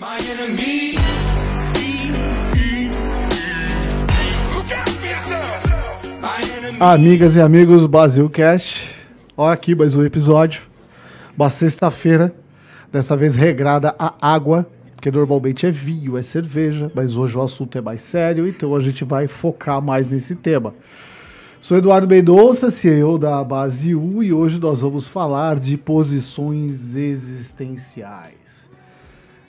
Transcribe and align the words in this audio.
My 0.00 0.16
enemy. 0.16 0.94
Amigas 6.80 7.36
e 7.36 7.40
amigos 7.42 7.86
Brasilcast, 7.86 8.96
olha 9.36 9.52
aqui 9.52 9.74
mais 9.74 9.94
um 9.94 10.02
episódio. 10.02 10.62
Uma 11.36 11.50
sexta-feira, 11.50 12.34
dessa 12.90 13.14
vez 13.14 13.34
regrada 13.34 13.94
a 13.98 14.14
água, 14.22 14.66
porque 14.96 15.10
normalmente 15.10 15.66
é 15.66 15.70
vinho, 15.70 16.16
é 16.16 16.22
cerveja, 16.22 16.90
mas 16.94 17.14
hoje 17.14 17.36
o 17.36 17.42
assunto 17.42 17.76
é 17.76 17.82
mais 17.82 18.00
sério, 18.00 18.48
então 18.48 18.74
a 18.74 18.80
gente 18.80 19.04
vai 19.04 19.28
focar 19.28 19.82
mais 19.82 20.10
nesse 20.10 20.34
tema. 20.34 20.74
Sou 21.60 21.76
Eduardo 21.76 22.08
Mendonça, 22.08 22.70
CEO 22.70 23.18
da 23.18 23.44
Base 23.44 23.94
U, 23.94 24.22
e 24.22 24.32
hoje 24.32 24.58
nós 24.58 24.80
vamos 24.80 25.06
falar 25.06 25.60
de 25.60 25.76
posições 25.76 26.94
existenciais. 26.94 28.69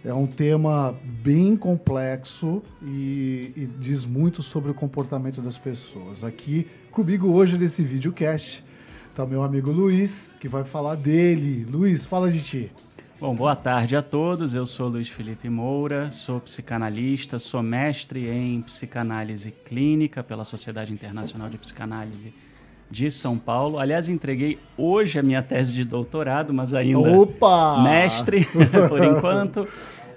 É 0.03 0.11
um 0.11 0.25
tema 0.25 0.95
bem 1.03 1.55
complexo 1.55 2.63
e, 2.81 3.53
e 3.55 3.69
diz 3.79 4.03
muito 4.03 4.41
sobre 4.41 4.71
o 4.71 4.73
comportamento 4.73 5.41
das 5.41 5.59
pessoas. 5.59 6.23
Aqui 6.23 6.67
comigo 6.89 7.27
hoje 7.31 7.55
nesse 7.55 7.83
videocast 7.83 8.63
está 9.11 9.27
meu 9.27 9.43
amigo 9.43 9.71
Luiz, 9.71 10.31
que 10.39 10.47
vai 10.47 10.63
falar 10.63 10.95
dele. 10.95 11.67
Luiz, 11.69 12.03
fala 12.03 12.31
de 12.31 12.41
ti. 12.41 12.71
Bom, 13.19 13.35
boa 13.35 13.55
tarde 13.55 13.95
a 13.95 14.01
todos. 14.01 14.55
Eu 14.55 14.65
sou 14.65 14.89
Luiz 14.89 15.07
Felipe 15.07 15.47
Moura, 15.47 16.09
sou 16.09 16.39
psicanalista, 16.39 17.37
sou 17.37 17.61
mestre 17.61 18.27
em 18.27 18.59
psicanálise 18.63 19.51
clínica 19.51 20.23
pela 20.23 20.43
Sociedade 20.43 20.91
Internacional 20.91 21.47
de 21.47 21.59
Psicanálise 21.59 22.33
de 22.91 23.09
São 23.09 23.37
Paulo. 23.37 23.79
Aliás, 23.79 24.09
entreguei 24.09 24.59
hoje 24.77 25.17
a 25.17 25.23
minha 25.23 25.41
tese 25.41 25.73
de 25.73 25.85
doutorado, 25.85 26.53
mas 26.53 26.73
ainda 26.73 26.99
Opa! 26.99 27.81
mestre 27.83 28.45
por 28.89 29.03
enquanto. 29.03 29.67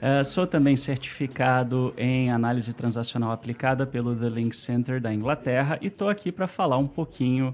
Eh, 0.05 0.23
sou 0.23 0.47
também 0.47 0.77
certificado 0.77 1.95
em 1.97 2.31
análise 2.31 2.75
transacional 2.75 3.33
aplicada 3.33 3.87
pelo 3.87 4.15
The 4.15 4.29
Link 4.29 4.55
Center 4.55 5.01
da 5.01 5.15
Inglaterra 5.15 5.79
e 5.81 5.87
estou 5.87 6.11
aqui 6.11 6.31
para 6.31 6.47
falar 6.47 6.77
um 6.77 6.87
pouquinho 6.87 7.51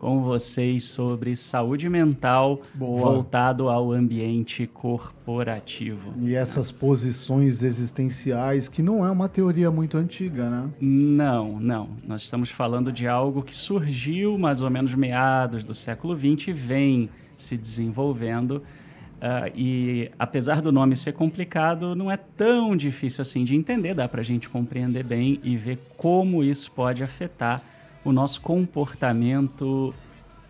com 0.00 0.20
vocês 0.20 0.82
sobre 0.82 1.36
saúde 1.36 1.88
mental 1.88 2.60
Boa. 2.74 3.02
voltado 3.02 3.68
ao 3.68 3.92
ambiente 3.92 4.66
corporativo. 4.66 6.12
E 6.20 6.34
essas 6.34 6.72
posições 6.72 7.62
existenciais, 7.62 8.68
que 8.68 8.82
não 8.82 9.06
é 9.06 9.10
uma 9.12 9.28
teoria 9.28 9.70
muito 9.70 9.96
antiga, 9.96 10.50
né? 10.50 10.68
Não, 10.80 11.60
não. 11.60 11.90
Nós 12.04 12.22
estamos 12.22 12.50
falando 12.50 12.90
de 12.90 13.06
algo 13.06 13.44
que 13.44 13.54
surgiu 13.54 14.36
mais 14.36 14.60
ou 14.60 14.68
menos 14.68 14.92
meados 14.96 15.62
do 15.62 15.72
século 15.72 16.18
XX 16.18 16.48
e 16.48 16.52
vem 16.52 17.10
se 17.36 17.56
desenvolvendo. 17.56 18.60
Ah, 19.24 19.48
e 19.54 20.10
apesar 20.18 20.60
do 20.60 20.72
nome 20.72 20.96
ser 20.96 21.12
complicado, 21.12 21.94
não 21.94 22.10
é 22.10 22.16
tão 22.16 22.76
difícil 22.76 23.22
assim 23.22 23.44
de 23.44 23.54
entender, 23.54 23.94
dá 23.94 24.08
para 24.08 24.20
a 24.20 24.24
gente 24.24 24.48
compreender 24.48 25.04
bem 25.04 25.38
e 25.44 25.56
ver 25.56 25.78
como 25.96 26.42
isso 26.42 26.72
pode 26.72 27.04
afetar 27.04 27.62
o 28.04 28.10
nosso 28.10 28.40
comportamento 28.40 29.94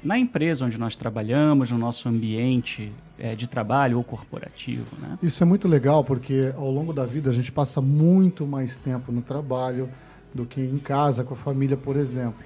na 0.03 0.19
empresa 0.19 0.65
onde 0.65 0.79
nós 0.79 0.97
trabalhamos, 0.97 1.71
no 1.71 1.77
nosso 1.77 2.09
ambiente 2.09 2.91
eh, 3.19 3.35
de 3.35 3.47
trabalho 3.47 3.99
ou 3.99 4.05
corporativo. 4.05 4.87
Né? 4.99 5.19
Isso 5.23 5.43
é 5.43 5.47
muito 5.47 5.69
legal 5.69 6.03
porque 6.03 6.51
ao 6.57 6.71
longo 6.71 6.95
da 6.95 7.05
vida 7.05 7.29
a 7.29 7.35
gente 7.35 7.53
passa 7.53 7.79
muito 7.79 8.47
mais 8.47 8.79
tempo 8.79 9.13
no 9.13 9.21
trabalho 9.21 9.87
do 10.35 10.47
que 10.47 10.63
em 10.63 10.79
casa 10.79 11.23
com 11.23 11.35
a 11.35 11.37
família, 11.37 11.77
por 11.77 11.95
exemplo. 11.95 12.43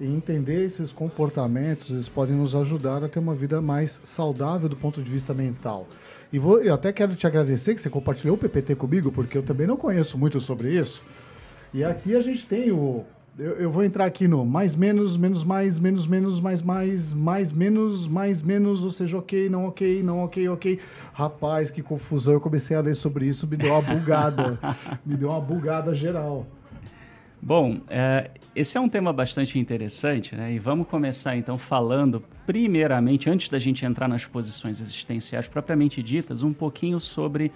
E 0.00 0.06
entender 0.06 0.64
esses 0.64 0.92
comportamentos, 0.92 1.90
eles 1.90 2.08
podem 2.08 2.34
nos 2.34 2.54
ajudar 2.56 3.04
a 3.04 3.08
ter 3.08 3.20
uma 3.20 3.34
vida 3.34 3.62
mais 3.62 4.00
saudável 4.02 4.68
do 4.68 4.76
ponto 4.76 5.00
de 5.00 5.08
vista 5.08 5.32
mental. 5.32 5.86
E 6.32 6.38
vou, 6.38 6.60
eu 6.60 6.74
até 6.74 6.92
quero 6.92 7.14
te 7.14 7.28
agradecer 7.28 7.76
que 7.76 7.80
você 7.80 7.88
compartilhou 7.88 8.34
o 8.34 8.38
PPT 8.38 8.74
comigo, 8.74 9.12
porque 9.12 9.38
eu 9.38 9.42
também 9.42 9.68
não 9.68 9.76
conheço 9.76 10.18
muito 10.18 10.40
sobre 10.40 10.72
isso. 10.72 11.00
E 11.72 11.84
aqui 11.84 12.16
a 12.16 12.20
gente 12.20 12.44
tem 12.44 12.72
o. 12.72 13.04
Eu, 13.38 13.52
eu 13.52 13.70
vou 13.70 13.84
entrar 13.84 14.04
aqui 14.04 14.26
no 14.26 14.44
mais, 14.44 14.74
menos, 14.76 15.16
menos, 15.16 15.44
mais, 15.44 15.78
menos, 15.78 16.06
menos, 16.06 16.40
mais, 16.40 16.62
mais, 16.62 17.14
mais, 17.14 17.52
menos, 17.52 18.08
mais, 18.08 18.42
menos, 18.42 18.82
ou 18.82 18.90
seja, 18.90 19.18
ok, 19.18 19.48
não 19.48 19.66
ok, 19.66 20.02
não 20.02 20.24
ok, 20.24 20.48
ok. 20.48 20.80
Rapaz, 21.12 21.70
que 21.70 21.82
confusão. 21.82 22.34
Eu 22.34 22.40
comecei 22.40 22.76
a 22.76 22.80
ler 22.80 22.96
sobre 22.96 23.26
isso, 23.26 23.46
me 23.46 23.56
deu 23.56 23.72
uma 23.72 23.82
bugada. 23.82 24.58
me 25.06 25.16
deu 25.16 25.30
uma 25.30 25.40
bugada 25.40 25.94
geral. 25.94 26.46
Bom, 27.46 27.78
é, 27.90 28.30
esse 28.56 28.78
é 28.78 28.80
um 28.80 28.88
tema 28.88 29.12
bastante 29.12 29.58
interessante, 29.58 30.34
né? 30.34 30.54
E 30.54 30.58
vamos 30.58 30.88
começar 30.88 31.36
então 31.36 31.58
falando, 31.58 32.24
primeiramente, 32.46 33.28
antes 33.28 33.50
da 33.50 33.58
gente 33.58 33.84
entrar 33.84 34.08
nas 34.08 34.24
posições 34.24 34.80
existenciais 34.80 35.46
propriamente 35.46 36.02
ditas, 36.02 36.42
um 36.42 36.54
pouquinho 36.54 36.98
sobre 36.98 37.52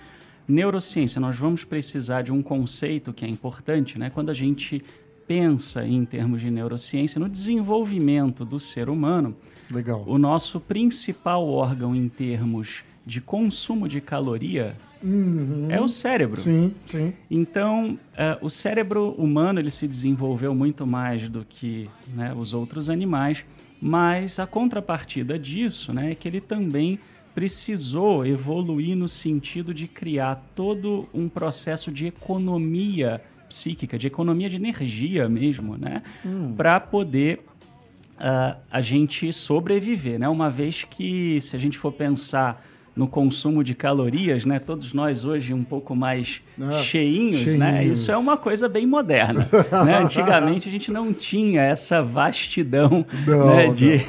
neurociência. 0.47 1.19
Nós 1.19 1.37
vamos 1.37 1.65
precisar 1.65 2.21
de 2.21 2.31
um 2.31 2.43
conceito 2.43 3.15
que 3.15 3.25
é 3.25 3.29
importante, 3.29 3.99
né? 3.99 4.11
Quando 4.11 4.29
a 4.29 4.35
gente 4.35 4.85
pensa 5.27 5.87
em 5.87 6.05
termos 6.05 6.43
de 6.43 6.51
neurociência, 6.51 7.19
no 7.19 7.29
desenvolvimento 7.29 8.45
do 8.45 8.61
ser 8.61 8.91
humano, 8.91 9.35
Legal. 9.73 10.05
o 10.07 10.19
nosso 10.19 10.61
principal 10.61 11.49
órgão 11.49 11.97
em 11.97 12.11
termos 12.11 12.85
de 13.07 13.23
consumo 13.23 13.89
de 13.89 14.03
caloria 14.03 14.77
é 15.71 15.81
o 15.81 15.89
cérebro. 15.89 16.41
Sim, 16.41 16.75
sim. 16.87 17.13
Então, 17.31 17.99
eh, 18.17 18.39
o 18.41 18.51
cérebro 18.51 19.11
humano 19.13 19.61
ele 19.61 19.71
se 19.71 19.87
desenvolveu 19.87 20.55
muito 20.55 20.87
mais 20.87 21.29
do 21.29 21.45
que 21.45 21.89
né, 22.15 22.35
os 22.37 22.53
outros 22.53 22.89
animais, 22.89 23.45
mas 23.81 24.39
a 24.39 24.47
contrapartida 24.47 25.39
disso 25.39 25.93
né, 25.93 26.13
é 26.13 26.15
que 26.15 26.27
ele 26.27 26.41
também 26.41 26.99
precisou 27.35 28.27
evoluir 28.27 28.97
no 28.97 29.09
sentido 29.09 29.73
de 29.73 29.87
criar 29.87 30.43
todo 30.57 31.09
um 31.15 31.29
processo 31.29 31.93
de 31.93 32.07
economia 32.07 33.21
psíquica, 33.49 33.97
de 33.97 34.09
economia 34.09 34.49
de 34.51 34.57
energia 34.57 35.29
mesmo, 35.29 35.77
né, 35.77 36.03
para 36.57 36.81
poder 36.81 37.41
ah, 38.19 38.57
a 38.69 38.81
gente 38.81 39.33
sobreviver, 39.33 40.19
né? 40.19 40.29
Uma 40.29 40.51
vez 40.51 40.83
que 40.83 41.41
se 41.41 41.55
a 41.55 41.59
gente 41.59 41.79
for 41.79 41.93
pensar 41.93 42.67
no 42.99 43.07
consumo 43.07 43.63
de 43.63 43.77
calorias, 43.77 44.45
né? 44.45 44.59
Todos 44.59 44.93
nós 44.93 45.25
hoje 45.25 45.55
um 45.55 45.63
pouco 45.63 45.95
mais 45.95 46.43
Ah, 46.61 46.73
cheinhos, 46.73 47.47
né? 47.57 47.79
cheinhos. 47.79 48.01
Isso 48.01 48.11
é 48.11 48.17
uma 48.17 48.37
coisa 48.37 48.69
bem 48.69 48.85
moderna, 48.87 49.49
né? 49.87 49.99
Antigamente 50.03 50.69
a 50.69 50.73
gente 50.73 50.91
não 50.91 51.13
tinha 51.15 51.63
essa 51.63 52.03
vastidão 52.03 53.07
Não, 53.25 53.47
né? 53.47 53.67
não, 53.69 53.73
de, 53.75 54.05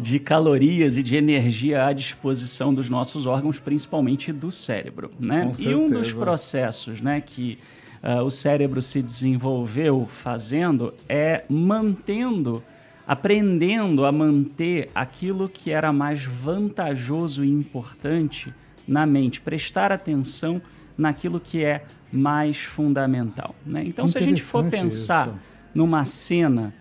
de 0.00 0.18
calorias 0.20 0.96
e 0.96 1.02
de 1.02 1.16
energia 1.16 1.84
à 1.86 1.92
disposição 1.92 2.72
dos 2.72 2.88
nossos 2.88 3.26
órgãos, 3.26 3.58
principalmente 3.58 4.32
do 4.32 4.52
cérebro, 4.52 5.10
né? 5.18 5.50
Com 5.56 5.62
E 5.62 5.74
um 5.74 5.88
dos 5.88 6.06
certeza. 6.06 6.16
processos, 6.24 7.00
né? 7.00 7.20
Que 7.20 7.58
ah, 8.00 8.22
o 8.22 8.30
cérebro 8.30 8.80
se 8.80 9.02
desenvolveu 9.02 10.08
fazendo 10.08 10.94
é 11.08 11.42
mantendo 11.50 12.62
aprendendo 13.10 14.06
a 14.06 14.12
manter 14.12 14.88
aquilo 14.94 15.48
que 15.48 15.72
era 15.72 15.92
mais 15.92 16.24
vantajoso 16.24 17.44
e 17.44 17.50
importante 17.50 18.54
na 18.86 19.04
mente, 19.04 19.40
prestar 19.40 19.90
atenção 19.90 20.62
naquilo 20.96 21.40
que 21.40 21.64
é 21.64 21.84
mais 22.12 22.58
fundamental. 22.58 23.52
Né? 23.66 23.82
Então, 23.84 24.06
se 24.06 24.16
a 24.16 24.20
gente 24.20 24.40
for 24.40 24.64
pensar 24.66 25.26
isso. 25.26 25.38
numa 25.74 26.04
cena, 26.04 26.72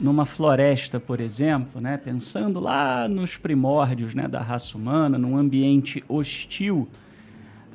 numa 0.00 0.24
floresta, 0.24 0.98
por 0.98 1.20
exemplo, 1.20 1.82
né? 1.82 1.98
pensando 1.98 2.60
lá 2.60 3.06
nos 3.06 3.36
primórdios 3.36 4.14
né, 4.14 4.26
da 4.26 4.40
raça 4.40 4.74
humana, 4.74 5.18
num 5.18 5.36
ambiente 5.36 6.02
hostil, 6.08 6.88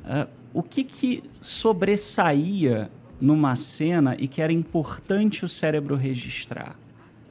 ah, 0.04 0.26
o 0.52 0.64
que, 0.64 0.82
que 0.82 1.22
sobressaía 1.40 2.90
numa 3.20 3.54
cena 3.54 4.16
e 4.18 4.26
que 4.26 4.42
era 4.42 4.52
importante 4.52 5.44
o 5.44 5.48
cérebro 5.48 5.94
registrar? 5.94 6.74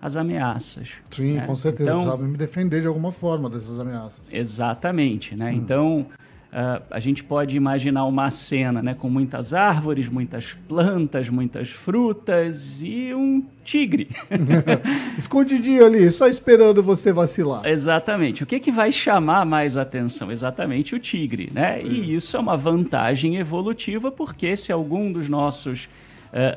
As 0.03 0.17
ameaças. 0.17 0.89
Sim, 1.09 1.35
né? 1.35 1.45
com 1.45 1.55
certeza. 1.55 1.89
Então, 1.89 1.99
precisava 2.01 2.27
me 2.27 2.37
defender 2.37 2.81
de 2.81 2.87
alguma 2.87 3.13
forma 3.13 3.49
dessas 3.49 3.79
ameaças. 3.79 4.33
Exatamente, 4.33 5.33
Hum. 5.33 5.37
né? 5.37 5.53
Então, 5.53 6.07
ah, 6.51 6.81
a 6.91 6.99
gente 6.99 7.23
pode 7.23 7.55
imaginar 7.55 8.05
uma 8.05 8.29
cena 8.29 8.83
né, 8.83 8.93
com 8.93 9.09
muitas 9.09 9.53
árvores, 9.53 10.07
muitas 10.09 10.53
plantas, 10.67 11.27
muitas 11.29 11.69
frutas 11.69 12.81
e 12.83 13.13
um 13.13 13.43
tigre. 13.63 14.09
Escondidinho 15.17 15.85
ali, 15.85 16.11
só 16.11 16.27
esperando 16.27 16.83
você 16.83 17.11
vacilar. 17.11 17.65
Exatamente. 17.65 18.43
O 18.43 18.45
que, 18.45 18.59
que 18.59 18.71
vai 18.71 18.91
chamar 18.91 19.45
mais 19.45 19.77
atenção? 19.77 20.31
Exatamente 20.31 20.93
o 20.93 20.99
tigre, 20.99 21.49
né? 21.51 21.81
E 21.81 22.13
isso 22.13 22.37
é 22.37 22.39
uma 22.39 22.57
vantagem 22.57 23.37
evolutiva, 23.37 24.11
porque 24.11 24.55
se 24.55 24.71
algum 24.71 25.11
dos 25.11 25.29
nossos 25.29 25.89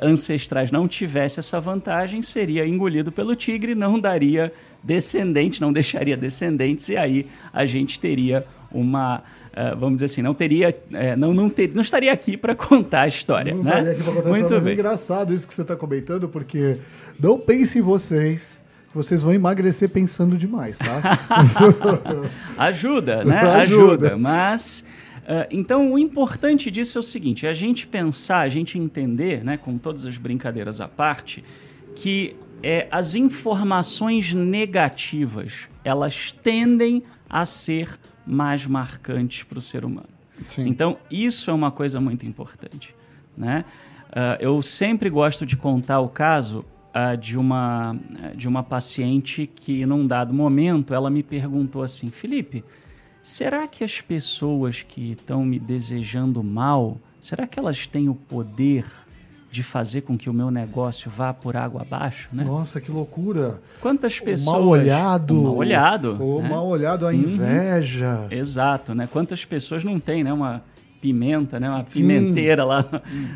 ancestrais 0.01 0.71
não 0.71 0.89
tivesse 0.89 1.39
essa 1.39 1.61
vantagem, 1.61 2.23
seria 2.23 2.67
engolido 2.67 3.13
pelo 3.13 3.37
tigre, 3.37 3.75
não 3.75 3.99
daria 3.99 4.53
descendente, 4.83 5.61
não 5.61 5.73
deixaria 5.73 6.17
descendentes, 6.17 6.89
e 6.89 6.97
aí 6.97 7.27
a 7.53 7.65
gente 7.65 7.99
teria 7.99 8.47
uma. 8.71 9.23
eh, 9.53 9.75
vamos 9.75 9.97
dizer 9.97 10.07
assim, 10.07 10.23
não 10.23 10.33
teria. 10.33 10.75
eh, 10.93 11.17
não, 11.17 11.35
não, 11.35 11.51
ter, 11.51 11.75
não 11.75 11.83
estaria 11.83 12.13
aqui 12.13 12.37
para 12.37 12.55
contar 12.55 13.03
a 13.03 13.09
história. 13.09 13.55
Não 13.55 13.65
né? 13.65 13.71
estaria 13.71 13.93
aqui 13.93 14.03
pra 14.03 14.13
contar 14.13 14.29
Muito 14.29 14.43
história, 14.43 14.63
mas 14.63 14.71
é 14.71 14.73
engraçado 14.73 15.35
isso 15.35 15.47
que 15.49 15.55
você 15.55 15.63
está 15.63 15.75
comentando, 15.77 16.29
porque 16.29 16.77
não 17.19 17.39
pense 17.39 17.79
em 17.79 17.83
vocês, 17.83 18.59
vocês 18.95 19.23
vão 19.23 19.35
emagrecer 19.35 19.91
pensando 19.91 20.37
demais, 20.37 20.79
tá? 20.79 21.03
Ajuda, 22.57 23.25
né? 23.25 23.41
Ajuda. 23.63 24.07
Ajuda. 24.07 24.17
Mas 24.17 24.85
Uh, 25.27 25.45
então, 25.51 25.93
o 25.93 25.99
importante 25.99 26.71
disso 26.71 26.99
é 26.99 27.01
o 27.01 27.03
seguinte: 27.03 27.47
é 27.47 27.49
a 27.49 27.53
gente 27.53 27.87
pensar, 27.87 28.41
a 28.41 28.49
gente 28.49 28.79
entender, 28.79 29.43
né, 29.43 29.57
com 29.57 29.77
todas 29.77 30.07
as 30.07 30.17
brincadeiras 30.17 30.81
à 30.81 30.87
parte, 30.87 31.43
que 31.97 32.37
é, 32.63 32.87
as 32.91 33.15
informações 33.15 34.33
negativas 34.33 35.69
elas 35.83 36.33
tendem 36.33 37.03
a 37.29 37.45
ser 37.45 37.99
mais 38.27 38.67
marcantes 38.67 39.43
para 39.43 39.59
o 39.59 39.61
ser 39.61 39.85
humano. 39.85 40.09
Sim. 40.49 40.69
Então, 40.69 40.99
isso 41.11 41.51
é 41.51 41.55
uma 41.55 41.71
coisa 41.71 42.01
muito 42.01 42.27
importante. 42.27 42.95
Né? 43.37 43.65
Uh, 44.09 44.37
eu 44.41 44.63
sempre 44.63 45.11
gosto 45.11 45.45
de 45.45 45.57
contar 45.57 46.01
o 46.01 46.09
caso 46.09 46.65
uh, 46.95 47.17
de, 47.17 47.37
uma, 47.37 47.97
de 48.35 48.49
uma 48.49 48.63
paciente 48.63 49.47
que, 49.47 49.85
num 49.87 50.07
dado 50.07 50.33
momento, 50.33 50.95
ela 50.95 51.11
me 51.11 51.23
perguntou 51.23 51.83
assim: 51.83 52.11
Felipe, 52.11 52.65
será 53.27 53.67
que 53.67 53.83
as 53.83 54.01
pessoas 54.01 54.83
que 54.83 55.11
estão 55.13 55.45
me 55.45 55.59
desejando 55.59 56.45
mal, 56.45 56.97
será 57.21 57.45
que 57.45 57.59
elas 57.59 57.85
têm 57.85 58.09
o 58.09 58.15
poder 58.15 58.85
de 59.51 59.65
fazer 59.65 60.03
com 60.03 60.17
que 60.17 60.31
o 60.31 60.33
meu 60.33 60.49
negócio 60.49 61.11
vá 61.11 61.35
por 61.35 61.57
água 61.57 61.83
abaixo, 61.83 62.29
né? 62.33 62.45
Nossa, 62.45 62.81
que 62.81 62.89
loucura. 62.89 63.61
Quantas 63.81 64.21
pessoas... 64.21 64.57
O 64.57 64.61
mal 64.61 64.69
olhado. 64.69 65.41
O 65.41 65.43
mal 65.43 65.57
olhado. 65.57 66.23
O 66.23 66.41
né? 66.41 66.49
mal 66.49 66.67
olhado, 66.69 67.05
a 67.05 67.13
inveja. 67.13 68.29
Exato, 68.31 68.95
né? 68.95 69.09
Quantas 69.13 69.45
pessoas 69.45 69.83
não 69.83 69.99
têm, 69.99 70.23
né? 70.23 70.33
Uma 70.33 70.63
pimenta, 71.01 71.59
né? 71.59 71.69
Uma 71.69 71.85
Sim. 71.89 72.03
pimenteira 72.03 72.65
lá 72.65 72.85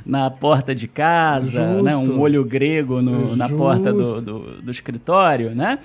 na 0.06 0.31
porta 0.31 0.72
de 0.72 0.87
casa, 0.87 1.66
Justo. 1.66 1.82
né? 1.82 1.96
Um 1.96 2.14
molho 2.16 2.44
grego 2.44 3.02
no- 3.02 3.34
na 3.34 3.48
porta 3.48 3.92
do, 3.92 4.20
do, 4.20 4.62
do 4.62 4.70
escritório, 4.70 5.52
né? 5.52 5.81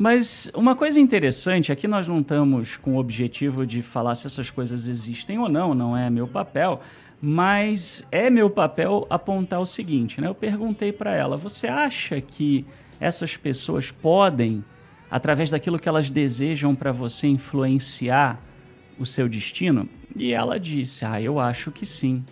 Mas 0.00 0.50
uma 0.54 0.74
coisa 0.74 0.98
interessante, 0.98 1.70
aqui 1.70 1.86
nós 1.86 2.08
não 2.08 2.20
estamos 2.20 2.74
com 2.78 2.94
o 2.94 2.98
objetivo 2.98 3.66
de 3.66 3.82
falar 3.82 4.14
se 4.14 4.26
essas 4.26 4.50
coisas 4.50 4.88
existem 4.88 5.38
ou 5.38 5.46
não, 5.46 5.74
não 5.74 5.94
é 5.94 6.08
meu 6.08 6.26
papel, 6.26 6.80
mas 7.20 8.02
é 8.10 8.30
meu 8.30 8.48
papel 8.48 9.06
apontar 9.10 9.60
o 9.60 9.66
seguinte, 9.66 10.18
né? 10.18 10.26
Eu 10.26 10.34
perguntei 10.34 10.90
para 10.90 11.14
ela, 11.14 11.36
você 11.36 11.66
acha 11.66 12.18
que 12.18 12.64
essas 12.98 13.36
pessoas 13.36 13.90
podem, 13.90 14.64
através 15.10 15.50
daquilo 15.50 15.78
que 15.78 15.86
elas 15.86 16.08
desejam 16.08 16.74
para 16.74 16.92
você, 16.92 17.26
influenciar 17.26 18.40
o 18.98 19.04
seu 19.04 19.28
destino? 19.28 19.86
E 20.16 20.32
ela 20.32 20.58
disse, 20.58 21.04
ah, 21.04 21.20
eu 21.20 21.38
acho 21.38 21.70
que 21.70 21.84
sim. 21.84 22.24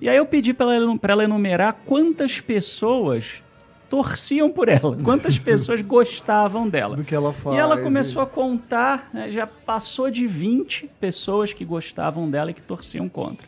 E 0.00 0.08
aí 0.08 0.16
eu 0.16 0.26
pedi 0.26 0.54
para 0.54 0.72
ela, 0.72 0.96
ela 1.02 1.24
enumerar 1.24 1.76
quantas 1.84 2.40
pessoas 2.40 3.42
torciam 3.88 4.50
por 4.50 4.68
ela, 4.68 4.96
quantas 5.02 5.38
pessoas 5.38 5.80
gostavam 5.82 6.68
dela. 6.68 6.96
Do 6.96 7.04
que 7.04 7.14
ela 7.14 7.32
faz. 7.32 7.56
E 7.56 7.58
ela 7.58 7.76
começou 7.78 8.22
a 8.22 8.26
contar, 8.26 9.08
né, 9.12 9.30
já 9.30 9.46
passou 9.46 10.10
de 10.10 10.26
20 10.26 10.90
pessoas 11.00 11.52
que 11.52 11.64
gostavam 11.64 12.28
dela 12.30 12.50
e 12.50 12.54
que 12.54 12.62
torciam 12.62 13.08
contra. 13.08 13.46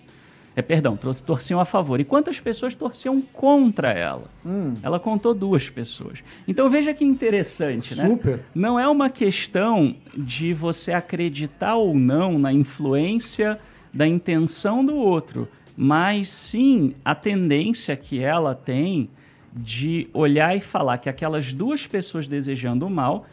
É, 0.57 0.63
perdão, 0.63 0.97
tor- 0.97 1.15
torciam 1.21 1.61
a 1.61 1.65
favor. 1.65 2.01
E 2.01 2.05
quantas 2.05 2.41
pessoas 2.41 2.75
torciam 2.75 3.21
contra 3.21 3.93
ela? 3.93 4.25
Hum. 4.45 4.75
Ela 4.83 4.99
contou 4.99 5.33
duas 5.33 5.71
pessoas. 5.71 6.19
Então 6.49 6.69
veja 6.69 6.93
que 6.93 7.05
interessante, 7.05 7.95
né? 7.95 8.09
Super. 8.09 8.41
Não 8.53 8.77
é 8.79 8.89
uma 8.89 9.09
questão 9.09 9.95
de 10.17 10.53
você 10.53 10.93
acreditar 10.93 11.77
ou 11.77 11.95
não 11.95 12.41
na 12.41 12.53
influência 12.53 13.59
da 13.95 14.05
intenção 14.07 14.85
do 14.85 14.97
outro, 14.97 15.47
mas 15.77 16.29
sim 16.29 16.93
a 17.05 17.15
tendência 17.15 17.97
que 17.97 18.19
ela 18.21 18.53
tem 18.53 19.09
de 19.53 20.09
olhar 20.13 20.57
e 20.57 20.61
falar 20.61 20.99
que 20.99 21.09
aquelas 21.09 21.53
duas 21.53 21.87
pessoas 21.87 22.27
desejando 22.27 22.87
o 22.87 22.91
mal 22.91 23.27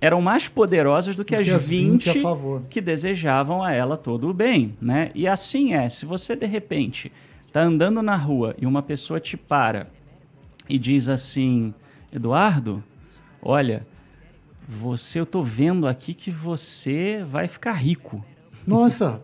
eram 0.00 0.20
mais 0.20 0.48
poderosas 0.48 1.16
do 1.16 1.24
que 1.24 1.34
as 1.34 1.46
que 1.46 1.54
as 1.54 1.66
20 1.66 2.04
20 2.04 2.18
a 2.18 2.22
favor. 2.22 2.62
que 2.68 2.80
desejavam 2.80 3.62
a 3.62 3.72
ela 3.72 3.96
todo 3.96 4.28
o 4.28 4.34
bem, 4.34 4.76
né? 4.80 5.10
E 5.14 5.26
assim 5.26 5.72
é, 5.72 5.88
se 5.88 6.04
você 6.04 6.36
de 6.36 6.46
repente 6.46 7.10
tá 7.52 7.62
andando 7.62 8.02
na 8.02 8.16
rua 8.16 8.54
e 8.60 8.66
uma 8.66 8.82
pessoa 8.82 9.18
te 9.18 9.36
para 9.36 9.86
e 10.68 10.78
diz 10.78 11.08
assim, 11.08 11.72
Eduardo, 12.12 12.82
olha, 13.40 13.86
você, 14.68 15.20
eu 15.20 15.26
tô 15.26 15.42
vendo 15.42 15.86
aqui 15.86 16.14
que 16.14 16.30
você 16.30 17.24
vai 17.26 17.46
ficar 17.46 17.72
rico. 17.72 18.24
Nossa. 18.66 19.22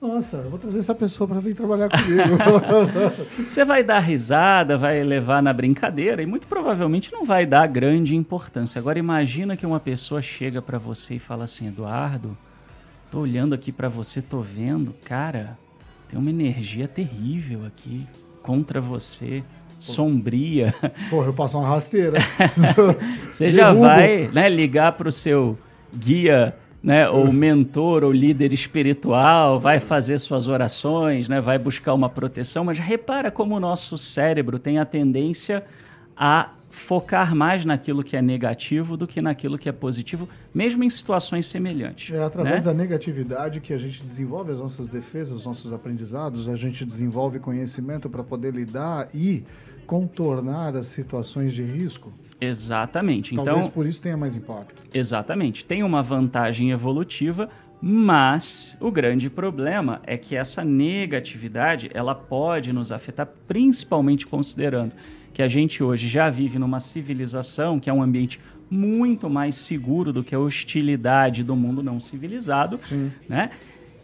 Nossa, 0.00 0.38
eu 0.38 0.48
vou 0.48 0.58
trazer 0.58 0.78
essa 0.78 0.94
pessoa 0.94 1.28
para 1.28 1.40
vir 1.40 1.54
trabalhar 1.54 1.90
comigo. 1.90 2.22
Você 3.46 3.66
vai 3.66 3.84
dar 3.84 3.98
risada, 3.98 4.78
vai 4.78 5.02
levar 5.04 5.42
na 5.42 5.52
brincadeira 5.52 6.22
e 6.22 6.26
muito 6.26 6.46
provavelmente 6.46 7.12
não 7.12 7.22
vai 7.22 7.44
dar 7.44 7.66
grande 7.66 8.16
importância. 8.16 8.78
Agora 8.78 8.98
imagina 8.98 9.58
que 9.58 9.66
uma 9.66 9.78
pessoa 9.78 10.22
chega 10.22 10.62
pra 10.62 10.78
você 10.78 11.16
e 11.16 11.18
fala 11.18 11.44
assim, 11.44 11.68
Eduardo, 11.68 12.36
tô 13.10 13.20
olhando 13.20 13.54
aqui 13.54 13.70
pra 13.70 13.90
você, 13.90 14.22
tô 14.22 14.40
vendo, 14.40 14.94
cara, 15.04 15.58
tem 16.08 16.18
uma 16.18 16.30
energia 16.30 16.88
terrível 16.88 17.66
aqui 17.66 18.06
contra 18.42 18.80
você, 18.80 19.44
sombria. 19.78 20.74
Porra, 21.10 21.26
eu 21.26 21.34
passo 21.34 21.58
uma 21.58 21.68
rasteira. 21.68 22.18
Você 23.30 23.50
já 23.50 23.72
vai 23.72 24.28
né, 24.32 24.48
ligar 24.48 24.92
para 24.92 25.08
o 25.08 25.12
seu 25.12 25.58
guia, 25.94 26.54
né, 26.82 27.08
ou 27.08 27.30
mentor, 27.32 28.04
ou 28.04 28.12
líder 28.12 28.52
espiritual, 28.52 29.60
vai 29.60 29.78
fazer 29.78 30.18
suas 30.18 30.48
orações, 30.48 31.28
né, 31.28 31.40
vai 31.40 31.58
buscar 31.58 31.92
uma 31.92 32.08
proteção, 32.08 32.64
mas 32.64 32.78
repara 32.78 33.30
como 33.30 33.56
o 33.56 33.60
nosso 33.60 33.98
cérebro 33.98 34.58
tem 34.58 34.78
a 34.78 34.84
tendência 34.84 35.64
a 36.16 36.50
focar 36.70 37.34
mais 37.34 37.64
naquilo 37.64 38.02
que 38.02 38.16
é 38.16 38.22
negativo 38.22 38.96
do 38.96 39.06
que 39.06 39.20
naquilo 39.20 39.58
que 39.58 39.68
é 39.68 39.72
positivo, 39.72 40.28
mesmo 40.54 40.84
em 40.84 40.88
situações 40.88 41.46
semelhantes. 41.46 42.14
É 42.14 42.22
através 42.22 42.56
né? 42.56 42.60
da 42.60 42.72
negatividade 42.72 43.60
que 43.60 43.74
a 43.74 43.78
gente 43.78 44.02
desenvolve 44.04 44.52
as 44.52 44.58
nossas 44.58 44.86
defesas, 44.86 45.38
os 45.38 45.44
nossos 45.44 45.72
aprendizados, 45.72 46.48
a 46.48 46.56
gente 46.56 46.84
desenvolve 46.84 47.40
conhecimento 47.40 48.08
para 48.08 48.22
poder 48.22 48.54
lidar 48.54 49.08
e 49.12 49.42
contornar 49.84 50.76
as 50.76 50.86
situações 50.86 51.52
de 51.52 51.64
risco. 51.64 52.12
Exatamente. 52.40 53.34
Talvez 53.34 53.58
Então, 53.58 53.70
por 53.70 53.86
isso 53.86 54.00
tenha 54.00 54.16
mais 54.16 54.34
impacto. 54.34 54.82
Exatamente. 54.92 55.64
Tem 55.64 55.82
uma 55.82 56.02
vantagem 56.02 56.70
evolutiva, 56.70 57.48
mas 57.80 58.76
o 58.80 58.90
grande 58.90 59.28
problema 59.28 60.00
é 60.04 60.16
que 60.16 60.36
essa 60.36 60.64
negatividade 60.64 61.90
ela 61.92 62.14
pode 62.14 62.72
nos 62.72 62.90
afetar, 62.92 63.28
principalmente 63.46 64.26
considerando 64.26 64.92
que 65.32 65.42
a 65.42 65.48
gente 65.48 65.82
hoje 65.82 66.08
já 66.08 66.28
vive 66.28 66.58
numa 66.58 66.80
civilização 66.80 67.78
que 67.78 67.88
é 67.88 67.92
um 67.92 68.02
ambiente 68.02 68.40
muito 68.70 69.28
mais 69.28 69.56
seguro 69.56 70.12
do 70.12 70.22
que 70.22 70.34
a 70.34 70.38
hostilidade 70.38 71.42
do 71.42 71.56
mundo 71.56 71.82
não 71.82 71.98
civilizado, 71.98 72.78
Sim. 72.84 73.10
né? 73.28 73.50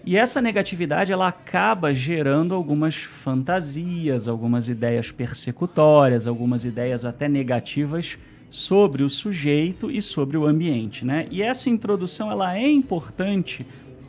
E 0.07 0.17
essa 0.17 0.41
negatividade 0.41 1.13
ela 1.13 1.27
acaba 1.27 1.93
gerando 1.93 2.55
algumas 2.55 2.95
fantasias, 2.95 4.29
algumas 4.29 4.69
ideias 4.69 5.11
persecutórias, 5.11 6.29
algumas 6.29 6.65
ideias 6.65 7.05
até 7.05 7.29
negativas 7.29 8.17
sobre 8.49 9.03
o 9.03 9.11
sujeito 9.11 9.91
e 9.91 10.01
sobre 10.01 10.37
o 10.37 10.47
ambiente, 10.47 11.05
né? 11.05 11.27
E 11.29 11.43
essa 11.43 11.69
introdução 11.69 12.31
ela 12.31 12.57
é 12.57 12.71
importante 12.71 13.67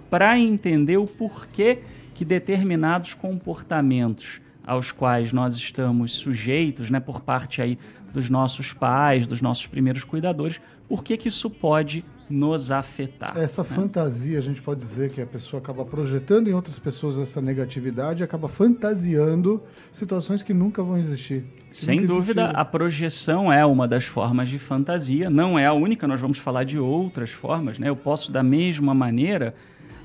para 0.08 0.38
entender 0.38 0.98
o 0.98 1.08
porquê 1.08 1.80
que 2.14 2.24
determinados 2.24 3.16
comportamentos 3.16 4.40
aos 4.64 4.92
quais 4.92 5.34
nós 5.34 5.56
estamos 5.56 6.14
sujeitos, 6.14 6.92
né, 6.92 7.00
por 7.00 7.22
parte 7.22 7.60
aí 7.60 7.76
dos 8.14 8.30
nossos 8.30 8.72
pais, 8.72 9.26
dos 9.26 9.42
nossos 9.42 9.66
primeiros 9.66 10.04
cuidadores, 10.04 10.62
por 10.88 11.04
que 11.04 11.18
que 11.18 11.30
isso 11.30 11.50
pode 11.50 12.06
nos 12.30 12.72
afetar? 12.72 13.38
Essa 13.38 13.64
né? 13.64 13.70
fantasia, 13.70 14.38
a 14.38 14.42
gente 14.42 14.62
pode 14.62 14.82
dizer 14.82 15.12
que 15.12 15.22
a 15.22 15.26
pessoa 15.26 15.62
acaba 15.62 15.86
projetando 15.86 16.48
em 16.48 16.54
outras 16.54 16.78
pessoas 16.78 17.18
essa 17.18 17.42
negatividade 17.42 18.22
e 18.22 18.24
acaba 18.24 18.48
fantasiando 18.48 19.62
situações 19.92 20.44
que 20.44 20.54
nunca 20.54 20.84
vão 20.84 20.98
existir. 20.98 21.44
Sem 21.72 22.06
dúvida, 22.06 22.42
existiram. 22.42 22.62
a 22.62 22.66
projeção 22.66 23.54
é 23.54 23.66
uma 23.66 23.88
das 23.88 24.06
formas 24.06 24.50
de 24.50 24.60
fantasia, 24.60 25.30
não 25.30 25.58
é 25.58 25.66
a 25.66 25.74
única, 25.74 26.08
nós 26.08 26.20
vamos 26.20 26.38
falar 26.38 26.64
de 26.64 26.80
outras 26.80 27.32
formas, 27.32 27.78
né? 27.78 27.90
Eu 27.90 27.96
posso, 27.96 28.32
da 28.32 28.42
mesma 28.44 28.94
maneira, 28.94 29.54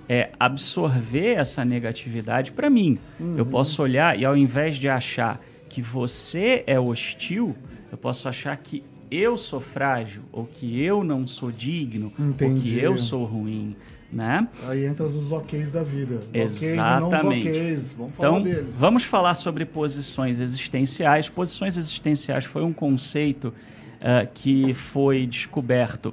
é, 0.09 0.31
absorver 0.39 1.35
essa 1.35 1.65
negatividade 1.65 2.53
para 2.53 2.69
mim. 2.69 2.99
Eu 3.37 3.47
posso 3.47 3.83
olhar 3.83 4.19
e, 4.19 4.25
ao 4.25 4.37
invés 4.37 4.77
de 4.77 4.89
achar 4.89 5.41
que 5.69 5.81
você 5.81 6.63
é 6.67 6.79
hostil, 6.79 7.57
eu 7.91 7.97
posso 7.97 8.29
achar 8.29 8.55
que 8.57 8.83
eu 9.15 9.37
sou 9.37 9.61
frágil, 9.61 10.23
ou 10.33 10.45
que 10.47 10.81
eu 10.83 11.05
não 11.05 11.27
sou 11.27 11.51
digno, 11.51 12.07
ou 12.07 12.13
que 12.13 12.23
Entendi. 12.23 12.79
eu 12.81 12.97
sou 12.97 13.25
ruim, 13.25 13.77
né? 14.13 14.47
Aí 14.67 14.85
entra 14.85 15.05
os 15.07 15.31
OKs 15.33 15.71
da 15.71 15.83
vida. 15.83 16.21
Exatamente. 16.33 17.75
Vamos 17.97 18.15
falar 18.15 18.29
Então, 18.39 18.43
deles. 18.43 18.75
vamos 18.77 19.05
falar 19.05 19.35
sobre 19.35 19.65
posições 19.65 20.41
existenciais. 20.41 21.29
Posições 21.29 21.77
existenciais 21.77 22.45
foi 22.45 22.63
um 22.63 22.73
conceito 22.73 23.53
ah, 24.01 24.27
que 24.27 24.75
foi 24.75 25.27
descoberto 25.27 26.13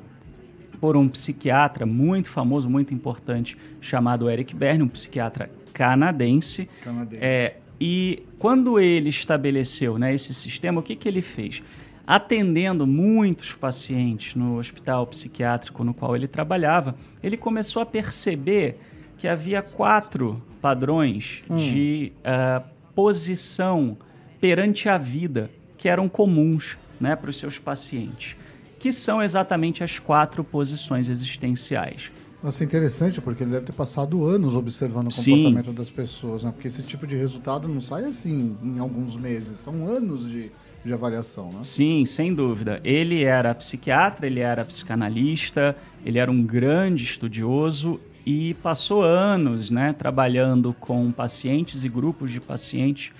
por 0.80 0.96
um 0.96 1.10
psiquiatra 1.10 1.86
muito 1.86 2.30
famoso, 2.30 2.70
muito 2.70 2.94
importante, 2.94 3.58
chamado 3.82 4.30
Eric 4.30 4.56
Berne, 4.56 4.84
um 4.84 4.88
psiquiatra 4.88 5.50
canadense. 5.74 6.70
Canadense. 6.84 7.24
É, 7.24 7.56
e 7.80 8.24
quando 8.38 8.80
ele 8.80 9.10
estabeleceu 9.10 9.98
né, 9.98 10.14
esse 10.14 10.34
sistema, 10.34 10.80
o 10.80 10.84
que, 10.84 10.96
que 10.96 11.08
ele 11.08 11.22
fez? 11.22 11.62
Atendendo 12.10 12.88
muitos 12.88 13.54
pacientes 13.54 14.34
no 14.34 14.58
hospital 14.58 15.06
psiquiátrico 15.06 15.84
no 15.84 15.94
qual 15.94 16.16
ele 16.16 16.28
trabalhava, 16.28 16.96
ele 17.22 17.38
começou 17.38 17.84
a 17.84 17.86
perceber 17.86 18.80
que 19.16 19.28
havia 19.28 19.62
quatro 19.62 20.42
padrões 20.60 21.44
de 21.48 22.12
ah, 22.24 22.64
posição 22.96 23.96
perante 24.42 24.90
a 24.90 24.98
vida 24.98 25.52
que 25.78 25.88
eram 25.88 26.10
comuns 26.10 26.80
né, 27.00 27.16
para 27.16 27.30
os 27.30 27.38
seus 27.38 27.60
pacientes, 27.60 28.36
que 28.80 28.92
são 28.92 29.22
exatamente 29.22 29.84
as 29.84 30.00
quatro 30.00 30.44
posições 30.44 31.10
existenciais. 31.10 32.12
Nossa, 32.42 32.64
é 32.64 32.66
interessante, 32.66 33.22
porque 33.22 33.44
ele 33.44 33.52
deve 33.52 33.68
ter 33.68 33.74
passado 33.74 34.26
anos 34.26 34.56
observando 34.56 35.10
o 35.10 35.12
Sim. 35.12 35.36
comportamento 35.36 35.74
das 35.74 35.92
pessoas, 35.92 36.42
né? 36.42 36.52
Porque 36.52 36.70
esse 36.70 36.82
tipo 36.82 37.06
de 37.06 37.16
resultado 37.16 37.68
não 37.68 37.80
sai 37.80 38.06
assim 38.06 38.58
em 38.64 38.80
alguns 38.80 39.16
meses, 39.16 39.60
são 39.60 39.86
anos 39.86 40.28
de, 40.28 40.52
de 40.84 40.94
avaliação, 40.94 41.50
né? 41.52 41.62
Sim, 41.62 42.06
sem 42.06 42.34
dúvida. 42.34 42.80
Ele 42.84 43.24
era 43.24 43.54
psiquiatra, 43.54 44.26
ele 44.28 44.40
era 44.40 44.64
psicanalista, 44.64 45.76
ele 46.06 46.20
era 46.20 46.32
um 46.32 46.44
grande 46.44 47.04
estudioso 47.04 48.00
e 48.26 48.54
passou 48.56 49.02
anos 49.02 49.70
né, 49.70 49.94
trabalhando 49.94 50.74
com 50.74 51.12
pacientes 51.12 51.84
e 51.84 51.90
grupos 51.90 52.32
de 52.32 52.40
pacientes 52.40 53.12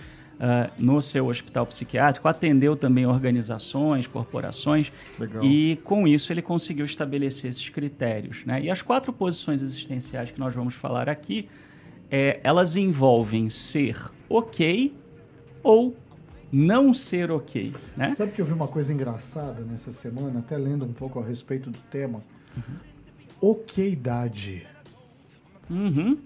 ah, 0.42 0.70
no 0.78 1.02
seu 1.02 1.28
hospital 1.28 1.66
psiquiátrico, 1.66 2.26
atendeu 2.26 2.78
também 2.78 3.06
organizações, 3.06 4.08
corporações, 4.08 4.90
Legal. 5.20 5.44
e 5.44 5.78
com 5.84 6.08
isso 6.08 6.32
ele 6.32 6.42
conseguiu 6.42 6.86
estabelecer 6.86 7.50
esses 7.50 7.68
critérios. 7.68 8.46
Né? 8.46 8.62
E 8.64 8.70
as 8.70 8.82
quatro 8.82 9.12
posições 9.12 9.62
existenciais 9.62 10.32
que 10.32 10.40
nós 10.40 10.56
vamos 10.56 10.76
falar 10.76 11.10
aqui, 11.10 11.50
é, 12.10 12.40
elas 12.42 12.78
envolvem 12.78 13.50
ser 13.50 13.98
ok 14.30 14.96
ou 15.62 15.94
não 16.52 16.94
ser 16.94 17.32
ok. 17.32 17.74
Né? 17.96 18.14
Sabe 18.16 18.32
que 18.32 18.42
eu 18.42 18.46
vi 18.46 18.54
uma 18.54 18.68
coisa 18.68 18.92
engraçada 18.92 19.62
nessa 19.62 19.94
semana, 19.94 20.40
até 20.40 20.58
lendo 20.58 20.86
um 20.86 20.94
pouco 20.94 21.20
a 21.20 21.26
respeito 21.26 21.70
do 21.70 21.78
tema? 21.90 22.22
Okeidade. 23.40 24.66
Uhum. 25.70 26.18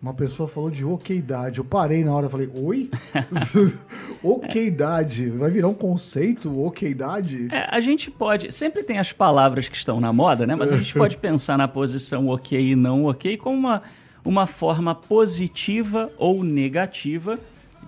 Uma 0.00 0.14
pessoa 0.14 0.48
falou 0.48 0.68
de 0.68 0.84
okeidade. 0.84 1.58
Eu 1.58 1.64
parei 1.64 2.02
na 2.02 2.12
hora 2.12 2.26
e 2.26 2.30
falei, 2.30 2.50
oi? 2.56 2.90
okeidade. 4.20 5.30
Vai 5.30 5.48
virar 5.50 5.68
um 5.68 5.74
conceito, 5.74 6.60
okeidade? 6.60 7.46
É, 7.52 7.68
a 7.70 7.78
gente 7.78 8.10
pode. 8.10 8.50
Sempre 8.52 8.82
tem 8.82 8.98
as 8.98 9.12
palavras 9.12 9.68
que 9.68 9.76
estão 9.76 10.00
na 10.00 10.12
moda, 10.12 10.44
né? 10.44 10.56
Mas 10.56 10.72
a 10.72 10.76
gente 10.76 10.92
pode 10.92 11.16
pensar 11.18 11.56
na 11.56 11.68
posição 11.68 12.26
ok 12.26 12.72
e 12.72 12.74
não 12.74 13.04
ok 13.04 13.36
como 13.36 13.56
uma, 13.56 13.82
uma 14.24 14.44
forma 14.44 14.92
positiva 14.92 16.10
ou 16.18 16.42
negativa 16.42 17.38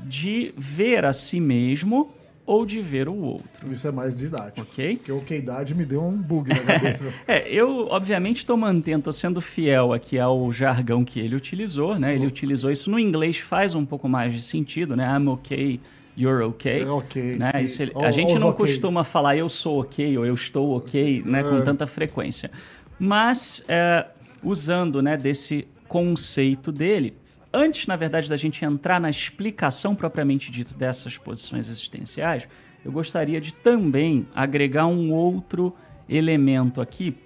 de 0.05 0.53
ver 0.57 1.05
a 1.05 1.13
si 1.13 1.41
mesmo 1.41 2.11
ou 2.47 2.67
de 2.67 2.83
ver 2.83 3.09
o 3.09 3.15
outro. 3.17 3.73
Isso 3.73 3.89
é 3.89 3.91
mais 3.91 4.17
didático. 4.17 4.61
Ok? 4.71 4.97
Porque 4.97 5.11
okeidade 5.13 5.75
me 5.75 5.85
deu 5.87 6.03
um 6.05 6.13
bug 6.17 6.51
na 6.51 6.61
cabeça. 6.63 7.13
É, 7.27 7.49
eu 7.51 7.87
obviamente 7.89 8.39
estou 8.39 8.55
mantendo, 8.57 8.99
estou 8.99 9.13
sendo 9.15 9.41
fiel 9.41 9.93
aqui 9.95 10.19
ao 10.19 10.53
jargão 10.53 11.05
que 11.05 11.19
ele 11.19 11.35
utilizou, 11.35 11.99
né? 11.99 12.15
Ele 12.15 12.27
utilizou 12.27 12.71
isso 12.71 12.91
no 12.91 12.99
inglês, 12.99 13.39
faz 13.39 13.75
um 13.75 13.85
pouco 13.87 14.09
mais 14.09 14.31
de 14.33 14.43
sentido, 14.43 14.95
né? 14.95 15.07
I'm 15.17 15.27
okay, 15.29 15.81
you're 16.19 16.45
okay. 16.45 16.83
É 16.83 16.87
ok, 16.87 17.37
né? 17.39 17.51
sim. 17.57 17.63
Isso 17.63 17.83
ele- 17.83 17.93
a 17.97 18.11
gente 18.11 18.35
não 18.39 18.49
okays. 18.51 18.73
costuma 18.73 19.05
falar 19.05 19.37
eu 19.37 19.49
sou 19.49 19.81
ok 19.81 20.19
ou 20.19 20.27
eu 20.27 20.35
estou 20.35 20.77
ok, 20.77 21.23
né? 21.25 21.43
Com 21.43 21.57
É. 21.57 21.63
tanta 21.63 21.87
frequência. 21.87 22.51
Mas 22.99 23.65
é, 23.69 24.07
usando, 24.43 25.01
né? 25.01 25.17
Desse 25.17 25.67
conceito 25.89 26.71
dele, 26.71 27.15
antes, 27.55 27.87
na 27.87 27.95
verdade, 27.95 28.29
da 28.29 28.37
gente 28.37 28.65
entrar 28.65 29.01
na 29.01 29.09
explicação 29.09 29.95
propriamente 29.95 30.51
dita 30.51 30.75
dessas 30.75 31.17
posições 31.17 31.69
existenciais, 31.69 32.49
eu 32.85 32.91
gostaria 32.91 33.41
de 33.41 33.55
também 33.55 34.27
agregar 34.35 34.87
um 34.87 35.13
outro 35.13 35.75
elemento 36.09 36.81
aqui 36.81 37.17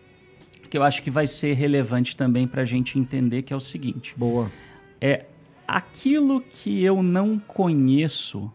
que 0.71 0.77
eu 0.77 0.83
acho 0.83 1.03
que 1.03 1.11
vai 1.11 1.27
ser 1.27 1.55
relevante 1.55 2.15
também 2.15 2.47
para 2.47 2.61
a 2.61 2.65
gente 2.65 2.99
entender 2.99 3.41
que 3.43 3.55
é 3.55 3.57
o 3.57 3.61
seguinte: 3.61 4.15
Boa. 4.17 4.53
é 5.01 5.25
aquilo 5.67 6.43
que 6.43 6.83
eu 6.85 7.03
não 7.03 7.39
conheço, 7.39 8.53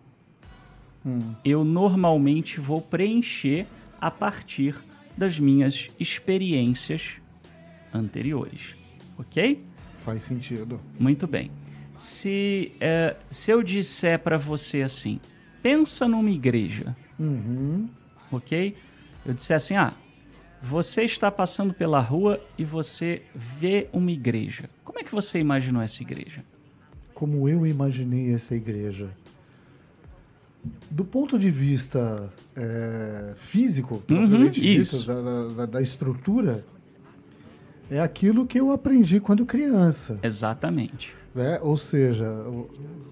Hum. 1.05 1.33
eu 1.43 1.65
normalmente 1.65 2.61
vou 2.61 2.79
preencher 2.79 3.65
a 3.99 4.09
partir 4.09 4.75
das 5.17 5.37
minhas 5.37 5.89
experiências 5.99 7.17
anteriores, 7.93 8.75
ok? 9.17 9.61
Faz 9.99 10.23
sentido. 10.23 10.79
Muito 10.97 11.27
bem. 11.27 11.51
Se, 12.03 12.73
é, 12.81 13.15
se 13.29 13.49
eu 13.49 13.63
disser 13.63 14.19
para 14.19 14.37
você 14.37 14.81
assim, 14.81 15.21
pensa 15.61 16.05
numa 16.05 16.29
igreja, 16.29 16.93
Uhum. 17.17 17.87
ok? 18.29 18.75
Eu 19.25 19.33
disser 19.33 19.55
assim, 19.55 19.75
ah, 19.77 19.93
você 20.61 21.03
está 21.03 21.31
passando 21.31 21.73
pela 21.73 22.01
rua 22.01 22.41
e 22.57 22.65
você 22.65 23.21
vê 23.33 23.87
uma 23.93 24.11
igreja. 24.11 24.69
Como 24.83 24.99
é 24.99 25.03
que 25.03 25.13
você 25.15 25.39
imaginou 25.39 25.81
essa 25.81 26.03
igreja? 26.03 26.43
Como 27.13 27.47
eu 27.47 27.65
imaginei 27.65 28.33
essa 28.33 28.53
igreja. 28.53 29.09
Do 30.91 31.05
ponto 31.05 31.39
de 31.39 31.49
vista 31.49 32.29
é, 32.53 33.33
físico, 33.37 34.03
dito, 34.05 34.13
Uhum, 34.13 34.45
isso. 34.51 35.05
da, 35.07 35.47
da- 35.47 35.65
da 35.67 35.81
estrutura, 35.81 36.65
é 37.89 38.01
aquilo 38.01 38.45
que 38.45 38.59
eu 38.59 38.71
aprendi 38.71 39.21
quando 39.21 39.45
criança. 39.45 40.19
Exatamente. 40.21 41.15
Né? 41.33 41.59
Ou 41.61 41.77
seja, 41.77 42.25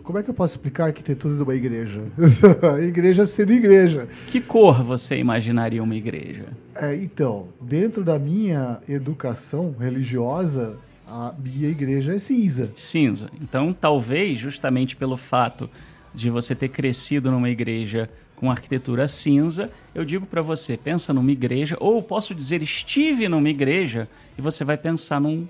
como 0.03 0.17
é 0.19 0.23
que 0.23 0.29
eu 0.29 0.33
posso 0.33 0.55
explicar 0.55 0.85
a 0.85 0.87
arquitetura 0.87 1.35
de 1.35 1.43
uma 1.43 1.55
igreja? 1.55 2.01
igreja 2.85 3.25
sendo 3.25 3.53
igreja. 3.53 4.07
Que 4.27 4.39
cor 4.39 4.83
você 4.83 5.17
imaginaria 5.17 5.81
uma 5.81 5.95
igreja? 5.95 6.45
É, 6.75 6.95
então, 6.95 7.47
dentro 7.59 8.03
da 8.03 8.17
minha 8.19 8.79
educação 8.87 9.75
religiosa, 9.79 10.77
a 11.07 11.33
minha 11.37 11.69
igreja 11.69 12.13
é 12.13 12.17
cinza. 12.17 12.71
Cinza. 12.75 13.29
Então, 13.41 13.73
talvez, 13.73 14.39
justamente 14.39 14.95
pelo 14.95 15.17
fato 15.17 15.69
de 16.13 16.29
você 16.29 16.55
ter 16.55 16.69
crescido 16.69 17.31
numa 17.31 17.49
igreja 17.49 18.09
com 18.35 18.49
arquitetura 18.49 19.07
cinza, 19.07 19.69
eu 19.93 20.03
digo 20.03 20.25
para 20.25 20.41
você, 20.41 20.75
pensa 20.75 21.13
numa 21.13 21.31
igreja, 21.31 21.77
ou 21.79 22.01
posso 22.01 22.33
dizer, 22.33 22.63
estive 22.63 23.29
numa 23.29 23.49
igreja, 23.49 24.09
e 24.35 24.41
você 24.41 24.63
vai 24.63 24.77
pensar 24.77 25.21
num, 25.21 25.47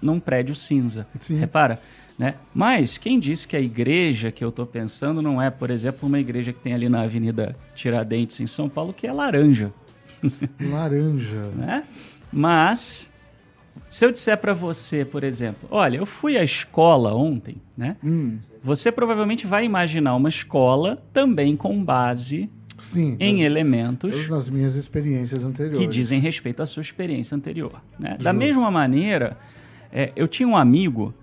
num 0.00 0.18
prédio 0.20 0.54
cinza. 0.54 1.06
Sim. 1.20 1.36
Repara? 1.38 1.80
Né? 2.18 2.34
Mas 2.52 2.98
quem 2.98 3.20
disse 3.20 3.46
que 3.46 3.56
a 3.56 3.60
igreja 3.60 4.32
que 4.32 4.42
eu 4.44 4.48
estou 4.48 4.66
pensando 4.66 5.22
não 5.22 5.40
é, 5.40 5.50
por 5.50 5.70
exemplo, 5.70 6.08
uma 6.08 6.18
igreja 6.18 6.52
que 6.52 6.58
tem 6.58 6.74
ali 6.74 6.88
na 6.88 7.02
Avenida 7.02 7.54
Tiradentes, 7.76 8.40
em 8.40 8.46
São 8.46 8.68
Paulo, 8.68 8.92
que 8.92 9.06
é 9.06 9.12
laranja? 9.12 9.72
Laranja. 10.60 11.42
né? 11.54 11.84
Mas 12.32 13.10
se 13.88 14.04
eu 14.04 14.10
disser 14.10 14.36
para 14.38 14.52
você, 14.52 15.04
por 15.04 15.22
exemplo, 15.24 15.68
olha, 15.70 15.98
eu 15.98 16.06
fui 16.06 16.36
à 16.36 16.42
escola 16.42 17.14
ontem, 17.14 17.56
né? 17.76 17.96
Hum, 18.02 18.38
Você 18.64 18.90
provavelmente 18.90 19.46
vai 19.46 19.64
imaginar 19.64 20.16
uma 20.16 20.28
escola 20.28 21.00
também 21.12 21.56
com 21.56 21.82
base 21.84 22.50
sim. 22.78 23.16
em 23.20 23.34
nas- 23.34 23.42
elementos 23.42 24.28
nas 24.28 24.50
minhas 24.50 24.74
experiências 24.74 25.44
anteriores. 25.44 25.78
que 25.78 25.86
dizem 25.86 26.20
respeito 26.20 26.60
à 26.62 26.66
sua 26.66 26.80
experiência 26.80 27.36
anterior. 27.36 27.80
Né? 27.98 28.18
Da 28.20 28.32
mesma 28.32 28.68
maneira, 28.70 29.38
é, 29.92 30.12
eu 30.14 30.28
tinha 30.28 30.48
um 30.48 30.56
amigo 30.56 31.14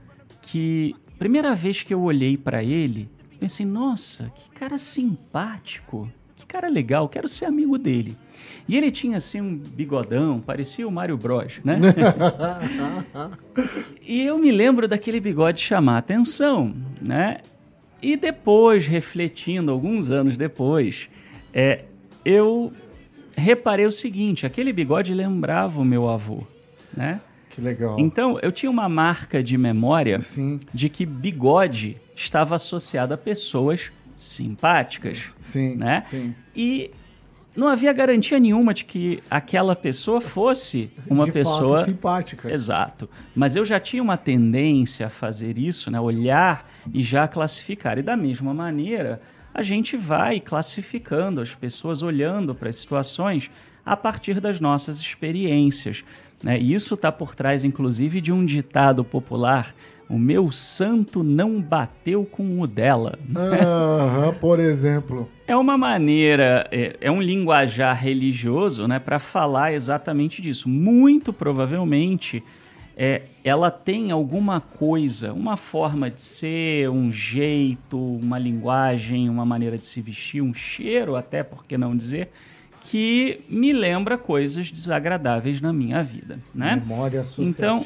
que, 0.41 0.95
primeira 1.17 1.55
vez 1.55 1.84
que 1.84 1.93
eu 1.93 2.01
olhei 2.01 2.38
para 2.38 2.63
ele, 2.63 3.10
pensei, 3.39 3.65
nossa, 3.65 4.31
que 4.36 4.50
cara 4.51 4.77
simpático, 4.77 6.10
que 6.36 6.45
cara 6.45 6.67
legal, 6.67 7.07
quero 7.07 7.27
ser 7.27 7.45
amigo 7.45 7.77
dele. 7.77 8.17
E 8.67 8.75
ele 8.75 8.89
tinha 8.89 9.17
assim 9.17 9.41
um 9.41 9.55
bigodão, 9.55 10.39
parecia 10.39 10.88
o 10.88 10.91
Mário 10.91 11.17
Bros, 11.17 11.60
né? 11.63 11.79
e 14.01 14.24
eu 14.24 14.38
me 14.39 14.51
lembro 14.51 14.88
daquele 14.88 15.19
bigode 15.19 15.60
chamar 15.60 16.00
atenção, 16.00 16.74
né? 17.01 17.41
E 18.01 18.17
depois, 18.17 18.88
refletindo, 18.88 19.72
alguns 19.72 20.10
anos 20.10 20.38
depois, 20.38 21.10
é, 21.53 21.86
eu 22.24 22.72
reparei 23.36 23.86
o 23.86 23.91
seguinte: 23.91 24.45
aquele 24.45 24.74
bigode 24.74 25.13
lembrava 25.13 25.79
o 25.79 25.86
meu 25.86 26.10
avô, 26.10 26.41
né? 26.95 27.22
Que 27.55 27.62
legal. 27.62 27.97
Então, 27.97 28.38
eu 28.41 28.51
tinha 28.51 28.69
uma 28.69 28.89
marca 28.89 29.41
de 29.41 29.57
memória 29.57 30.19
Sim, 30.19 30.59
de 30.74 30.89
que 30.89 31.05
bigode 31.05 31.95
estava 32.13 32.55
associado 32.55 33.13
a 33.13 33.17
pessoas 33.17 33.93
simpáticas, 34.17 35.33
sim, 35.39 35.74
né? 35.75 36.03
sim. 36.05 36.35
E 36.53 36.91
não 37.55 37.69
havia 37.69 37.93
garantia 37.93 38.38
nenhuma 38.38 38.74
de 38.74 38.83
que 38.83 39.24
aquela 39.31 39.74
pessoa 39.74 40.19
fosse 40.19 40.91
uma 41.07 41.24
De 41.24 41.31
pessoa 41.31 41.79
fato, 41.79 41.85
simpática. 41.85 42.51
Exato. 42.51 43.09
Mas 43.33 43.55
eu 43.55 43.63
já 43.63 43.79
tinha 43.79 44.03
uma 44.03 44.17
tendência 44.17 45.07
a 45.07 45.09
fazer 45.09 45.57
isso, 45.57 45.89
né? 45.89 46.00
olhar 46.00 46.69
e 46.93 47.01
já 47.01 47.25
classificar. 47.25 47.97
E 47.97 48.01
da 48.01 48.17
mesma 48.17 48.53
maneira, 48.53 49.21
a 49.53 49.62
gente 49.62 49.95
vai 49.95 50.41
classificando 50.41 51.39
as 51.39 51.55
pessoas, 51.55 52.01
olhando 52.01 52.53
para 52.53 52.67
as 52.67 52.75
situações 52.75 53.50
a 53.85 53.95
partir 53.95 54.41
das 54.41 54.59
nossas 54.59 55.00
experiências. 55.00 56.03
Né? 56.45 56.59
Isso 56.59 56.93
está 56.93 57.11
por 57.11 57.33
trás, 57.33 57.63
inclusive, 57.63 58.21
de 58.21 58.31
um 58.31 58.45
ditado 58.45 59.03
popular. 59.03 59.73
O 60.07 60.19
meu 60.19 60.51
santo 60.51 61.23
não 61.23 61.59
bateu 61.59 62.23
com 62.23 62.61
o 62.61 62.67
dela. 62.67 63.17
Aham, 63.35 64.31
por 64.39 64.59
exemplo. 64.59 65.27
É 65.47 65.55
uma 65.55 65.75
maneira, 65.75 66.67
é, 66.71 66.95
é 67.01 67.09
um 67.09 67.19
linguajar 67.19 67.99
religioso 67.99 68.87
né, 68.87 68.99
para 68.99 69.17
falar 69.17 69.73
exatamente 69.73 70.39
disso. 70.39 70.69
Muito 70.69 71.33
provavelmente, 71.33 72.43
é, 72.95 73.23
ela 73.43 73.71
tem 73.71 74.11
alguma 74.11 74.61
coisa, 74.61 75.33
uma 75.33 75.57
forma 75.57 76.11
de 76.11 76.21
ser, 76.21 76.91
um 76.91 77.11
jeito, 77.11 77.97
uma 77.97 78.37
linguagem, 78.37 79.27
uma 79.27 79.47
maneira 79.47 79.79
de 79.79 79.85
se 79.87 79.99
vestir, 79.99 80.43
um 80.43 80.53
cheiro, 80.53 81.15
até 81.15 81.41
por 81.41 81.65
que 81.65 81.75
não 81.75 81.95
dizer, 81.95 82.29
que 82.85 83.41
me 83.49 83.73
lembra 83.73 84.17
coisas 84.17 84.71
desagradáveis 84.71 85.59
na 85.59 85.73
minha 85.73 86.03
vida, 86.03 86.39
né? 86.53 86.75
Memória 86.75 87.21
associativa. 87.21 87.49
Então, 87.49 87.85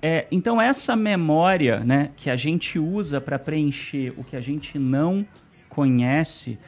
é, 0.00 0.26
então 0.30 0.60
essa 0.60 0.96
memória, 0.96 1.80
né, 1.80 2.10
que 2.16 2.30
a 2.30 2.36
gente 2.36 2.78
usa 2.78 3.20
para 3.20 3.38
preencher 3.38 4.14
o 4.16 4.24
que 4.24 4.34
a 4.34 4.40
gente 4.40 4.78
não 4.78 5.26
conhece, 5.68 6.58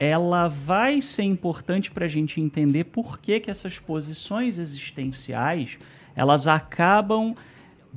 ela 0.00 0.48
vai 0.48 1.00
ser 1.00 1.22
importante 1.22 1.92
para 1.92 2.06
a 2.06 2.08
gente 2.08 2.40
entender 2.40 2.84
por 2.84 3.20
que, 3.20 3.38
que 3.38 3.50
essas 3.50 3.78
posições 3.78 4.58
existenciais 4.58 5.78
elas 6.16 6.48
acabam 6.48 7.34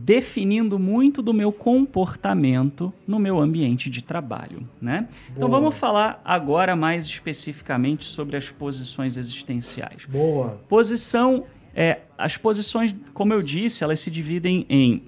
definindo 0.03 0.79
muito 0.79 1.22
do 1.22 1.34
meu 1.34 1.51
comportamento 1.51 2.94
no 3.06 3.20
meu 3.20 3.39
ambiente 3.39 3.89
de 3.89 4.01
trabalho, 4.01 4.68
né? 4.82 5.08
Então 5.32 5.50
Boa. 5.50 5.60
vamos 5.60 5.75
falar 5.75 6.22
agora 6.24 6.75
mais 6.75 7.06
especificamente 7.06 8.06
sobre 8.06 8.38
as 8.38 8.50
posições 8.50 9.18
existenciais. 9.18 10.06
Boa. 10.06 10.60
Posição, 10.70 11.46
é, 11.75 12.00
as 12.18 12.38
posições, 12.38 12.96
como 13.13 13.34
eu 13.34 13.41
disse, 13.41 13.84
elas 13.84 14.00
se 14.00 14.10
dividem 14.10 14.65
em 14.70 15.03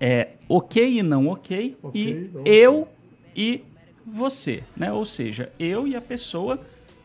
é, 0.00 0.30
ok 0.48 0.98
e 0.98 1.02
não 1.02 1.28
ok, 1.28 1.76
Ok, 1.82 2.02
e 2.02 2.30
não 2.34 2.42
eu 2.44 2.88
e 3.36 3.62
você, 4.04 4.64
né? 4.76 4.92
Ou 4.92 5.04
seja, 5.04 5.52
eu 5.58 5.86
e 5.86 5.94
a 5.94 6.00
pessoa 6.00 6.58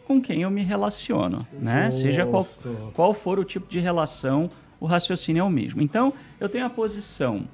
com 0.06 0.22
quem 0.22 0.42
eu 0.42 0.50
me 0.50 0.64
relaciono, 0.64 1.46
né? 1.60 1.92
Seja 1.92 2.26
qual, 2.26 2.48
qual 2.94 3.14
for 3.14 3.38
o 3.38 3.44
tipo 3.44 3.68
de 3.68 3.80
relação, 3.80 4.50
o 4.86 4.88
raciocínio 4.88 5.42
é 5.42 5.44
o 5.44 5.50
mesmo. 5.50 5.82
Então, 5.82 6.14
eu 6.40 6.48
tenho 6.48 6.66
a 6.66 6.70
posição 6.70 7.46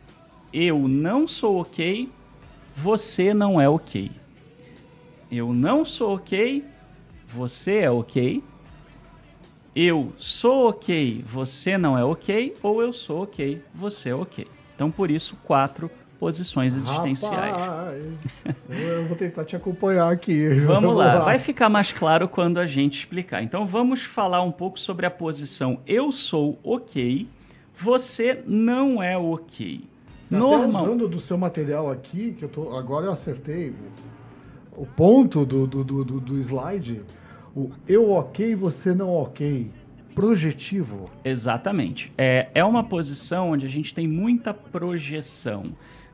eu 0.54 0.88
não 0.88 1.26
sou 1.26 1.62
ok, 1.62 2.10
você 2.76 3.34
não 3.34 3.60
é 3.60 3.70
ok. 3.70 4.12
Eu 5.32 5.54
não 5.54 5.86
sou 5.86 6.16
ok, 6.16 6.66
você 7.28 7.78
é 7.78 7.92
ok. 7.92 8.44
Eu 9.74 10.12
sou 10.18 10.68
ok, 10.68 11.24
você 11.26 11.78
não 11.78 11.98
é 11.98 12.04
ok, 12.04 12.54
ou 12.62 12.82
eu 12.82 12.92
sou 12.92 13.24
ok, 13.24 13.62
você 13.74 14.10
é 14.10 14.16
ok. 14.16 14.46
Então, 14.76 14.92
por 14.92 15.10
isso, 15.10 15.38
quatro 15.44 15.90
posições 16.22 16.76
existenciais. 16.76 17.52
Rapaz, 17.60 18.04
eu 18.70 19.08
vou 19.08 19.18
tentar 19.18 19.44
te 19.44 19.56
acompanhar 19.56 20.08
aqui. 20.12 20.50
Vamos 20.68 20.96
lá, 20.96 21.18
vai 21.22 21.40
ficar 21.40 21.68
mais 21.68 21.92
claro 21.92 22.28
quando 22.28 22.60
a 22.60 22.66
gente 22.68 23.00
explicar. 23.00 23.42
Então 23.42 23.66
vamos 23.66 24.04
falar 24.04 24.44
um 24.44 24.52
pouco 24.52 24.80
sobre 24.80 25.08
a 25.08 25.10
posição 25.10 25.80
eu 25.88 26.12
sou 26.12 26.60
ok, 26.64 27.28
você 27.76 28.44
não 28.46 29.02
é 29.02 29.18
ok. 29.18 29.84
Até 30.28 30.38
Normal. 30.38 30.84
usando 30.84 31.08
do 31.08 31.20
seu 31.20 31.40
material 31.40 31.90
aqui, 31.90 32.36
que 32.38 32.46
eu 32.46 32.50
tô. 32.50 32.78
Agora 32.78 33.08
eu 33.08 33.12
acertei 33.12 33.74
o 34.78 34.86
ponto 34.86 35.44
do, 35.44 35.66
do, 35.66 35.84
do, 35.84 36.06
do- 36.06 36.20
do 36.20 36.38
slide. 36.38 37.02
O 37.56 37.72
eu 37.88 38.12
ok, 38.12 38.54
você 38.56 38.94
não 38.94 39.10
ok. 39.10 39.68
Projetivo. 40.14 41.10
Exatamente. 41.26 42.14
É, 42.16 42.48
é 42.54 42.64
uma 42.64 42.84
posição 42.84 43.50
onde 43.52 43.66
a 43.66 43.70
gente 43.70 43.92
tem 43.92 44.08
muita 44.08 44.54
projeção. 44.54 45.64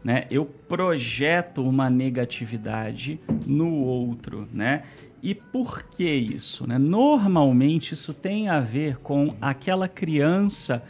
Né? 0.08 0.26
Eu 0.32 0.46
projeto 0.46 1.62
uma 1.62 1.90
negatividade 1.90 3.20
no 3.46 3.74
outro. 3.74 4.48
Né? 4.54 4.84
E 5.22 5.36
por 5.36 5.84
que 5.84 6.10
isso? 6.10 6.66
Né? 6.66 6.78
Normalmente 6.78 7.94
isso 7.94 8.14
tem 8.14 8.48
a 8.48 8.62
ver 8.62 9.00
com 9.00 9.36
aquela 9.42 9.86
criança 9.86 10.82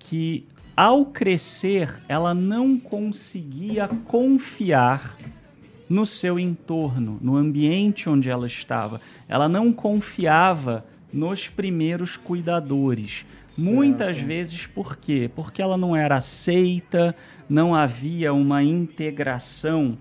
que, 0.00 0.44
ao 0.76 1.06
crescer, 1.06 1.94
ela 2.08 2.34
não 2.34 2.76
conseguia 2.76 3.86
confiar 3.86 5.16
no 5.88 6.04
seu 6.04 6.36
entorno, 6.36 7.20
no 7.22 7.36
ambiente 7.36 8.08
onde 8.08 8.28
ela 8.28 8.48
estava. 8.48 9.00
Ela 9.28 9.48
não 9.48 9.72
confiava 9.72 10.84
nos 11.12 11.48
primeiros 11.48 12.16
cuidadores. 12.16 13.24
Muitas 13.56 14.18
vezes 14.18 14.66
por 14.66 14.96
quê? 14.96 15.30
Porque 15.34 15.62
ela 15.62 15.78
não 15.78 15.96
era 15.96 16.16
aceita, 16.16 17.16
não 17.48 17.74
havia 17.74 18.32
uma 18.32 18.62
integração 18.62 19.96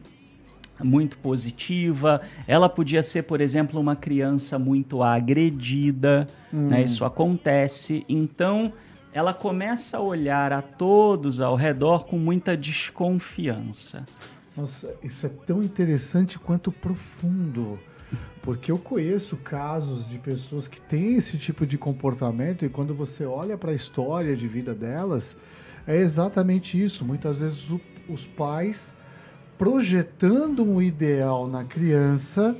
muito 0.83 1.17
positiva. 1.17 2.21
Ela 2.47 2.67
podia 2.67 3.01
ser, 3.01 3.23
por 3.23 3.41
exemplo, 3.41 3.79
uma 3.79 3.95
criança 3.95 4.59
muito 4.59 5.01
agredida, 5.01 6.27
né? 6.51 6.83
Isso 6.83 7.05
acontece. 7.05 8.05
Então, 8.09 8.73
ela 9.13 9.33
começa 9.33 9.97
a 9.97 10.01
olhar 10.01 10.51
a 10.51 10.61
todos 10.61 11.39
ao 11.39 11.55
redor 11.55 12.05
com 12.05 12.17
muita 12.17 12.57
desconfiança. 12.57 14.05
Nossa, 14.57 14.93
isso 15.03 15.25
é 15.25 15.29
tão 15.29 15.63
interessante 15.63 16.37
quanto 16.37 16.71
profundo. 16.71 17.79
Porque 18.41 18.71
eu 18.71 18.77
conheço 18.77 19.37
casos 19.37 20.07
de 20.07 20.17
pessoas 20.19 20.67
que 20.67 20.79
têm 20.79 21.15
esse 21.15 21.37
tipo 21.37 21.65
de 21.65 21.77
comportamento 21.77 22.63
e 22.63 22.69
quando 22.69 22.93
você 22.93 23.25
olha 23.25 23.57
para 23.57 23.71
a 23.71 23.73
história 23.73 24.35
de 24.35 24.47
vida 24.47 24.73
delas, 24.75 25.35
é 25.87 25.95
exatamente 25.97 26.81
isso. 26.81 27.03
Muitas 27.05 27.39
vezes 27.39 27.69
o- 27.69 27.81
os 28.09 28.25
pais 28.25 28.93
projetando 29.57 30.63
um 30.63 30.81
ideal 30.81 31.47
na 31.47 31.63
criança 31.63 32.55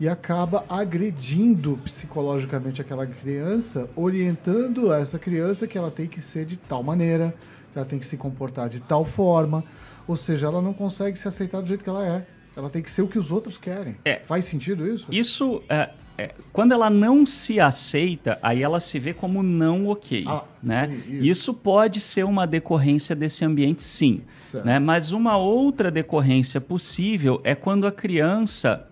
e 0.00 0.08
acaba 0.08 0.64
agredindo 0.68 1.78
psicologicamente 1.84 2.80
aquela 2.80 3.06
criança, 3.06 3.88
orientando 3.94 4.92
essa 4.92 5.18
criança 5.18 5.66
que 5.66 5.76
ela 5.76 5.90
tem 5.90 6.06
que 6.06 6.20
ser 6.22 6.46
de 6.46 6.56
tal 6.56 6.82
maneira, 6.82 7.34
que 7.72 7.78
ela 7.78 7.86
tem 7.86 7.98
que 7.98 8.06
se 8.06 8.16
comportar 8.16 8.68
de 8.70 8.80
tal 8.80 9.04
forma, 9.04 9.62
ou 10.08 10.16
seja, 10.16 10.46
ela 10.46 10.62
não 10.62 10.72
consegue 10.72 11.18
se 11.18 11.28
aceitar 11.28 11.60
do 11.60 11.68
jeito 11.68 11.84
que 11.84 11.90
ela 11.90 12.06
é. 12.06 12.26
Ela 12.56 12.68
tem 12.70 12.82
que 12.82 12.90
ser 12.90 13.02
o 13.02 13.06
que 13.08 13.18
os 13.18 13.30
outros 13.30 13.56
querem. 13.58 13.96
É. 14.04 14.16
Faz 14.26 14.46
sentido 14.46 14.86
isso? 14.88 15.06
Isso, 15.10 15.62
é, 15.68 15.90
é, 16.20 16.30
quando 16.52 16.72
ela 16.72 16.90
não 16.90 17.24
se 17.24 17.58
aceita, 17.58 18.38
aí 18.42 18.62
ela 18.62 18.78
se 18.78 18.98
vê 18.98 19.14
como 19.14 19.42
não 19.42 19.86
ok. 19.88 20.24
Ah, 20.26 20.44
né? 20.62 20.88
sim, 20.88 21.16
isso. 21.16 21.24
isso. 21.24 21.54
pode 21.54 22.00
ser 22.00 22.24
uma 22.24 22.46
decorrência 22.46 23.16
desse 23.16 23.44
ambiente, 23.44 23.82
sim. 23.82 24.20
Certo. 24.50 24.64
Né? 24.64 24.78
Mas 24.78 25.12
uma 25.12 25.38
outra 25.38 25.90
decorrência 25.90 26.60
possível 26.60 27.40
é 27.42 27.54
quando 27.54 27.86
a 27.86 27.92
criança 27.92 28.86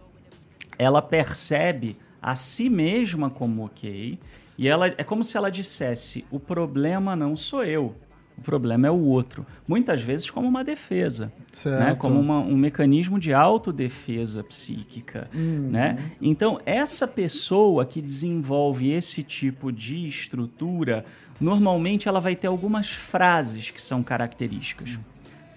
ela 0.79 1.03
percebe 1.03 1.97
a 2.23 2.35
si 2.35 2.71
mesma 2.71 3.29
como 3.29 3.65
ok 3.65 4.19
e 4.57 4.67
ela 4.67 4.87
é 4.87 5.05
como 5.05 5.23
se 5.23 5.37
ela 5.37 5.51
dissesse: 5.51 6.25
o 6.31 6.41
problema 6.41 7.15
não 7.15 7.37
sou 7.37 7.63
eu. 7.63 7.95
O 8.39 8.41
problema 8.41 8.87
é 8.87 8.91
o 8.91 9.01
outro. 9.05 9.45
Muitas 9.67 10.01
vezes 10.01 10.31
como 10.31 10.47
uma 10.49 10.63
defesa, 10.63 11.33
né? 11.81 11.95
como 11.97 12.21
uma- 12.21 12.39
um 12.39 12.57
mecanismo 12.57 13.19
de 13.19 13.33
autodefesa 13.35 14.45
psíquica. 14.45 15.29
Uhum. 15.35 15.69
Né? 15.71 16.13
Então, 16.23 16.61
essa 16.65 17.07
pessoa 17.07 17.85
que 17.85 18.01
desenvolve 18.01 18.91
esse 18.93 19.23
tipo 19.25 19.73
de 19.73 20.07
estrutura, 20.07 21.05
normalmente 21.41 22.09
ela 22.09 22.21
vai 22.21 22.37
ter 22.37 22.47
algumas 22.47 22.91
frases 22.91 23.71
que 23.71 23.83
são 23.83 24.03
características. 24.03 24.99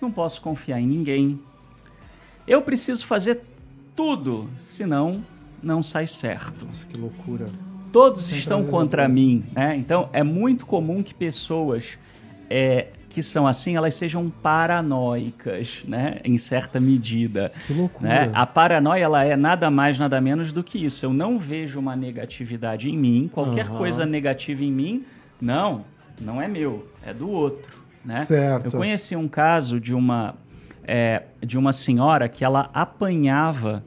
Não 0.02 0.12
posso 0.12 0.42
confiar 0.42 0.80
em 0.82 0.88
ninguém. 0.88 1.40
Eu 2.48 2.62
preciso 2.64 3.06
fazer 3.06 3.42
tudo, 3.96 4.50
senão 4.62 5.22
não 5.62 5.84
sai 5.84 6.08
certo. 6.08 6.66
Nossa, 6.66 6.86
que 6.86 6.98
loucura. 6.98 7.46
Todos 7.92 8.32
estão 8.32 8.64
contra 8.66 9.08
mim. 9.08 9.44
Né? 9.54 9.76
Então, 9.76 10.10
é 10.12 10.24
muito 10.24 10.66
comum 10.66 11.04
que 11.04 11.14
pessoas 11.14 11.98
é, 12.52 12.88
que 13.10 13.24
são 13.24 13.48
assim, 13.48 13.78
elas 13.78 13.96
sejam 13.96 14.30
paranoicas, 14.30 15.84
né? 15.88 16.18
em 16.24 16.38
certa 16.38 16.82
medida. 16.82 17.52
Que 17.66 17.74
loucura. 17.74 18.10
Né? 18.10 18.32
A 18.34 18.46
paranoia 18.46 19.04
ela 19.06 19.24
é 19.24 19.38
nada 19.38 19.72
mais, 19.72 19.98
nada 19.98 20.20
menos 20.20 20.52
do 20.52 20.62
que 20.62 20.86
isso. 20.86 21.06
Eu 21.06 21.14
não 21.14 21.40
vejo 21.40 21.80
uma 21.80 21.96
negatividade 21.96 22.90
em 22.90 22.98
mim, 22.98 23.30
qualquer 23.32 23.68
Aham. 23.68 23.78
coisa 23.78 24.06
negativa 24.06 24.64
em 24.64 24.72
mim, 24.72 25.06
não, 25.40 25.86
não 26.20 26.42
é 26.42 26.48
meu, 26.48 26.88
é 27.06 27.14
do 27.14 27.30
outro. 27.30 27.82
Né? 28.04 28.26
Certo. 28.26 28.66
Eu 28.66 28.72
conheci 28.72 29.16
um 29.16 29.30
caso 29.30 29.80
de 29.80 29.94
uma, 29.94 30.36
é, 30.84 31.24
de 31.42 31.58
uma 31.58 31.72
senhora 31.72 32.28
que 32.28 32.44
ela 32.44 32.70
apanhava 32.74 33.84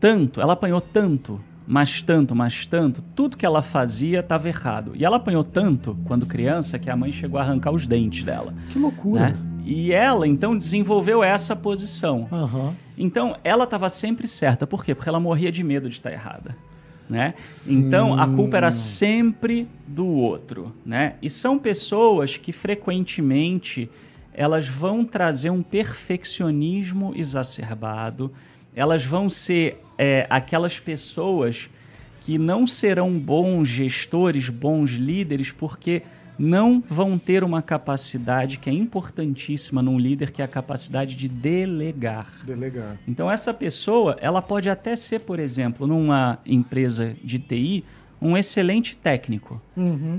tanto, 0.00 0.40
ela 0.40 0.54
apanhou 0.54 0.80
tanto, 0.80 1.40
mas 1.66 2.02
tanto, 2.02 2.34
mas 2.34 2.66
tanto, 2.66 3.02
tudo 3.14 3.36
que 3.36 3.46
ela 3.46 3.62
fazia 3.62 4.20
estava 4.20 4.48
errado. 4.48 4.92
E 4.94 5.04
ela 5.04 5.16
apanhou 5.16 5.42
tanto 5.42 5.96
quando 6.04 6.26
criança 6.26 6.78
que 6.78 6.90
a 6.90 6.96
mãe 6.96 7.10
chegou 7.10 7.38
a 7.40 7.42
arrancar 7.42 7.70
os 7.72 7.86
dentes 7.86 8.22
dela. 8.22 8.54
Que 8.70 8.78
loucura. 8.78 9.30
Né? 9.30 9.36
E 9.64 9.92
ela 9.92 10.28
então 10.28 10.56
desenvolveu 10.56 11.24
essa 11.24 11.56
posição. 11.56 12.28
Aham. 12.30 12.74
Então, 12.96 13.36
ela 13.42 13.64
estava 13.64 13.88
sempre 13.88 14.28
certa. 14.28 14.66
Por 14.66 14.84
quê? 14.84 14.94
Porque 14.94 15.08
ela 15.08 15.18
morria 15.18 15.50
de 15.50 15.64
medo 15.64 15.88
de 15.88 15.96
estar 15.96 16.12
errada. 16.12 16.56
Né? 17.08 17.34
Então, 17.66 18.18
a 18.18 18.26
culpa 18.26 18.56
era 18.56 18.70
sempre 18.70 19.68
do 19.86 20.06
outro. 20.06 20.72
Né? 20.84 21.14
E 21.20 21.28
são 21.28 21.58
pessoas 21.58 22.36
que 22.36 22.52
frequentemente 22.52 23.90
elas 24.32 24.68
vão 24.68 25.04
trazer 25.04 25.50
um 25.50 25.62
perfeccionismo 25.62 27.12
exacerbado. 27.16 28.32
Elas 28.74 29.04
vão 29.04 29.30
ser 29.30 29.80
é, 29.98 30.26
aquelas 30.30 30.78
pessoas 30.78 31.68
que 32.20 32.38
não 32.38 32.66
serão 32.66 33.18
bons 33.18 33.68
gestores, 33.68 34.48
bons 34.48 34.92
líderes, 34.92 35.52
porque 35.52 36.02
não 36.38 36.82
vão 36.88 37.18
ter 37.18 37.44
uma 37.44 37.62
capacidade 37.62 38.58
que 38.58 38.68
é 38.68 38.72
importantíssima 38.72 39.82
num 39.82 39.98
líder, 39.98 40.32
que 40.32 40.42
é 40.42 40.44
a 40.44 40.48
capacidade 40.48 41.14
de 41.14 41.28
delegar. 41.28 42.28
Delegar. 42.44 42.96
Então 43.06 43.30
essa 43.30 43.54
pessoa, 43.54 44.16
ela 44.20 44.42
pode 44.42 44.68
até 44.68 44.96
ser, 44.96 45.20
por 45.20 45.38
exemplo, 45.38 45.86
numa 45.86 46.38
empresa 46.44 47.14
de 47.22 47.38
TI, 47.38 47.84
um 48.20 48.36
excelente 48.36 48.96
técnico. 48.96 49.60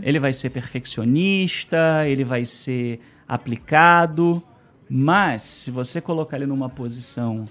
Ele 0.03 0.19
vai 0.19 0.31
ser 0.31 0.51
perfeccionista, 0.51 2.07
ele 2.07 2.23
vai 2.23 2.45
ser 2.45 2.99
aplicado, 3.27 4.43
mas 4.87 5.41
se 5.41 5.71
você 5.71 5.99
colocar 5.99 6.37
ele 6.37 6.45
numa 6.45 6.69
posição 6.69 7.45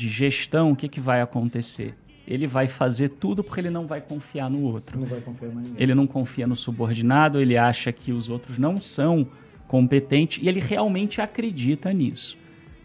de 0.00 0.08
gestão, 0.08 0.72
o 0.72 0.76
que, 0.76 0.88
que 0.88 0.98
vai 0.98 1.20
acontecer? 1.20 1.94
Ele 2.26 2.46
vai 2.46 2.66
fazer 2.66 3.10
tudo 3.10 3.44
porque 3.44 3.60
ele 3.60 3.68
não 3.68 3.86
vai 3.86 4.00
confiar 4.00 4.48
no 4.48 4.62
outro. 4.62 4.98
Não 4.98 5.06
vai 5.06 5.20
confiar 5.20 5.52
mais 5.52 5.66
ninguém. 5.66 5.82
Ele 5.82 5.94
não 5.94 6.06
confia 6.06 6.46
no 6.46 6.56
subordinado, 6.56 7.38
ele 7.38 7.56
acha 7.56 7.92
que 7.92 8.10
os 8.12 8.30
outros 8.30 8.56
não 8.56 8.80
são 8.80 9.26
competentes 9.68 10.42
e 10.42 10.48
ele 10.48 10.58
realmente 10.60 11.20
acredita 11.20 11.92
nisso. 11.92 12.38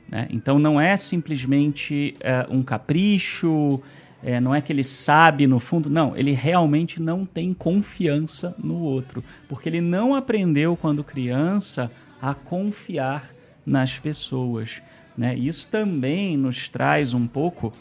né? 0.10 0.28
Então 0.30 0.60
não 0.60 0.80
é 0.82 0.98
simplesmente 0.98 2.16
é, 2.20 2.46
um 2.50 2.62
capricho, 2.62 3.82
é, 4.22 4.42
não 4.42 4.54
é 4.54 4.60
que 4.60 4.74
ele 4.74 4.84
sabe 4.84 5.48
no 5.48 5.60
fundo, 5.60 5.90
não, 5.90 6.18
ele 6.18 6.32
realmente 6.34 7.02
não 7.02 7.26
tem 7.26 7.54
confiança 7.54 8.54
no 8.62 8.80
outro, 8.80 9.24
porque 9.48 9.70
ele 9.70 9.82
não 9.82 10.14
aprendeu 10.16 10.76
quando 10.76 11.04
criança 11.04 11.90
a 12.22 12.34
confiar 12.34 13.30
nas 13.66 13.98
pessoas. 13.98 14.82
Né? 15.18 15.36
Isso 15.36 15.68
também 15.70 16.36
nos 16.38 16.68
traz 16.68 17.14
um 17.14 17.26
pouco 17.26 17.72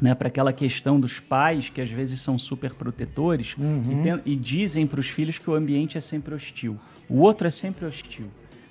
né, 0.00 0.14
para 0.14 0.28
aquela 0.28 0.52
questão 0.52 0.98
dos 1.00 1.18
pais 1.20 1.68
que 1.68 1.80
às 1.80 1.90
vezes 1.90 2.20
são 2.20 2.38
super 2.38 2.72
protetores 2.74 3.56
e, 3.58 4.02
ten- 4.02 4.20
e 4.24 4.36
dizem 4.36 4.86
para 4.86 5.00
os 5.00 5.08
filhos 5.08 5.38
que 5.38 5.48
o 5.50 5.54
ambiente 5.54 5.96
é 5.98 6.00
sempre 6.00 6.34
hostil. 6.34 6.76
O 7.08 7.18
outro 7.20 7.46
é 7.46 7.50
sempre 7.50 7.84
hostil. 7.86 8.26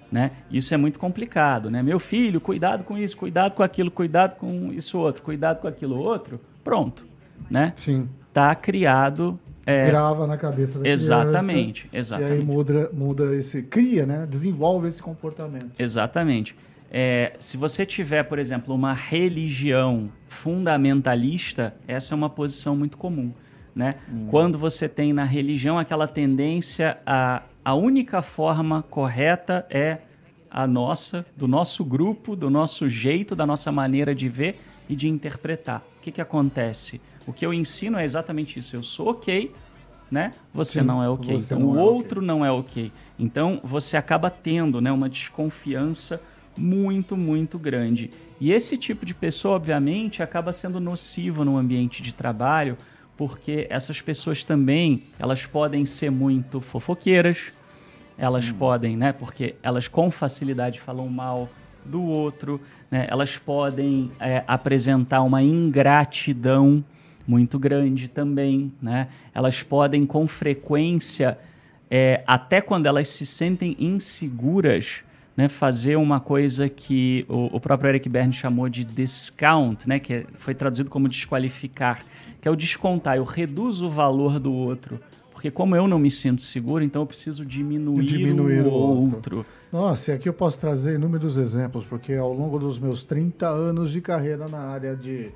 Né? 0.10 0.32
Isso 0.50 0.74
é 0.74 0.78
muito 0.78 0.98
complicado. 1.00 1.70
Né? 1.70 1.84
Meu 1.84 2.00
filho, 2.00 2.40
cuidado 2.40 2.84
com 2.86 2.98
isso, 2.98 3.18
cuidado 3.18 3.54
com 3.56 3.64
aquilo, 3.64 3.92
cuidado 3.92 4.38
com 4.38 4.72
isso 4.72 4.98
outro, 4.98 5.22
cuidado 5.22 5.60
com 5.60 5.68
aquilo 5.68 5.98
outro. 5.98 6.40
Pronto. 6.64 7.06
Né? 7.50 7.74
Sim. 7.76 8.08
Tá 8.32 8.56
criado. 8.56 9.38
é, 9.66 9.88
Grava 9.88 10.26
na 10.26 10.38
cabeça 10.38 10.80
da 10.80 10.88
Exatamente, 10.88 11.88
criança. 11.90 12.16
E 12.16 12.18
aí 12.18 12.24
exatamente. 12.24 12.46
muda, 12.46 12.90
muda 12.94 13.36
esse. 13.36 13.64
Cria, 13.64 14.06
né? 14.06 14.26
Desenvolve 14.30 14.88
esse 14.88 15.02
comportamento. 15.02 15.72
Exatamente. 15.78 16.56
É, 16.92 17.34
se 17.40 17.58
você 17.58 17.86
tiver, 17.86 18.24
por 18.24 18.40
exemplo, 18.40 18.74
uma 18.74 18.94
religião 18.94 20.10
fundamentalista, 20.30 21.76
essa 21.88 22.14
é 22.14 22.16
uma 22.16 22.30
posição 22.30 22.76
muito 22.76 22.98
comum. 22.98 23.34
Né? 23.76 23.96
Quando 24.30 24.58
você 24.58 24.90
tem 24.90 25.14
na 25.14 25.24
religião 25.24 25.78
aquela 25.78 26.08
tendência 26.08 26.98
a 27.06 27.44
a 27.68 27.74
única 27.74 28.22
forma 28.22 28.82
correta 28.82 29.68
é 29.70 29.98
a 30.50 30.66
nossa, 30.66 31.26
do 31.36 31.50
nosso 31.50 31.84
grupo, 31.84 32.34
do 32.34 32.50
nosso 32.50 32.88
jeito, 32.88 33.36
da 33.36 33.46
nossa 33.46 33.74
maneira 33.74 34.16
de 34.16 34.30
ver 34.30 34.62
e 34.88 34.96
de 34.96 35.10
interpretar. 35.10 35.84
O 35.98 36.02
que, 36.02 36.10
que 36.10 36.22
acontece? 36.22 37.02
O 37.28 37.34
que 37.34 37.46
eu 37.46 37.54
ensino 37.54 37.98
é 37.98 38.06
exatamente 38.06 38.58
isso. 38.58 38.74
Eu 38.74 38.84
sou 38.84 39.10
ok, 39.10 39.52
né? 40.10 40.32
Você 40.54 40.80
Sim, 40.80 40.86
não 40.86 41.04
é 41.04 41.10
ok. 41.10 41.36
Então 41.36 41.72
o 41.72 41.78
é 41.78 41.82
outro 41.82 42.22
não 42.22 42.46
é 42.46 42.50
ok. 42.50 42.90
Então 43.20 43.60
você 43.62 43.98
acaba 43.98 44.30
tendo 44.30 44.80
né, 44.80 44.90
uma 44.90 45.10
desconfiança 45.10 46.22
muito, 46.58 47.16
muito 47.16 47.60
grande. 47.60 48.10
E 48.40 48.52
esse 48.52 48.78
tipo 48.78 49.06
de 49.06 49.14
pessoa, 49.14 49.56
obviamente, 49.56 50.22
acaba 50.22 50.54
sendo 50.54 50.80
nocivo 50.80 51.44
no 51.44 51.58
ambiente 51.58 52.02
de 52.02 52.14
trabalho, 52.14 52.78
porque 53.16 53.66
essas 53.70 54.00
pessoas 54.00 54.44
também 54.44 55.04
elas 55.18 55.46
podem 55.46 55.86
ser 55.86 56.12
muito 56.12 56.62
fofoqueiras, 56.62 57.52
elas 58.18 58.52
podem, 58.52 58.96
né? 58.96 59.12
Porque 59.12 59.56
elas 59.62 59.88
com 59.88 60.12
facilidade 60.12 60.80
falam 60.80 61.08
mal 61.08 61.50
do 61.84 62.04
outro, 62.04 62.62
né? 62.92 63.08
Elas 63.10 63.38
podem 63.38 64.12
é, 64.20 64.44
apresentar 64.48 65.22
uma 65.22 65.42
ingratidão 65.42 66.84
muito 67.28 67.60
grande 67.60 68.08
também, 68.08 68.72
né? 68.82 69.10
Elas 69.34 69.62
podem 69.62 70.06
com 70.06 70.28
frequência, 70.28 71.38
é, 71.90 72.24
até 72.26 72.62
quando 72.62 72.86
elas 72.86 73.08
se 73.10 73.26
sentem 73.26 73.76
inseguras, 73.80 75.04
né, 75.38 75.48
fazer 75.48 75.96
uma 75.98 76.20
coisa 76.20 76.68
que 76.68 77.24
o, 77.30 77.56
o 77.56 77.60
próprio 77.62 77.90
Eric 77.90 78.10
Berne 78.10 78.34
chamou 78.34 78.68
de 78.68 78.84
discount, 78.84 79.88
né, 79.88 80.00
que 80.00 80.14
é- 80.14 80.26
foi 80.34 80.56
traduzido 80.56 80.90
como 80.90 81.08
desqualificar, 81.08 82.04
que 82.42 82.48
é 82.48 82.52
o 82.52 82.56
descontar. 82.56 83.18
Eu 83.18 83.24
reduzo 83.24 83.86
o 83.86 83.90
valor 83.90 84.40
do 84.40 84.52
outro, 84.52 85.00
porque 85.32 85.52
como 85.52 85.76
eu 85.76 85.88
não 85.88 86.00
me 86.00 86.10
sinto 86.10 86.42
seguro, 86.42 86.84
então 86.84 87.04
eu 87.04 87.06
preciso 87.06 87.46
diminuir, 87.46 88.04
Diminuir 88.06 88.66
o 88.66 88.70
o 88.70 88.74
outro. 88.74 89.38
outro. 89.38 89.46
Nossa, 89.72 90.12
e 90.12 90.16
aqui 90.16 90.28
eu 90.28 90.34
posso 90.34 90.58
trazer 90.58 90.96
inúmeros 90.96 91.38
exemplos, 91.38 91.86
porque 91.86 92.14
ao 92.16 92.34
longo 92.34 92.58
dos 92.58 92.80
meus 92.80 93.04
30 93.04 93.48
anos 93.48 93.92
de 93.92 94.02
carreira 94.02 94.48
na 94.48 94.58
área 94.60 94.96
de 94.96 95.30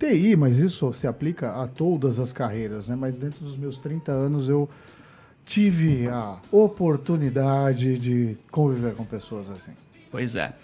TI, 0.00 0.34
mas 0.34 0.58
isso 0.58 0.92
se 0.92 1.06
aplica 1.06 1.52
a 1.62 1.68
todas 1.68 2.18
as 2.18 2.32
carreiras, 2.32 2.88
né? 2.88 2.96
Mas 2.98 3.16
dentro 3.16 3.44
dos 3.44 3.56
meus 3.56 3.76
30 3.76 4.10
anos 4.10 4.48
eu 4.48 4.68
tive 5.44 6.08
a 6.08 6.38
oportunidade 6.50 7.98
de 7.98 8.36
conviver 8.50 8.94
com 8.94 9.04
pessoas 9.04 9.50
assim. 9.50 9.72
Pois 10.10 10.36
é. 10.36 10.54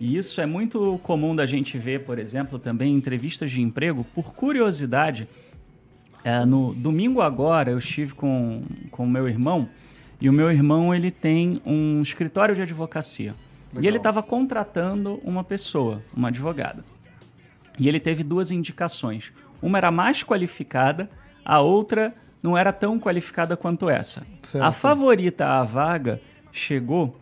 E 0.00 0.16
isso 0.16 0.40
é 0.40 0.46
muito 0.46 0.98
comum 1.02 1.36
da 1.36 1.44
gente 1.44 1.76
ver, 1.76 2.04
por 2.04 2.18
exemplo, 2.18 2.58
também 2.58 2.94
em 2.94 2.96
entrevistas 2.96 3.50
de 3.50 3.60
emprego. 3.60 4.04
Por 4.14 4.34
curiosidade, 4.34 5.28
é, 6.24 6.44
no 6.44 6.74
domingo 6.74 7.20
agora 7.20 7.70
eu 7.70 7.78
estive 7.78 8.14
com 8.14 8.62
o 8.96 9.06
meu 9.06 9.28
irmão 9.28 9.68
e 10.20 10.28
o 10.28 10.32
meu 10.32 10.50
irmão 10.50 10.94
ele 10.94 11.10
tem 11.10 11.60
um 11.64 12.02
escritório 12.02 12.54
de 12.54 12.62
advocacia. 12.62 13.34
E 13.72 13.76
Legal. 13.76 13.88
ele 13.88 13.96
estava 13.96 14.22
contratando 14.22 15.20
uma 15.24 15.42
pessoa, 15.42 16.02
uma 16.14 16.28
advogada. 16.28 16.84
E 17.78 17.88
ele 17.88 17.98
teve 17.98 18.22
duas 18.22 18.50
indicações. 18.50 19.32
Uma 19.62 19.78
era 19.78 19.90
mais 19.90 20.22
qualificada, 20.22 21.08
a 21.44 21.60
outra 21.60 22.14
não 22.42 22.56
era 22.56 22.72
tão 22.72 22.98
qualificada 22.98 23.56
quanto 23.56 23.88
essa. 23.88 24.26
Certo. 24.42 24.64
A 24.64 24.72
favorita 24.72 25.46
à 25.46 25.62
vaga 25.62 26.20
chegou 26.52 27.16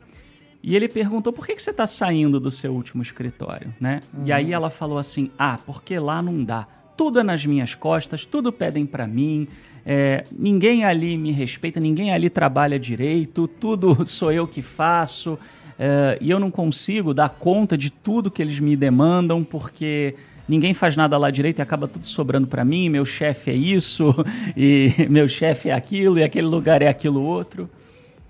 e 0.62 0.74
ele 0.74 0.88
perguntou 0.88 1.33
por 1.33 1.46
que, 1.46 1.54
que 1.54 1.62
você 1.62 1.70
está 1.70 1.87
saindo 1.87 2.40
do 2.40 2.50
seu 2.50 2.72
último 2.72 3.02
escritório, 3.02 3.72
né? 3.81 4.00
E 4.24 4.33
aí 4.33 4.52
ela 4.52 4.70
falou 4.70 4.98
assim, 4.98 5.31
ah, 5.38 5.59
porque 5.64 5.98
lá 5.98 6.20
não 6.20 6.42
dá. 6.42 6.66
Tudo 6.96 7.20
é 7.20 7.22
nas 7.22 7.46
minhas 7.46 7.74
costas, 7.74 8.24
tudo 8.24 8.52
pedem 8.52 8.85
para 8.85 9.07
mim, 9.07 9.46
é, 9.87 10.24
ninguém 10.31 10.85
ali 10.85 11.16
me 11.16 11.31
respeita, 11.31 11.78
ninguém 11.78 12.12
ali 12.12 12.28
trabalha 12.28 12.78
direito, 12.78 13.46
tudo 13.46 14.04
sou 14.04 14.33
eu 14.33 14.46
que 14.46 14.61
faço, 14.61 15.38
é, 15.78 16.18
e 16.20 16.28
eu 16.28 16.40
não 16.40 16.50
consigo 16.50 17.14
dar 17.14 17.31
conta 17.31 17.78
de 17.78 17.90
tudo 17.90 18.31
que 18.31 18.42
eles 18.42 18.59
me 18.59 18.76
demandam, 18.76 19.44
porque 19.44 20.16
ninguém 20.48 20.72
faz 20.72 20.96
nada 20.96 21.18
lá 21.18 21.30
direito 21.30 21.58
e 21.58 21.62
acaba 21.62 21.87
tudo 21.87 22.06
sobrando 22.06 22.46
para 22.46 22.64
mim, 22.64 22.88
meu 22.88 23.04
chefe 23.04 23.50
é 23.50 23.54
isso, 23.54 24.14
e 24.56 25.06
meu 25.11 25.28
chefe 25.28 25.68
é 25.68 25.74
aquilo, 25.74 26.18
e 26.18 26.24
aquele 26.24 26.46
lugar 26.46 26.80
é 26.80 26.88
aquilo 26.88 27.22
outro, 27.22 27.68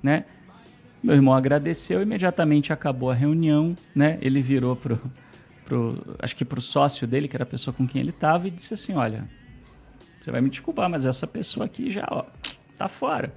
né? 0.02 0.24
Meu 1.02 1.14
irmão 1.14 1.33
agradeceu, 1.33 2.02
imediatamente 2.02 2.72
acabou 2.72 3.11
a 3.11 3.14
reunião, 3.14 3.76
né? 3.94 4.18
Ele 4.20 4.42
virou 4.42 4.74
pro, 4.74 5.00
pro 5.64 6.16
acho 6.18 6.35
que 6.35 6.44
pro 6.44 6.61
sócio 6.61 7.07
dele, 7.07 7.28
que 7.28 7.37
era 7.37 7.44
a 7.44 7.46
pessoa 7.46 7.72
com 7.72 7.87
quem 7.87 8.00
ele 8.00 8.11
estava, 8.11 8.48
e 8.48 8.50
disse 8.50 8.74
assim: 8.74 8.94
"Olha, 8.94 9.24
você 10.20 10.33
vai 10.33 10.40
me 10.40 10.50
desculpar, 10.50 10.90
mas 10.90 11.07
essa 11.07 11.26
pessoa 11.26 11.66
aqui 11.66 11.88
já, 11.88 12.04
ó, 12.11 12.24
tá 12.76 12.88
fora", 12.88 13.33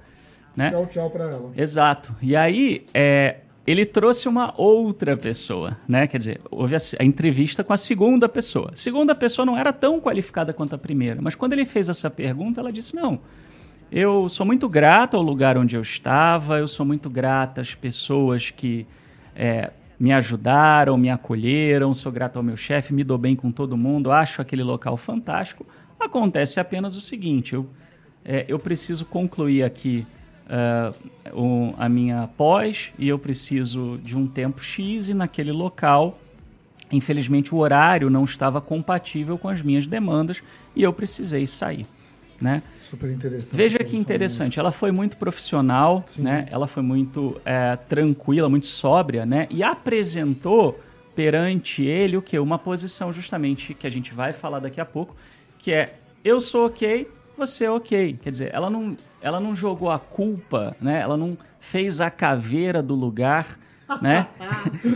né? 0.56 0.70
Tchau, 0.70 0.86
tchau 0.86 1.10
pra 1.10 1.24
ela. 1.26 1.52
Exato. 1.56 2.14
E 2.20 2.34
aí, 2.34 2.84
é, 2.92 3.36
ele 3.66 3.86
trouxe 3.86 4.28
uma 4.28 4.52
outra 4.56 5.16
pessoa, 5.16 5.76
né? 5.86 6.06
Quer 6.06 6.18
dizer, 6.18 6.40
houve 6.50 6.74
a, 6.74 6.78
a 6.98 7.04
entrevista 7.04 7.62
com 7.62 7.72
a 7.72 7.76
segunda 7.76 8.28
pessoa. 8.28 8.70
A 8.72 8.76
segunda 8.76 9.14
pessoa 9.14 9.46
não 9.46 9.56
era 9.56 9.72
tão 9.72 10.00
qualificada 10.00 10.52
quanto 10.52 10.74
a 10.74 10.78
primeira, 10.78 11.22
mas 11.22 11.34
quando 11.34 11.52
ele 11.52 11.64
fez 11.64 11.88
essa 11.88 12.10
pergunta, 12.10 12.60
ela 12.60 12.72
disse: 12.72 12.94
não. 12.96 13.20
Eu 13.90 14.26
sou 14.28 14.46
muito 14.46 14.70
grata 14.70 15.18
ao 15.18 15.22
lugar 15.22 15.58
onde 15.58 15.76
eu 15.76 15.82
estava, 15.82 16.58
eu 16.58 16.66
sou 16.66 16.84
muito 16.84 17.10
grata 17.10 17.60
às 17.60 17.74
pessoas 17.74 18.50
que 18.50 18.86
é, 19.36 19.70
me 20.00 20.12
ajudaram, 20.12 20.96
me 20.96 21.10
acolheram, 21.10 21.92
sou 21.92 22.10
grata 22.10 22.38
ao 22.38 22.42
meu 22.42 22.56
chefe, 22.56 22.94
me 22.94 23.04
dou 23.04 23.18
bem 23.18 23.36
com 23.36 23.52
todo 23.52 23.76
mundo, 23.76 24.10
acho 24.10 24.40
aquele 24.40 24.62
local 24.62 24.96
fantástico. 24.96 25.66
Acontece 26.00 26.58
apenas 26.58 26.96
o 26.96 27.00
seguinte: 27.00 27.52
eu, 27.52 27.68
é, 28.24 28.46
eu 28.48 28.58
preciso 28.58 29.04
concluir 29.04 29.62
aqui 29.62 30.06
o- 31.32 31.74
a 31.78 31.88
minha 31.88 32.28
pós 32.36 32.92
e 32.98 33.08
eu 33.08 33.18
preciso 33.18 33.98
de 34.02 34.16
um 34.16 34.26
tempo 34.26 34.62
X 34.62 35.08
e 35.08 35.14
naquele 35.14 35.52
local 35.52 36.18
infelizmente 36.90 37.54
o 37.54 37.58
horário 37.58 38.10
não 38.10 38.24
estava 38.24 38.60
compatível 38.60 39.38
com 39.38 39.48
as 39.48 39.62
minhas 39.62 39.86
demandas 39.86 40.42
e 40.76 40.82
eu 40.82 40.92
precisei 40.92 41.46
sair, 41.46 41.86
né? 42.38 42.62
Super 42.82 43.10
interessante. 43.10 43.56
Veja 43.56 43.78
que 43.78 43.96
interessante, 43.96 44.60
ela 44.60 44.70
foi 44.70 44.92
muito 44.92 45.16
profissional, 45.16 46.04
né? 46.18 46.46
Ela 46.50 46.66
foi 46.66 46.82
muito 46.82 47.40
é, 47.46 47.76
tranquila, 47.76 48.46
muito 48.50 48.66
sóbria, 48.66 49.24
né? 49.24 49.46
E 49.48 49.62
apresentou 49.62 50.78
perante 51.16 51.82
ele 51.82 52.16
o 52.18 52.20
que? 52.20 52.38
Uma 52.38 52.58
posição 52.58 53.10
justamente 53.10 53.72
que 53.72 53.86
a 53.86 53.90
gente 53.90 54.12
vai 54.12 54.32
falar 54.32 54.58
daqui 54.58 54.80
a 54.80 54.84
pouco, 54.84 55.16
que 55.58 55.72
é 55.72 55.94
eu 56.22 56.42
sou 56.42 56.66
ok, 56.66 57.08
você 57.38 57.64
é 57.64 57.70
ok. 57.70 58.18
Quer 58.22 58.30
dizer, 58.30 58.50
ela 58.52 58.68
não, 58.68 58.94
ela 59.22 59.40
não 59.40 59.54
jogou 59.54 59.90
a 59.90 59.98
culpa, 59.98 60.74
né? 60.80 61.00
Ela 61.00 61.16
não 61.16 61.36
fez 61.60 62.00
a 62.00 62.10
caveira 62.10 62.82
do 62.82 62.94
lugar, 62.94 63.58
né? 64.00 64.26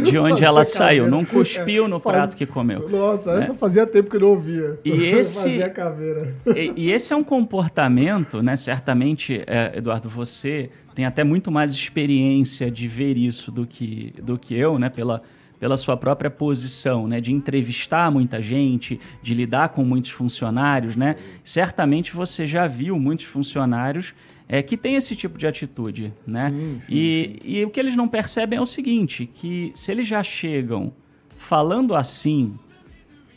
De 0.05 0.19
onde 0.19 0.45
ela 0.45 0.65
saiu, 0.65 1.09
não 1.09 1.25
cuspiu 1.25 1.87
no 1.87 2.01
prato 2.01 2.37
que 2.37 2.47
comeu. 2.47 2.89
Nossa, 2.89 3.35
né? 3.35 3.41
essa 3.41 3.55
fazia 3.55 3.87
tempo 3.87 4.11
que 4.11 4.17
eu 4.17 4.21
não 4.21 4.29
ouvia. 4.31 4.79
E 4.85 4.91
esse- 5.05 5.43
fazia 5.51 5.69
caveira. 5.71 6.35
E, 6.55 6.73
e 6.77 6.91
esse 6.91 7.13
é 7.13 7.17
um 7.17 7.25
comportamento, 7.25 8.43
né? 8.43 8.57
Certamente, 8.57 9.43
é, 9.47 9.73
Eduardo, 9.77 10.09
você 10.09 10.71
tem 10.95 11.05
até 11.05 11.23
muito 11.23 11.51
mais 11.51 11.73
experiência 11.73 12.71
de 12.71 12.89
ver 12.89 13.17
isso 13.19 13.53
do 13.53 13.67
que, 13.67 14.15
do 14.23 14.39
que 14.39 14.55
eu, 14.55 14.79
né? 14.79 14.89
Pela, 14.89 15.23
pela 15.59 15.77
sua 15.77 15.97
própria 15.97 16.31
posição, 16.31 17.07
né? 17.07 17.21
De 17.21 17.33
entrevistar 17.33 18.11
muita 18.11 18.41
gente, 18.43 19.01
de 19.23 19.35
lidar 19.35 19.71
com 19.71 19.85
muitos 19.85 20.11
funcionários, 20.11 20.97
né? 20.97 21.17
Certamente 21.45 22.15
você 22.15 22.47
já 22.47 22.67
viu 22.67 22.99
muitos 22.99 23.25
funcionários 23.27 24.15
é, 24.49 24.63
que 24.63 24.77
têm 24.77 24.95
esse 24.95 25.17
tipo 25.17 25.37
de 25.39 25.47
atitude, 25.47 26.13
né? 26.27 26.51
Sim, 26.51 26.79
sim, 26.81 26.95
e, 26.95 27.39
e 27.45 27.65
o 27.65 27.71
que 27.71 27.81
eles 27.81 27.97
não 27.97 28.07
percebem 28.07 28.59
é 28.59 28.63
o 28.63 28.67
seguinte, 28.67 29.29
que 29.35 29.73
se 29.75 29.91
eles 29.91 30.07
já 30.07 30.23
chegam 30.23 30.93
falando 31.37 31.95
assim 31.95 32.57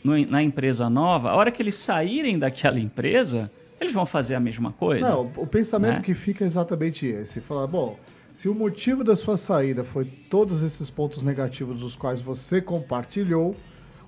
no- 0.04 0.26
na 0.26 0.42
empresa 0.42 0.88
nova, 0.88 1.30
a 1.30 1.34
hora 1.36 1.50
que 1.50 1.62
eles 1.62 1.74
saírem 1.74 2.38
daquela 2.38 2.78
empresa, 2.78 3.50
eles 3.80 3.92
vão 3.92 4.06
fazer 4.06 4.34
a 4.34 4.40
mesma 4.40 4.72
coisa. 4.72 5.08
Não, 5.08 5.30
o 5.36 5.46
pensamento 5.46 5.96
Né? 5.96 6.02
que 6.02 6.14
fica 6.14 6.44
é 6.44 6.46
exatamente 6.46 7.06
esse. 7.06 7.40
Falar, 7.40 7.66
bom, 7.66 7.98
se 8.40 8.48
o 8.48 8.54
motivo 8.54 9.04
da 9.04 9.14
sua 9.14 9.36
saída 9.36 9.84
foi 9.84 10.06
todos 10.06 10.62
esses 10.62 10.88
pontos 10.88 11.20
negativos 11.20 11.78
dos 11.78 11.94
quais 11.94 12.22
você 12.22 12.58
compartilhou, 12.58 13.54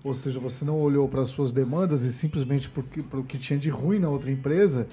ou 0.03 0.15
seja, 0.15 0.41
você 0.41 0.65
não 0.65 0.81
olhou 0.81 1.07
para 1.07 1.21
as 1.21 1.29
suas 1.29 1.53
demandas 1.53 2.01
e 2.01 2.11
simplesmente 2.11 2.71
para 2.71 3.21
o 3.21 3.25
que 3.25 3.37
tinha 3.37 3.59
de 3.59 3.69
ruim 3.69 3.99
na 3.99 4.09
outra 4.09 4.31
empresa, 4.31 4.87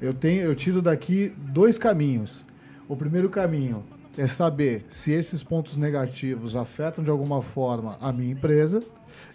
eu 0.00 0.14
tenho, 0.14 0.40
eu 0.40 0.54
tiro 0.54 0.80
daqui 0.80 1.34
dois 1.36 1.76
caminhos. 1.76 2.42
O 2.88 2.96
primeiro 2.96 3.28
caminho 3.28 3.84
é 4.16 4.26
saber 4.26 4.86
se 4.88 5.12
esses 5.12 5.42
pontos 5.42 5.76
negativos 5.76 6.56
afetam 6.56 7.04
de 7.04 7.10
alguma 7.10 7.42
forma 7.42 7.98
a 8.00 8.10
minha 8.10 8.32
empresa 8.32 8.82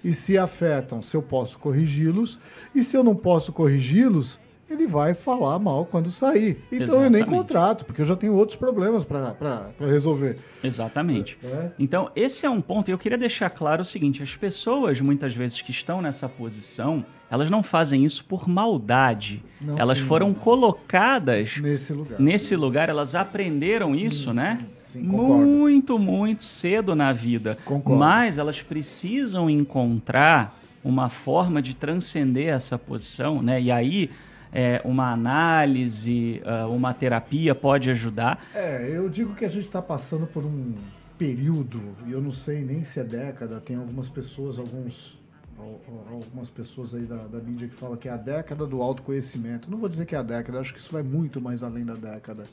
e 0.03 0.15
se 0.15 0.35
afetam, 0.35 0.99
se 0.99 1.15
eu 1.15 1.21
posso 1.21 1.59
corrigi-los 1.59 2.39
e 2.73 2.83
se 2.83 2.97
eu 2.97 3.03
não 3.03 3.15
posso 3.15 3.53
corrigi-los, 3.53 4.39
ele 4.69 4.87
vai 4.87 5.13
falar 5.13 5.59
mal 5.59 5.85
quando 5.85 6.09
sair. 6.09 6.57
Então 6.71 7.03
eu 7.03 7.09
nem 7.09 7.21
Exatamente. 7.21 7.25
contrato, 7.25 7.85
porque 7.85 8.01
eu 8.01 8.05
já 8.05 8.15
tenho 8.15 8.33
outros 8.33 8.57
problemas 8.57 9.03
para 9.03 9.71
resolver. 9.79 10.37
Exatamente. 10.63 11.37
É. 11.43 11.71
Então, 11.77 12.09
esse 12.15 12.45
é 12.45 12.49
um 12.49 12.61
ponto. 12.61 12.89
E 12.89 12.91
eu 12.91 12.97
queria 12.97 13.17
deixar 13.17 13.49
claro 13.49 13.81
o 13.81 13.85
seguinte: 13.85 14.23
as 14.23 14.35
pessoas, 14.35 14.99
muitas 15.01 15.35
vezes, 15.35 15.61
que 15.61 15.71
estão 15.71 16.01
nessa 16.01 16.29
posição, 16.29 17.05
elas 17.29 17.49
não 17.49 17.61
fazem 17.61 18.05
isso 18.05 18.23
por 18.25 18.47
maldade. 18.47 19.43
Não, 19.59 19.77
elas 19.77 19.99
sim. 19.99 20.05
foram 20.05 20.33
colocadas 20.33 21.57
Nesse 21.57 21.93
lugar. 21.93 22.19
nesse 22.19 22.55
lugar, 22.55 22.89
elas 22.89 23.15
aprenderam 23.15 23.93
isso, 23.95 24.33
né? 24.33 24.59
sim, 24.85 25.01
sim, 25.01 25.05
muito, 25.05 25.97
muito 25.99 26.43
cedo 26.43 26.95
na 26.95 27.11
vida. 27.11 27.57
Concordo. 27.65 27.99
Mas 27.99 28.37
elas 28.37 28.61
precisam 28.61 29.49
encontrar 29.49 30.59
uma 30.83 31.09
forma 31.09 31.61
de 31.61 31.73
transcender 31.75 32.49
essa 32.53 32.77
posição, 32.77 33.41
né? 33.41 33.61
E 33.61 33.71
aí 33.71 34.09
é, 34.53 34.81
uma 34.85 35.11
análise, 35.11 36.41
ah, 36.45 36.67
uma 36.67 36.93
terapia 36.93 37.53
pode 37.55 37.89
ajudar. 37.89 38.39
É, 38.53 38.89
eu 38.93 39.09
digo 39.09 39.33
que 39.35 39.45
a 39.45 39.49
gente 39.49 39.65
está 39.65 39.81
passando 39.81 40.27
por 40.27 40.43
um 40.45 40.73
período, 41.17 41.79
e 42.07 42.11
eu 42.11 42.21
não 42.21 42.31
sei 42.31 42.63
nem 42.63 42.83
se 42.83 42.99
é 42.99 43.03
década, 43.03 43.59
tem 43.59 43.75
algumas 43.75 44.09
pessoas, 44.09 44.57
alguns 44.57 45.17
al- 45.57 45.79
al- 45.87 46.07
algumas 46.15 46.49
pessoas 46.49 46.93
aí 46.93 47.03
da, 47.03 47.17
da 47.27 47.39
mídia 47.39 47.67
que 47.67 47.75
falam 47.75 47.95
que 47.95 48.09
é 48.09 48.11
a 48.11 48.17
década 48.17 48.65
do 48.65 48.81
autoconhecimento. 48.81 49.69
Não 49.71 49.77
vou 49.77 49.87
dizer 49.89 50.05
que 50.05 50.15
é 50.15 50.17
a 50.17 50.23
década, 50.23 50.59
acho 50.59 50.73
que 50.73 50.79
isso 50.79 50.91
vai 50.91 51.03
muito 51.03 51.39
mais 51.39 51.63
além 51.63 51.85
da 51.85 51.93
década. 51.93 52.43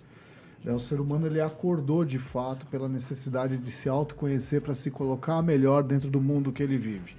É, 0.65 0.71
o 0.73 0.79
ser 0.79 1.01
humano 1.01 1.27
ele 1.27 1.41
acordou 1.41 2.05
de 2.05 2.19
fato 2.19 2.67
pela 2.67 2.87
necessidade 2.89 3.57
de 3.57 3.71
se 3.71 3.89
autoconhecer 3.89 4.61
para 4.61 4.75
se 4.75 4.91
colocar 4.91 5.43
melhor 5.43 5.83
dentro 5.83 6.11
do 6.11 6.21
mundo 6.21 6.53
que 6.53 6.63
ele 6.63 6.77
vive. 6.77 7.17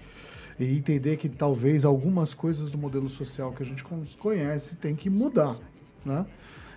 E 0.63 0.77
entender 0.77 1.17
que 1.17 1.27
talvez 1.27 1.83
algumas 1.85 2.33
coisas 2.33 2.69
do 2.69 2.77
modelo 2.77 3.09
social 3.09 3.51
que 3.51 3.63
a 3.63 3.65
gente 3.65 3.83
con- 3.83 4.03
conhece 4.19 4.75
tem 4.75 4.95
que 4.95 5.09
mudar. 5.09 5.57
Né? 6.05 6.25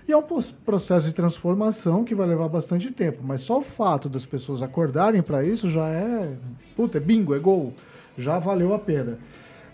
E 0.08 0.12
é 0.12 0.16
um 0.16 0.22
processo 0.22 1.06
de 1.06 1.12
transformação 1.12 2.04
que 2.04 2.14
vai 2.14 2.26
levar 2.26 2.48
bastante 2.48 2.90
tempo, 2.90 3.22
mas 3.22 3.42
só 3.42 3.58
o 3.58 3.62
fato 3.62 4.08
das 4.08 4.24
pessoas 4.24 4.62
acordarem 4.62 5.22
para 5.22 5.44
isso 5.44 5.70
já 5.70 5.88
é. 5.88 6.34
Puta, 6.76 6.98
é 6.98 7.00
bingo, 7.00 7.34
é 7.34 7.38
gol. 7.38 7.72
Já 8.16 8.38
valeu 8.38 8.74
a 8.74 8.78
pena. 8.78 9.18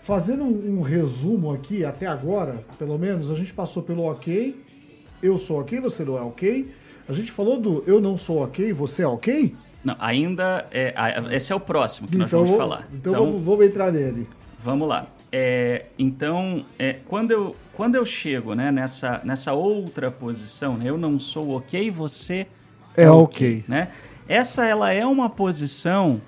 Fazendo 0.03 0.43
um, 0.43 0.79
um 0.79 0.81
resumo 0.81 1.53
aqui, 1.53 1.85
até 1.85 2.07
agora, 2.07 2.63
pelo 2.79 2.97
menos, 2.97 3.29
a 3.29 3.35
gente 3.35 3.53
passou 3.53 3.83
pelo 3.83 4.03
ok, 4.03 4.61
eu 5.21 5.37
sou 5.37 5.59
ok, 5.59 5.79
você 5.79 6.03
não 6.03 6.17
é 6.17 6.21
ok. 6.21 6.69
A 7.07 7.13
gente 7.13 7.31
falou 7.31 7.59
do 7.59 7.83
eu 7.85 8.01
não 8.01 8.17
sou 8.17 8.43
ok, 8.43 8.73
você 8.73 9.03
é 9.03 9.07
ok? 9.07 9.55
Não, 9.83 9.95
ainda 9.99 10.67
é, 10.71 10.93
esse 11.31 11.51
é 11.51 11.55
o 11.55 11.59
próximo 11.59 12.07
que 12.07 12.15
nós 12.17 12.27
então 12.27 12.39
vamos 12.39 12.49
vou- 12.51 12.59
falar. 12.59 12.87
Então, 12.93 13.13
vamos, 13.13 13.43
vamos 13.43 13.65
entrar 13.65 13.91
nele. 13.91 14.27
Vamos 14.63 14.87
lá. 14.87 15.07
É, 15.31 15.85
então, 15.97 16.65
é, 16.77 16.97
quando, 17.07 17.31
eu, 17.31 17.55
quando 17.73 17.95
eu 17.95 18.05
chego 18.05 18.53
né, 18.53 18.71
nessa, 18.71 19.21
nessa 19.23 19.53
outra 19.53 20.11
posição, 20.11 20.77
né, 20.77 20.89
eu 20.89 20.97
não 20.97 21.19
sou 21.19 21.51
ok, 21.55 21.89
você 21.89 22.45
É 22.95 23.09
ok. 23.09 23.63
Né? 23.67 23.87
Essa 24.27 24.65
ela 24.65 24.91
é 24.91 25.05
uma 25.05 25.29
posição, 25.29 26.21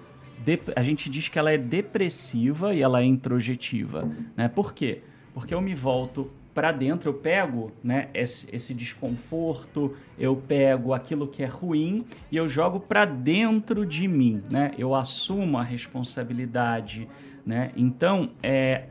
de- 0.43 0.59
a 0.75 0.81
gente 0.81 1.09
diz 1.09 1.27
que 1.29 1.37
ela 1.37 1.51
é 1.51 1.57
depressiva 1.57 2.73
e 2.73 2.81
ela 2.81 3.01
é 3.01 3.05
introjetiva. 3.05 4.09
Né? 4.35 4.47
Por 4.47 4.73
quê? 4.73 5.01
Porque 5.33 5.53
eu 5.53 5.61
me 5.61 5.75
volto 5.75 6.31
para 6.53 6.71
dentro, 6.71 7.09
eu 7.09 7.13
pego 7.13 7.71
né, 7.83 8.09
esse, 8.13 8.47
esse 8.53 8.73
desconforto, 8.73 9.95
eu 10.17 10.35
pego 10.35 10.93
aquilo 10.93 11.27
que 11.27 11.41
é 11.43 11.47
ruim 11.47 12.05
e 12.31 12.37
eu 12.37 12.47
jogo 12.47 12.79
para 12.79 13.05
dentro 13.05 13.85
de 13.85 14.07
mim. 14.07 14.43
Né? 14.51 14.71
Eu 14.77 14.93
assumo 14.93 15.57
a 15.57 15.63
responsabilidade. 15.63 17.07
Né? 17.45 17.71
Então, 17.75 18.29
é, 18.41 18.83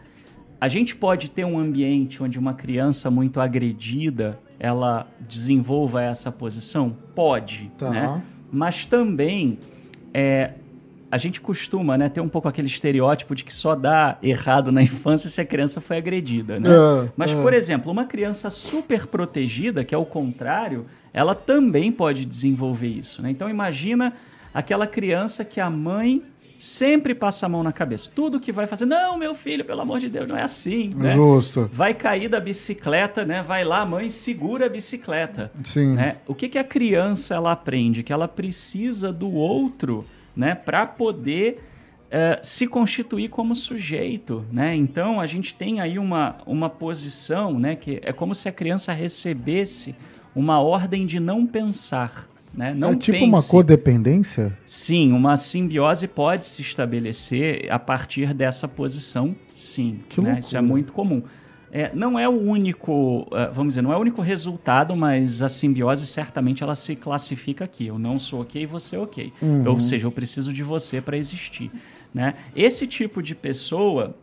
a 0.61 0.68
gente 0.68 0.94
pode 0.96 1.31
ter 1.31 1.44
um 1.44 1.59
ambiente 1.59 2.22
onde 2.22 2.38
uma 2.38 2.55
criança 2.55 3.11
muito 3.11 3.40
agredida 3.40 4.38
ela 4.59 5.09
desenvolva 5.20 6.03
essa 6.03 6.31
posição? 6.31 6.96
Pode, 7.14 7.70
Tá. 7.77 7.90
né? 7.90 8.22
Mas 8.51 8.85
também 8.85 9.59
é, 10.14 10.53
a 11.12 11.18
gente 11.18 11.42
costuma 11.42 11.98
né, 11.98 12.09
ter 12.09 12.22
um 12.22 12.29
pouco 12.29 12.48
aquele 12.48 12.68
estereótipo 12.68 13.35
de 13.35 13.44
que 13.44 13.53
só 13.53 13.75
dá 13.75 14.16
errado 14.22 14.72
na 14.72 14.81
infância 14.83 15.29
se 15.29 15.42
a 15.42 15.44
criança 15.44 15.79
foi 15.79 15.98
agredida, 15.98 16.59
né? 16.59 16.70
É, 16.70 17.09
Mas, 17.14 17.33
é. 17.33 17.35
por 17.35 17.53
exemplo, 17.53 17.92
uma 17.92 18.07
criança 18.07 18.48
super 18.48 19.07
protegida, 19.07 19.85
que 19.85 19.94
é 19.94 19.98
o 19.98 20.07
contrário, 20.07 20.87
ela 21.12 21.35
também 21.35 21.92
pode 21.92 22.25
desenvolver 22.25 22.88
isso, 22.88 23.20
né? 23.20 23.31
Então 23.31 23.51
imagina 23.51 24.14
aquela 24.55 24.87
criança 24.87 25.44
que 25.44 25.61
a 25.61 25.68
mãe 25.68 26.22
sempre 26.59 27.14
passa 27.14 27.44
a 27.44 27.48
mão 27.48 27.62
na 27.62 27.72
cabeça. 27.72 28.11
Tudo 28.14 28.40
que 28.40 28.51
vai 28.51 28.66
fazer, 28.66 28.87
não, 28.87 29.18
meu 29.18 29.35
filho, 29.35 29.66
pelo 29.66 29.83
amor 29.83 29.98
de 29.98 30.09
Deus, 30.09 30.27
não 30.27 30.38
é 30.38 30.42
assim, 30.42 30.92
né? 30.96 31.14
Justo. 31.14 31.68
Vai 31.70 31.92
cair 31.92 32.31
da 32.31 32.40
bicicleta, 32.40 33.22
né? 33.22 33.42
Vai 33.42 33.64
lá, 33.64 33.85
mãe, 33.85 34.09
segura 34.09 34.64
a 34.64 34.68
bicicleta. 34.70 35.53
Sim. 35.62 35.94
Né? 35.94 36.16
O 36.27 36.35
que, 36.35 36.48
que 36.48 36.59
a 36.59 36.64
criança 36.64 37.35
ela 37.35 37.53
aprende? 37.53 38.03
Que 38.03 38.14
ela 38.14 38.27
precisa 38.27 39.12
do 39.12 39.31
outro, 39.31 40.07
né? 40.36 40.54
Para 40.54 40.86
poder 40.86 41.62
eh, 42.10 42.38
se 42.42 42.66
constituir 42.66 43.30
como 43.30 43.54
sujeito, 43.54 44.44
né? 44.52 44.76
Então 44.76 45.18
a 45.18 45.26
gente 45.26 45.54
tem 45.54 45.80
aí 45.80 45.98
uma, 45.98 46.36
uma 46.46 46.68
posição, 46.68 47.58
né? 47.58 47.74
Que 47.74 48.00
é 48.02 48.12
como 48.12 48.34
se 48.34 48.48
a 48.48 48.52
criança 48.52 48.92
recebesse 48.92 49.94
uma 50.34 50.60
ordem 50.60 51.06
de 51.06 51.18
não 51.18 51.46
pensar, 51.46 52.28
né? 52.52 52.74
Não 52.74 52.90
é 52.90 52.96
tipo 52.96 53.18
pense. 53.18 53.24
uma 53.24 53.42
codependência? 53.42 54.56
Sim, 54.66 55.12
uma 55.12 55.38
simbiose 55.38 56.06
pode 56.06 56.44
se 56.44 56.60
estabelecer 56.60 57.70
a 57.70 57.78
partir 57.78 58.34
dessa 58.34 58.68
posição, 58.68 59.34
sim. 59.54 60.00
Que 60.08 60.20
né? 60.20 60.38
Isso 60.38 60.54
é 60.54 60.60
muito 60.60 60.92
comum. 60.92 61.22
É, 61.74 61.90
não 61.94 62.18
é 62.18 62.28
o 62.28 62.32
único, 62.32 63.26
eh, 63.32 63.50
vamos 63.50 63.70
dizer, 63.70 63.80
não 63.80 63.94
é 63.94 63.96
o 63.96 64.00
único 64.00 64.20
resultado, 64.20 64.94
mas 64.94 65.40
a 65.40 65.48
simbiose 65.48 66.06
certamente 66.06 66.62
ela 66.62 66.74
se 66.74 66.94
classifica 66.94 67.64
aqui. 67.64 67.87
Eu 67.87 67.98
não 67.98 68.18
sou 68.18 68.42
ok, 68.42 68.66
você 68.66 68.96
é 68.96 68.98
ok. 68.98 69.32
Uhum. 69.40 69.66
Ou 69.66 69.80
seja, 69.80 70.06
eu 70.06 70.12
preciso 70.12 70.52
de 70.52 70.62
você 70.62 71.00
para 71.00 71.16
existir. 71.16 71.70
Né? 72.12 72.35
Esse 72.54 72.87
tipo 72.87 73.22
de 73.22 73.35
pessoa 73.35 74.14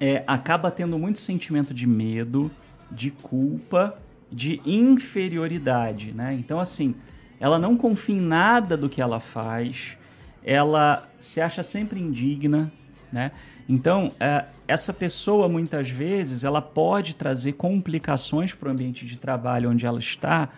é, 0.00 0.24
acaba 0.26 0.70
tendo 0.70 0.98
muito 0.98 1.18
sentimento 1.18 1.74
de 1.74 1.86
medo, 1.86 2.50
de 2.90 3.10
culpa, 3.10 3.98
de 4.30 4.60
inferioridade, 4.64 6.12
né? 6.12 6.30
Então, 6.32 6.58
assim, 6.58 6.94
ela 7.38 7.58
não 7.58 7.76
confia 7.76 8.16
em 8.16 8.20
nada 8.20 8.76
do 8.78 8.88
que 8.88 9.02
ela 9.02 9.20
faz, 9.20 9.96
ela 10.42 11.06
se 11.20 11.40
acha 11.40 11.62
sempre 11.62 12.00
indigna, 12.00 12.72
né? 13.12 13.30
Então, 13.68 14.10
é, 14.18 14.44
essa 14.66 14.92
pessoa, 14.92 15.48
muitas 15.48 15.88
vezes, 15.88 16.44
ela 16.44 16.60
pode 16.60 17.14
trazer 17.14 17.52
complicações 17.52 18.54
para 18.54 18.68
o 18.68 18.72
ambiente 18.72 19.06
de 19.06 19.16
trabalho 19.16 19.70
onde 19.70 19.86
ela 19.86 19.98
está, 19.98 20.48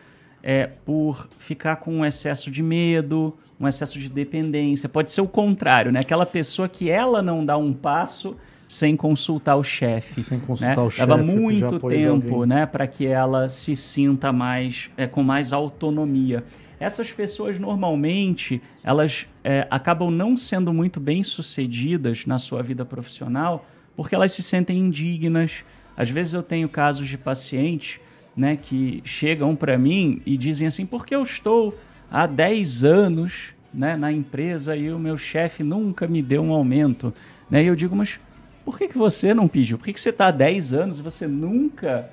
é, 0.43 0.67
por 0.85 1.29
ficar 1.39 1.77
com 1.77 1.95
um 1.97 2.05
excesso 2.05 2.51
de 2.51 2.63
medo, 2.63 3.35
um 3.59 3.69
excesso 3.69 3.99
de 3.99 4.09
dependência. 4.09 4.89
Pode 4.89 5.11
ser 5.11 5.21
o 5.21 5.29
contrário, 5.29 5.93
né? 5.93 6.01
Aquela 6.01 6.27
pessoa 6.27 6.69
que 6.69 6.91
ela 6.91 7.23
não 7.23 7.45
dá 7.45 7.57
um 7.57 7.73
passo, 7.73 8.37
sem 8.69 8.97
consultar 8.97 9.57
o 9.57 9.63
chefe. 9.63 10.23
Sem 10.23 10.39
consultar 10.41 10.77
né? 10.77 10.83
o 10.83 10.89
Leva 10.99 11.17
chefe, 11.19 11.29
pedir 11.29 11.41
muito 11.41 11.89
tempo, 11.89 12.45
né, 12.45 12.67
para 12.67 12.87
que 12.87 13.07
ela 13.07 13.49
se 13.49 13.77
sinta 13.77 14.33
mais 14.33 14.91
é, 14.97 15.07
com 15.07 15.23
mais 15.23 15.53
autonomia. 15.53 16.45
Essas 16.85 17.11
pessoas 17.11 17.59
normalmente 17.59 18.61
elas 18.83 19.27
é, 19.43 19.67
acabam 19.71 20.11
não 20.11 20.37
sendo 20.37 20.71
muito 20.71 21.01
bem 21.01 21.23
sucedidas 21.23 22.27
na 22.27 22.39
sua 22.39 22.63
vida 22.63 22.85
profissional 22.85 23.67
porque 23.97 24.15
elas 24.15 24.33
se 24.33 24.43
sentem 24.43 24.79
indignas. 24.79 25.65
Às 25.97 26.11
vezes 26.11 26.35
eu 26.35 26.43
tenho 26.43 26.69
casos 26.69 27.09
de 27.09 27.17
pacientes 27.17 28.01
né, 28.37 28.55
que 28.57 29.01
chegam 29.03 29.57
para 29.57 29.79
mim 29.79 30.21
e 30.27 30.37
dizem 30.37 30.67
assim: 30.67 30.85
porque 30.85 31.15
eu 31.15 31.23
estou 31.23 31.75
há 32.11 32.27
10 32.27 32.85
anos 32.85 33.55
né, 33.73 33.97
na 33.97 34.13
empresa 34.13 34.77
e 34.77 34.93
o 34.93 34.99
meu 34.99 35.17
chefe 35.17 35.63
nunca 35.63 36.07
me 36.07 36.21
deu 36.21 36.43
um 36.43 36.53
aumento. 36.53 37.15
Né? 37.51 37.65
E 37.65 37.67
eu 37.67 37.75
digo, 37.75 37.97
mas 37.97 38.21
por 38.63 38.77
que, 38.77 38.89
que 38.89 38.99
você 38.99 39.33
não 39.33 39.49
pediu? 39.49 39.79
Por 39.79 39.87
que, 39.87 39.95
que 39.95 40.01
você 40.01 40.11
está 40.11 40.27
há 40.27 40.31
10 40.31 40.75
anos 40.75 40.99
e 40.99 41.03
você 41.03 41.27
nunca 41.27 42.11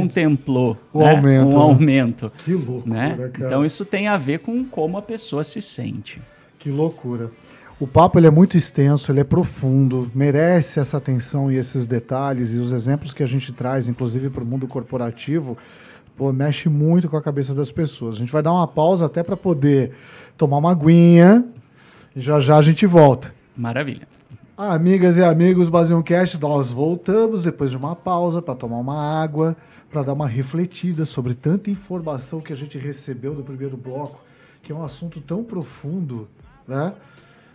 contemplou 0.00 0.76
O 0.92 1.00
né, 1.00 1.10
aumento, 1.10 1.46
um 1.46 1.50
né? 1.50 1.56
aumento? 1.56 2.32
Que 2.44 2.52
loucura, 2.54 2.94
Né? 2.94 3.30
cara. 3.32 3.46
Então 3.46 3.64
isso 3.64 3.84
tem 3.84 4.08
a 4.08 4.16
ver 4.16 4.40
com 4.40 4.64
como 4.64 4.96
a 4.98 5.02
pessoa 5.02 5.44
se 5.44 5.60
sente. 5.60 6.20
Que 6.58 6.70
loucura. 6.70 7.30
O 7.80 7.86
papo 7.86 8.18
ele 8.18 8.28
é 8.28 8.30
muito 8.30 8.56
extenso, 8.56 9.10
ele 9.10 9.20
é 9.20 9.24
profundo, 9.24 10.08
merece 10.14 10.78
essa 10.78 10.98
atenção 10.98 11.50
e 11.50 11.56
esses 11.56 11.84
detalhes 11.86 12.54
e 12.54 12.58
os 12.58 12.72
exemplos 12.72 13.12
que 13.12 13.22
a 13.24 13.26
gente 13.26 13.52
traz, 13.52 13.88
inclusive 13.88 14.30
para 14.30 14.44
o 14.44 14.46
mundo 14.46 14.68
corporativo, 14.68 15.58
pô, 16.16 16.32
mexe 16.32 16.68
muito 16.68 17.08
com 17.08 17.16
a 17.16 17.22
cabeça 17.22 17.52
das 17.52 17.72
pessoas. 17.72 18.14
A 18.14 18.18
gente 18.18 18.30
vai 18.30 18.42
dar 18.42 18.52
uma 18.52 18.68
pausa 18.68 19.06
até 19.06 19.24
para 19.24 19.36
poder 19.36 19.90
tomar 20.36 20.58
uma 20.58 20.70
aguinha 20.70 21.44
e 22.14 22.20
já 22.20 22.38
já 22.38 22.56
a 22.56 22.62
gente 22.62 22.86
volta. 22.86 23.34
Maravilha. 23.56 24.06
Amigas 24.70 25.16
e 25.16 25.24
amigos, 25.24 25.68
Basion 25.68 26.00
Cast, 26.04 26.40
nós 26.40 26.70
voltamos 26.70 27.42
depois 27.42 27.72
de 27.72 27.76
uma 27.76 27.96
pausa 27.96 28.40
para 28.40 28.54
tomar 28.54 28.78
uma 28.78 29.20
água, 29.20 29.56
para 29.90 30.04
dar 30.04 30.12
uma 30.12 30.28
refletida 30.28 31.04
sobre 31.04 31.34
tanta 31.34 31.68
informação 31.68 32.40
que 32.40 32.52
a 32.52 32.56
gente 32.56 32.78
recebeu 32.78 33.34
do 33.34 33.42
primeiro 33.42 33.76
bloco, 33.76 34.22
que 34.62 34.70
é 34.70 34.74
um 34.74 34.84
assunto 34.84 35.20
tão 35.20 35.42
profundo, 35.42 36.28
né? 36.66 36.92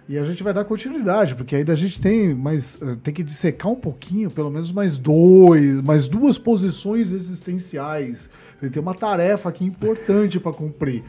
E 0.10 0.18
a 0.18 0.26
gente 0.26 0.44
vai 0.44 0.54
dar 0.54 0.66
continuidade, 0.66 1.34
porque 1.34 1.56
ainda 1.56 1.72
a 1.72 1.78
gente 1.78 2.02
tem 2.02 2.36
mais 2.36 2.78
eh, 2.82 2.98
tem 3.02 3.14
que 3.14 3.24
dissecar 3.24 3.72
um 3.72 3.76
pouquinho, 3.76 4.30
pelo 4.30 4.52
menos 4.52 4.74
mais 4.74 4.98
dois, 4.98 5.82
mais 5.84 6.10
duas 6.10 6.38
posições 6.38 7.14
existenciais. 7.14 8.30
Tem 8.60 8.82
uma 8.82 8.94
tarefa 8.94 9.48
aqui 9.48 9.64
importante 9.64 10.42
para 10.42 10.52
cumprir. 10.52 11.06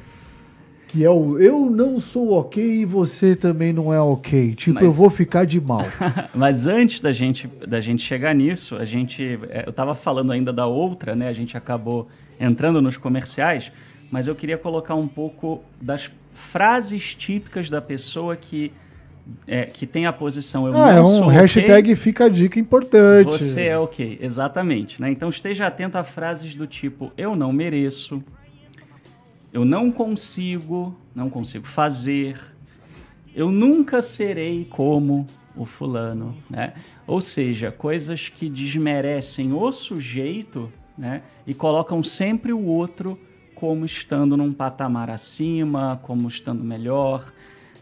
Que 0.89 1.05
é 1.05 1.11
o 1.11 1.39
eu 1.39 1.69
não 1.71 2.01
sou 2.01 2.33
ok 2.33 2.63
e 2.65 2.85
você 2.85 3.37
também 3.37 3.73
não 3.73 3.93
é 3.93 4.01
ok. 4.01 4.55
Tipo, 4.55 4.75
Mas- 4.77 4.85
eu 4.85 4.91
vou 4.91 5.11
ficar 5.11 5.45
de 5.45 5.61
mal. 5.61 5.85
Mas 6.35 6.67
antes 6.67 7.01
da 7.01 7.13
gente, 7.13 7.47
da 7.67 7.79
gente 7.81 8.03
chegar 8.03 8.35
nisso, 8.35 8.75
a 8.77 8.85
gente, 8.85 9.39
é, 9.51 9.65
eu 9.67 9.71
estava 9.71 9.95
falando 9.95 10.33
ainda 10.33 10.53
da 10.53 10.67
outra, 10.67 11.15
né? 11.15 11.29
A 11.29 11.33
gente 11.33 11.57
acabou 11.57 12.09
entrando 12.41 12.81
nos 12.81 12.97
comerciais, 12.97 13.71
mas 14.11 14.27
eu 14.29 14.35
queria 14.35 14.57
colocar 14.57 14.95
um 14.95 15.07
pouco 15.09 15.61
das 15.81 16.11
frases 16.35 17.15
típicas 17.15 17.69
da 17.69 17.81
pessoa 17.83 18.35
que 18.37 18.73
é, 19.47 19.65
que 19.67 19.87
tem 19.87 20.07
a 20.07 20.13
posição 20.13 20.67
eu 20.67 20.75
Ah, 20.81 20.91
é 20.93 20.95
não 20.97 21.03
um 21.03 21.07
sou 21.19 21.27
ok, 21.27 21.35
hashtag 21.39 21.95
fica 21.97 22.25
a 22.25 22.29
dica 22.31 22.59
importante. 22.59 23.29
você 23.31 23.65
é 23.67 23.79
ok, 23.79 24.19
exatamente. 24.23 25.03
Né? 25.03 25.11
Então 25.11 25.29
esteja 25.29 25.67
atento 25.67 25.99
a 25.99 26.05
frases 26.05 26.55
do 26.55 26.67
tipo 26.67 27.13
eu 27.19 27.37
não 27.37 27.53
mereço, 27.53 28.23
eu 29.59 29.65
não 29.65 29.91
consigo, 29.91 30.97
não 31.13 31.29
consigo 31.29 31.67
fazer, 31.67 32.39
eu 33.35 33.51
nunca 33.51 34.01
serei 34.01 34.65
como 34.65 35.27
o 35.57 35.65
fulano, 35.65 36.33
né? 36.49 36.75
Ou 37.09 37.21
seja, 37.21 37.73
coisas 37.73 38.29
que 38.29 38.49
desmerecem 38.49 39.53
o 39.53 39.73
sujeito, 39.73 40.73
né? 40.97 41.23
E 41.45 41.53
colocam 41.53 42.05
sempre 42.05 42.53
o 42.53 42.67
outro 42.67 43.19
como 43.53 43.85
estando 43.85 44.37
num 44.37 44.53
patamar 44.53 45.11
acima, 45.11 45.99
como 46.05 46.29
estando 46.29 46.63
melhor, 46.63 47.25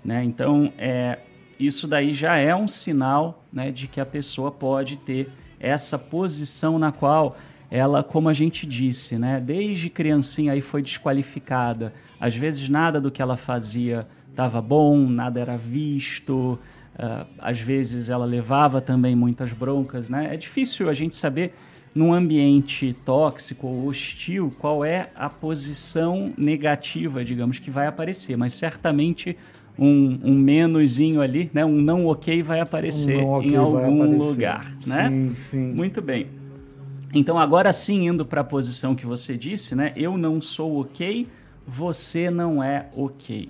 né? 0.02 0.24
Então, 0.24 0.72
é, 0.78 1.18
isso 1.60 1.86
daí 1.86 2.14
já 2.14 2.36
é 2.36 2.56
um 2.56 2.66
sinal, 2.66 3.44
né, 3.52 3.70
de 3.70 3.86
que 3.86 4.00
a 4.00 4.06
pessoa 4.06 4.50
pode 4.50 4.96
ter 4.96 5.30
essa 5.60 5.98
posição 5.98 6.78
na 6.78 6.90
qual 6.90 7.36
ela, 7.70 8.02
como 8.02 8.28
a 8.28 8.32
gente 8.32 8.66
disse, 8.66 9.18
né, 9.18 9.40
desde 9.44 9.90
criancinha 9.90 10.52
aí 10.52 10.60
foi 10.60 10.82
desqualificada. 10.82 11.92
Às 12.20 12.34
vezes 12.34 12.68
nada 12.68 13.00
do 13.00 13.10
que 13.10 13.20
ela 13.20 13.36
fazia 13.36 14.06
estava 14.30 14.60
bom, 14.60 14.98
nada 15.08 15.40
era 15.40 15.56
visto. 15.56 16.58
ah, 16.98 17.26
às 17.38 17.60
vezes 17.60 18.08
ela 18.08 18.24
levava 18.24 18.80
também 18.80 19.14
muitas 19.16 19.52
broncas, 19.52 20.08
né? 20.08 20.28
É 20.32 20.36
difícil 20.36 20.88
a 20.88 20.94
gente 20.94 21.16
saber 21.16 21.54
num 21.94 22.12
ambiente 22.12 22.94
tóxico 23.04 23.66
ou 23.66 23.86
hostil 23.86 24.54
qual 24.58 24.84
é 24.84 25.08
a 25.14 25.28
posição 25.30 26.32
negativa, 26.36 27.24
digamos, 27.24 27.58
que 27.58 27.70
vai 27.70 27.86
aparecer, 27.86 28.36
mas 28.36 28.52
certamente 28.52 29.36
um, 29.78 30.18
um 30.22 30.34
menuzinho 30.34 31.20
ali, 31.22 31.50
né, 31.52 31.64
um 31.64 31.80
não 31.80 32.06
ok 32.06 32.42
vai 32.42 32.60
aparecer 32.60 33.16
Um 33.16 33.22
não 33.22 33.30
ok 33.30 33.50
em 33.50 33.56
algum 33.56 34.02
aparecer. 34.02 34.28
lugar, 34.28 34.72
né? 34.86 35.08
Sim, 35.08 35.34
sim. 35.38 35.72
Muito 35.74 36.00
bem. 36.02 36.26
Então, 37.14 37.38
agora 37.38 37.72
sim, 37.72 38.06
indo 38.08 38.24
para 38.26 38.40
a 38.40 38.44
posição 38.44 38.94
que 38.94 39.06
você 39.06 39.36
disse, 39.36 39.74
né? 39.74 39.92
Eu 39.96 40.18
não 40.18 40.40
sou 40.40 40.80
ok, 40.80 41.26
você 41.66 42.30
não 42.30 42.62
é 42.62 42.86
ok. 42.96 43.48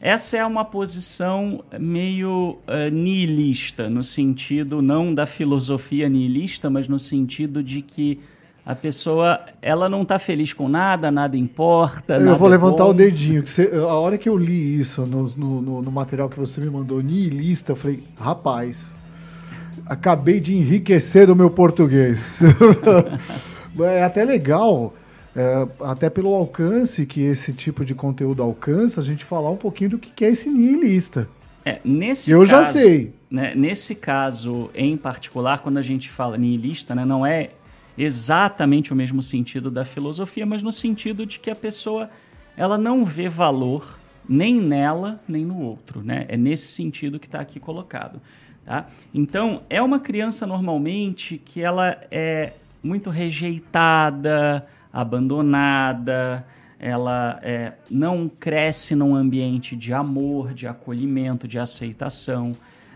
Essa 0.00 0.36
é 0.38 0.44
uma 0.44 0.64
posição 0.64 1.64
meio 1.78 2.58
nihilista, 2.92 3.88
no 3.88 4.02
sentido 4.02 4.82
não 4.82 5.14
da 5.14 5.26
filosofia 5.26 6.08
nihilista, 6.08 6.68
mas 6.68 6.86
no 6.88 6.98
sentido 7.00 7.62
de 7.62 7.80
que 7.82 8.18
a 8.64 8.74
pessoa 8.74 9.40
ela 9.62 9.88
não 9.88 10.02
está 10.02 10.18
feliz 10.18 10.52
com 10.52 10.68
nada, 10.68 11.10
nada 11.10 11.36
importa. 11.36 12.14
Eu 12.14 12.20
nada 12.26 12.36
vou 12.36 12.48
é 12.48 12.50
levantar 12.50 12.84
bom. 12.84 12.90
o 12.90 12.94
dedinho. 12.94 13.42
Que 13.42 13.50
você- 13.50 13.70
a 13.74 13.94
hora 13.94 14.18
que 14.18 14.28
eu 14.28 14.36
li 14.36 14.80
isso 14.80 15.06
no, 15.06 15.22
no, 15.36 15.62
no- 15.62 15.82
no 15.82 15.90
material 15.92 16.28
que 16.28 16.38
você 16.38 16.60
me 16.60 16.68
mandou, 16.68 17.00
nihilista, 17.00 17.72
eu 17.72 17.76
falei, 17.76 18.02
rapaz, 18.18 18.96
acabei 19.86 20.40
de 20.40 20.54
enriquecer 20.54 21.30
o 21.30 21.36
meu 21.36 21.48
português. 21.50 22.40
é 23.80 24.02
até 24.02 24.24
legal, 24.24 24.94
é, 25.34 25.66
até 25.80 26.10
pelo 26.10 26.34
alcance 26.34 27.06
que 27.06 27.20
esse 27.20 27.52
tipo 27.52 27.84
de 27.84 27.94
conteúdo 27.94 28.42
alcança, 28.42 29.00
a 29.00 29.04
gente 29.04 29.24
falar 29.24 29.50
um 29.50 29.56
pouquinho 29.56 29.90
do 29.90 29.98
que 29.98 30.24
é 30.24 30.30
esse 30.30 30.48
nihilista. 30.48 31.28
É, 31.64 31.80
nesse 31.84 32.30
Eu 32.30 32.44
já 32.46 32.58
caso- 32.58 32.72
sei. 32.78 33.12
né, 33.30 33.52
nesse 33.54 33.94
caso 33.94 34.70
em 34.74 34.96
particular, 34.96 35.60
quando 35.60 35.78
a 35.78 35.82
gente 35.82 36.08
fala 36.10 36.38
nihilista, 36.38 36.94
né, 36.94 37.04
não 37.04 37.26
é 37.26 37.50
exatamente 37.98 38.92
o 38.92 38.96
mesmo 38.96 39.22
sentido 39.22 39.70
da 39.70 39.84
filosofia, 39.84 40.46
mas 40.46 40.62
no 40.62 40.70
sentido 40.70 41.24
de 41.26 41.40
que 41.40 41.50
a 41.50 41.56
pessoa 41.56 42.08
ela 42.56 42.78
não 42.78 43.04
vê 43.04 43.28
valor 43.28 43.98
nem 44.28 44.60
nela 44.60 45.20
nem 45.26 45.44
no 45.44 45.60
outro, 45.60 46.02
né? 46.02 46.24
É 46.28 46.36
nesse 46.36 46.68
sentido 46.68 47.18
que 47.18 47.26
está 47.26 47.40
aqui 47.40 47.58
colocado, 47.60 48.20
tá? 48.66 48.86
Então 49.14 49.62
é 49.70 49.80
uma 49.80 50.00
criança 50.00 50.46
normalmente 50.46 51.38
que 51.38 51.62
ela 51.62 51.96
é 52.10 52.52
muito 52.82 53.08
rejeitada, 53.08 54.66
abandonada, 54.92 56.44
ela 56.78 57.40
é, 57.42 57.72
não 57.90 58.28
cresce 58.28 58.94
num 58.94 59.14
ambiente 59.14 59.74
de 59.74 59.92
amor, 59.92 60.52
de 60.52 60.66
acolhimento, 60.66 61.48
de 61.48 61.58
aceitação. 61.58 62.52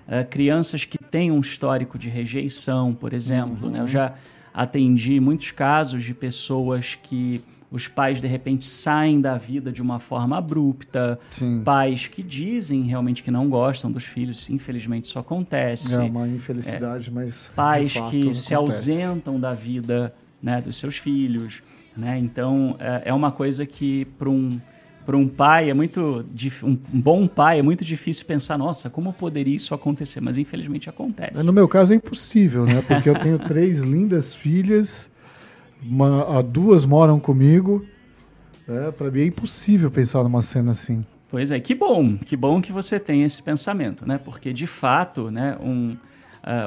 É, 0.07 0.25
crianças 0.25 0.85
que 0.85 0.99
têm 0.99 1.31
um 1.31 1.41
histórico 1.41 1.99
de 1.99 2.09
rejeição, 2.09 2.93
por 2.93 3.13
exemplo. 3.13 3.71
né? 3.71 3.81
Eu 3.81 3.89
já 3.89 4.15
atendi 4.53 5.21
muitos 5.21 5.51
casos 5.53 6.03
de 6.03 6.13
pessoas 6.13 6.99
que 7.01 7.43
os 7.71 7.87
pais 7.87 8.21
de 8.21 8.27
repente 8.27 8.67
saem 8.67 9.21
da 9.21 9.37
vida 9.37 9.71
de 9.71 9.81
uma 9.81 10.01
forma 10.01 10.37
abrupta, 10.37 11.19
Sim. 11.31 11.63
pais 11.65 12.09
que 12.09 12.23
dizem 12.23 12.83
realmente 12.83 13.23
que 13.23 13.31
não 13.31 13.49
gostam 13.49 13.93
dos 13.93 14.05
filhos, 14.05 14.51
infelizmente 14.51 15.05
isso 15.05 15.19
acontece 15.19 15.95
É 15.95 16.01
uma 16.01 16.27
infelicidade, 16.27 17.11
mas. 17.11 17.51
pais 17.55 17.93
fato, 17.95 18.11
que 18.11 18.35
se 18.35 18.55
acontece. 18.55 18.91
ausentam 18.91 19.39
da 19.39 19.55
vida 19.55 20.13
né, 20.43 20.61
dos 20.61 20.77
seus 20.77 20.97
filhos. 20.97 21.63
Né? 21.97 22.19
Então, 22.19 22.77
é, 22.79 23.03
é 23.07 23.15
uma 23.15 23.31
coisa 23.31 23.67
que 23.67 24.05
para 24.19 24.31
um, 24.31 24.61
para 25.05 25.17
um 25.17 25.29
pai 25.29 25.71
é 25.71 25.75
muito. 25.75 26.25
um 26.63 26.79
bom 26.93 27.27
pai 27.27 27.59
é 27.59 27.63
muito 27.63 27.85
difícil 27.85 28.25
pensar, 28.27 28.57
nossa, 28.57 28.89
como 28.89 29.13
poderia 29.13 29.57
isso 29.57 29.75
acontecer? 29.75 30.21
Mas 30.21 30.39
infelizmente 30.39 30.89
acontece. 30.89 31.45
No 31.45 31.53
meu 31.53 31.69
caso 31.69 31.93
é 31.93 31.97
impossível, 31.97 32.65
né? 32.65 32.83
Porque 32.87 33.09
eu 33.09 33.19
tenho 33.19 33.39
três 33.39 33.81
lindas 33.81 34.35
filhas, 34.35 35.10
uma, 35.83 36.39
a 36.39 36.43
duas 36.43 36.85
moram 36.87 37.19
comigo. 37.19 37.85
É, 38.69 38.91
para 38.93 39.11
mim 39.11 39.21
é 39.23 39.27
impossível 39.27 39.91
pensar 39.91 40.23
numa 40.23 40.43
cena 40.43 40.71
assim. 40.71 41.05
Pois 41.29 41.51
é, 41.51 41.61
que 41.61 41.75
bom, 41.75 42.17
que 42.19 42.37
bom 42.37 42.61
que 42.61 42.73
você 42.73 42.99
tem 42.99 43.23
esse 43.23 43.43
pensamento, 43.43 44.07
né? 44.07 44.19
Porque 44.19 44.53
de 44.53 44.67
fato, 44.67 45.31
né, 45.31 45.57
um, 45.61 45.97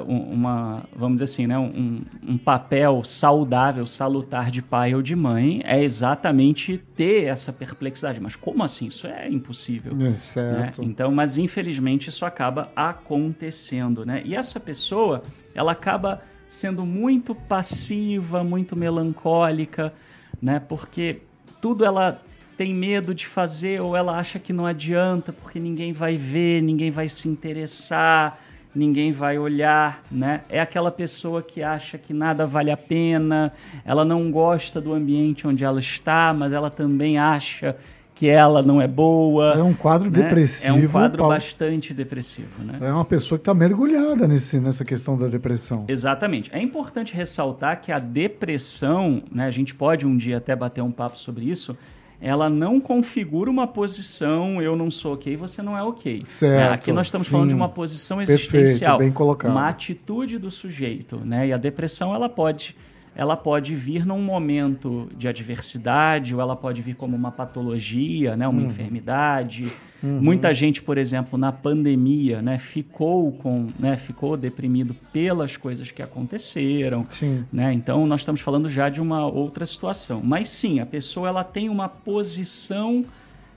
um- 0.08 0.34
uma, 0.34 0.84
vamos 0.96 1.16
dizer 1.16 1.26
assim, 1.26 1.48
né, 1.48 1.58
um, 1.58 2.02
um 2.26 2.38
papel 2.38 3.04
saudável, 3.04 3.86
salutar 3.86 4.50
de 4.52 4.62
pai 4.62 4.96
ou 4.96 5.02
de 5.02 5.16
mãe 5.16 5.62
é 5.66 5.84
exatamente 5.84 6.78
ter 6.96 7.26
essa 7.26 7.52
perplexidade. 7.52 8.22
Mas 8.22 8.36
como 8.38 8.64
assim? 8.64 8.88
Isso 8.88 9.06
é 9.08 9.28
impossível. 9.30 9.92
É 9.94 9.96
né? 9.96 10.12
certo. 10.14 10.84
Então, 10.84 11.12
mas 11.12 11.38
infelizmente 11.38 12.10
isso 12.10 12.26
acaba 12.26 12.70
acontecendo, 12.76 14.06
né? 14.06 14.22
E 14.26 14.34
essa 14.36 14.60
pessoa, 14.60 15.24
ela 15.54 15.74
acaba 15.74 16.22
sendo 16.54 16.86
muito 16.86 17.34
passiva, 17.34 18.44
muito 18.44 18.76
melancólica, 18.76 19.92
né? 20.40 20.60
Porque 20.60 21.18
tudo 21.60 21.84
ela 21.84 22.22
tem 22.56 22.72
medo 22.76 23.16
de 23.16 23.26
fazer 23.26 23.82
ou 23.82 23.98
ela 23.98 24.20
acha 24.20 24.38
que 24.38 24.54
não 24.54 24.64
adianta 24.64 25.34
porque 25.34 25.60
ninguém 25.60 25.92
vai 25.92 26.16
ver, 26.16 26.62
ninguém 26.62 26.92
vai 26.92 27.10
se 27.10 27.28
interessar, 27.28 28.40
ninguém 28.74 29.12
vai 29.12 29.40
olhar, 29.40 30.04
né? 30.12 30.42
É 30.48 30.62
aquela 30.62 30.92
pessoa 30.92 31.42
que 31.42 31.64
acha 31.64 31.98
que 31.98 32.14
nada 32.14 32.46
vale 32.46 32.70
a 32.70 32.78
pena, 32.78 33.52
ela 33.84 34.06
não 34.06 34.30
gosta 34.30 34.80
do 34.80 34.94
ambiente 34.94 35.48
onde 35.48 35.64
ela 35.64 35.80
está, 35.80 36.36
mas 36.38 36.54
ela 36.54 36.70
também 36.70 37.18
acha 37.18 37.76
que 38.16 38.28
ela 38.28 38.62
não 38.62 38.82
é 38.82 38.88
boa. 38.88 39.54
É 39.54 39.64
um 39.64 39.74
quadro 39.74 40.10
né? 40.12 40.22
depressivo. 40.22 40.68
É 40.70 40.74
um 40.74 40.88
quadro 40.88 41.18
Paulo. 41.18 41.34
bastante 41.34 41.94
depressivo, 41.94 42.64
né? 42.64 42.78
É 42.82 42.92
uma 42.92 43.06
pessoa 43.06 43.38
que 43.40 43.42
está 43.42 43.54
mergulhada 43.54 44.28
nesse, 44.28 44.60
nessa 44.60 44.86
questão 44.86 45.18
da 45.18 45.28
depressão. 45.28 45.86
Exatamente. 45.88 46.50
É 46.54 46.62
importante 46.62 47.14
ressaltar 47.14 47.82
que 47.82 47.92
a 47.92 48.00
depressão, 48.00 49.24
né, 49.32 49.46
a 49.46 49.52
gente 49.52 49.74
pode 49.74 50.06
um 50.06 50.16
dia 50.16 50.38
até 50.38 50.56
bater 50.56 50.82
um 50.82 50.92
papo 50.92 51.18
sobre 51.18 51.46
isso, 51.46 51.76
ela 52.22 52.50
não 52.50 52.80
configura 52.80 53.50
uma 53.50 53.68
posição 53.68 54.62
eu 54.62 54.76
não 54.78 54.90
sou 54.90 55.14
ok, 55.16 55.36
você 55.36 55.62
não 55.62 55.78
é 55.78 55.84
ok. 55.84 56.22
Certo, 56.24 56.70
Né, 56.70 56.70
Aqui 56.70 56.92
nós 56.94 57.08
estamos 57.08 57.28
sim. 57.28 57.32
falando 57.32 57.50
de 57.50 57.56
uma 57.56 57.68
posição 57.68 58.18
Perfeito, 58.18 58.56
existencial, 58.56 58.98
bem 58.98 59.12
colocado. 59.12 59.52
uma 59.52 59.68
atitude 59.68 60.38
do 60.38 60.50
sujeito, 60.50 61.18
né? 61.18 61.48
E 61.48 61.54
a 61.54 61.58
depressão 61.58 62.14
ela 62.16 62.30
pode 62.30 62.76
ela 63.16 63.38
pode 63.38 63.76
vir 63.76 64.06
num 64.06 64.22
momento 64.22 65.08
de 65.16 65.28
adversidade 65.28 66.34
ou 66.34 66.42
ela 66.42 66.56
pode 66.56 66.82
vir 66.82 66.96
como 66.96 67.16
uma 67.16 67.32
patologia, 67.32 68.36
né, 68.36 68.48
uma 68.48 68.62
Uhum. 68.62 68.68
enfermidade. 68.68 69.72
Muita 70.06 70.54
gente, 70.54 70.84
por 70.84 70.98
exemplo, 70.98 71.38
na 71.40 71.50
pandemia, 71.52 72.42
né, 72.42 72.58
ficou 72.58 73.32
com, 73.32 73.68
né, 73.80 73.96
ficou 73.96 74.36
deprimido 74.36 74.94
pelas 75.14 75.56
coisas 75.56 75.92
que 75.92 76.02
aconteceram. 76.02 77.06
Sim. 77.10 77.46
Né? 77.54 77.72
Então, 77.72 78.06
nós 78.06 78.20
estamos 78.20 78.42
falando 78.42 78.68
já 78.68 78.90
de 78.90 79.00
uma 79.00 79.26
outra 79.26 79.66
situação. 79.66 80.20
Mas 80.22 80.50
sim, 80.50 80.82
a 80.82 80.86
pessoa 80.86 81.30
ela 81.30 81.44
tem 81.44 81.70
uma 81.70 81.88
posição 81.88 83.06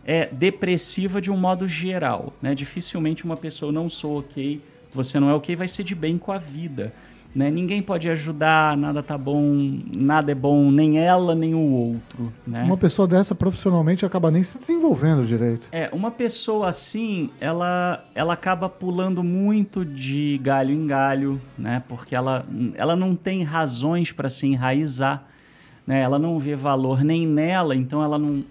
é, 0.04 0.28
depressiva 0.30 1.20
de 1.20 1.32
um 1.32 1.36
modo 1.36 1.66
geral. 1.66 2.32
Né? 2.40 2.54
Dificilmente 2.54 3.24
uma 3.24 3.36
pessoa 3.36 3.72
não 3.72 3.88
sou 3.88 4.20
ok, 4.20 4.60
você 4.94 5.18
não 5.18 5.28
é 5.28 5.34
ok, 5.34 5.56
vai 5.56 5.66
ser 5.66 5.82
de 5.82 5.96
bem 5.96 6.16
com 6.16 6.30
a 6.30 6.38
vida. 6.38 6.92
Né? 7.36 7.50
Ninguém 7.50 7.82
pode 7.82 8.08
ajudar, 8.08 8.74
nada 8.78 9.02
tá 9.02 9.18
bom, 9.18 9.58
nada 9.94 10.32
é 10.32 10.34
bom, 10.34 10.70
nem 10.70 10.98
ela, 10.98 11.34
nem 11.34 11.54
o 11.54 11.70
outro. 11.70 12.32
Né? 12.46 12.62
Uma 12.62 12.78
pessoa 12.78 13.06
dessa 13.06 13.34
profissionalmente 13.34 14.06
acaba 14.06 14.30
nem 14.30 14.42
se 14.42 14.56
desenvolvendo 14.56 15.22
direito. 15.26 15.68
É, 15.70 15.90
uma 15.92 16.10
pessoa 16.10 16.70
assim, 16.70 17.28
ela, 17.38 18.02
ela 18.14 18.32
acaba 18.32 18.70
pulando 18.70 19.22
muito 19.22 19.84
de 19.84 20.40
galho 20.42 20.72
em 20.72 20.86
galho, 20.86 21.38
né? 21.58 21.82
Porque 21.86 22.14
ela, 22.14 22.42
ela 22.74 22.96
não 22.96 23.14
tem 23.14 23.42
razões 23.42 24.10
para 24.10 24.30
se 24.30 24.46
enraizar, 24.46 25.26
né? 25.86 26.00
Ela 26.00 26.18
não 26.18 26.38
vê 26.38 26.56
valor 26.56 27.04
nem 27.04 27.26
nela, 27.26 27.76
então 27.76 28.02
ela 28.02 28.18
não, 28.18 28.42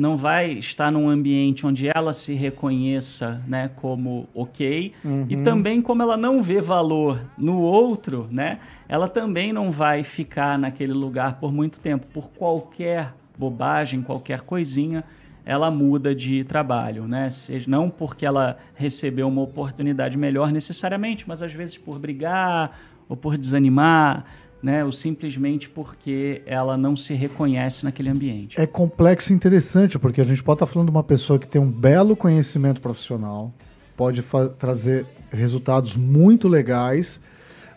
não 0.00 0.16
vai 0.16 0.52
estar 0.52 0.90
num 0.90 1.10
ambiente 1.10 1.66
onde 1.66 1.90
ela 1.94 2.14
se 2.14 2.32
reconheça, 2.32 3.42
né, 3.46 3.68
como 3.76 4.26
ok, 4.34 4.94
e 5.28 5.36
também 5.44 5.82
como 5.82 6.02
ela 6.02 6.16
não 6.16 6.42
vê 6.42 6.58
valor 6.58 7.20
no 7.36 7.58
outro, 7.58 8.26
né? 8.30 8.60
Ela 8.88 9.06
também 9.06 9.52
não 9.52 9.70
vai 9.70 10.02
ficar 10.02 10.58
naquele 10.58 10.94
lugar 10.94 11.38
por 11.38 11.52
muito 11.52 11.78
tempo, 11.78 12.06
por 12.14 12.30
qualquer 12.30 13.12
bobagem, 13.36 14.00
qualquer 14.00 14.40
coisinha, 14.40 15.04
ela 15.44 15.70
muda 15.70 16.14
de 16.14 16.44
trabalho, 16.44 17.06
né? 17.06 17.28
Seja, 17.28 17.70
não 17.70 17.90
porque 17.90 18.24
ela 18.24 18.56
recebeu 18.74 19.28
uma 19.28 19.42
oportunidade 19.42 20.16
melhor 20.16 20.50
necessariamente, 20.50 21.28
mas 21.28 21.42
às 21.42 21.52
vezes 21.52 21.76
por 21.76 21.98
brigar 21.98 22.74
ou 23.06 23.16
por 23.18 23.36
desanimar, 23.36 24.24
né? 24.62 24.84
Ou 24.84 24.92
simplesmente 24.92 25.68
porque 25.68 26.42
ela 26.46 26.76
não 26.76 26.96
se 26.96 27.14
reconhece 27.14 27.84
naquele 27.84 28.10
ambiente. 28.10 28.60
É 28.60 28.66
complexo 28.66 29.32
e 29.32 29.36
interessante, 29.36 29.98
porque 29.98 30.20
a 30.20 30.24
gente 30.24 30.42
pode 30.42 30.56
estar 30.56 30.66
falando 30.66 30.88
de 30.88 30.94
uma 30.94 31.04
pessoa 31.04 31.38
que 31.38 31.48
tem 31.48 31.60
um 31.60 31.70
belo 31.70 32.14
conhecimento 32.14 32.80
profissional, 32.80 33.52
pode 33.96 34.22
trazer 34.58 35.06
resultados 35.30 35.96
muito 35.96 36.48
legais, 36.48 37.20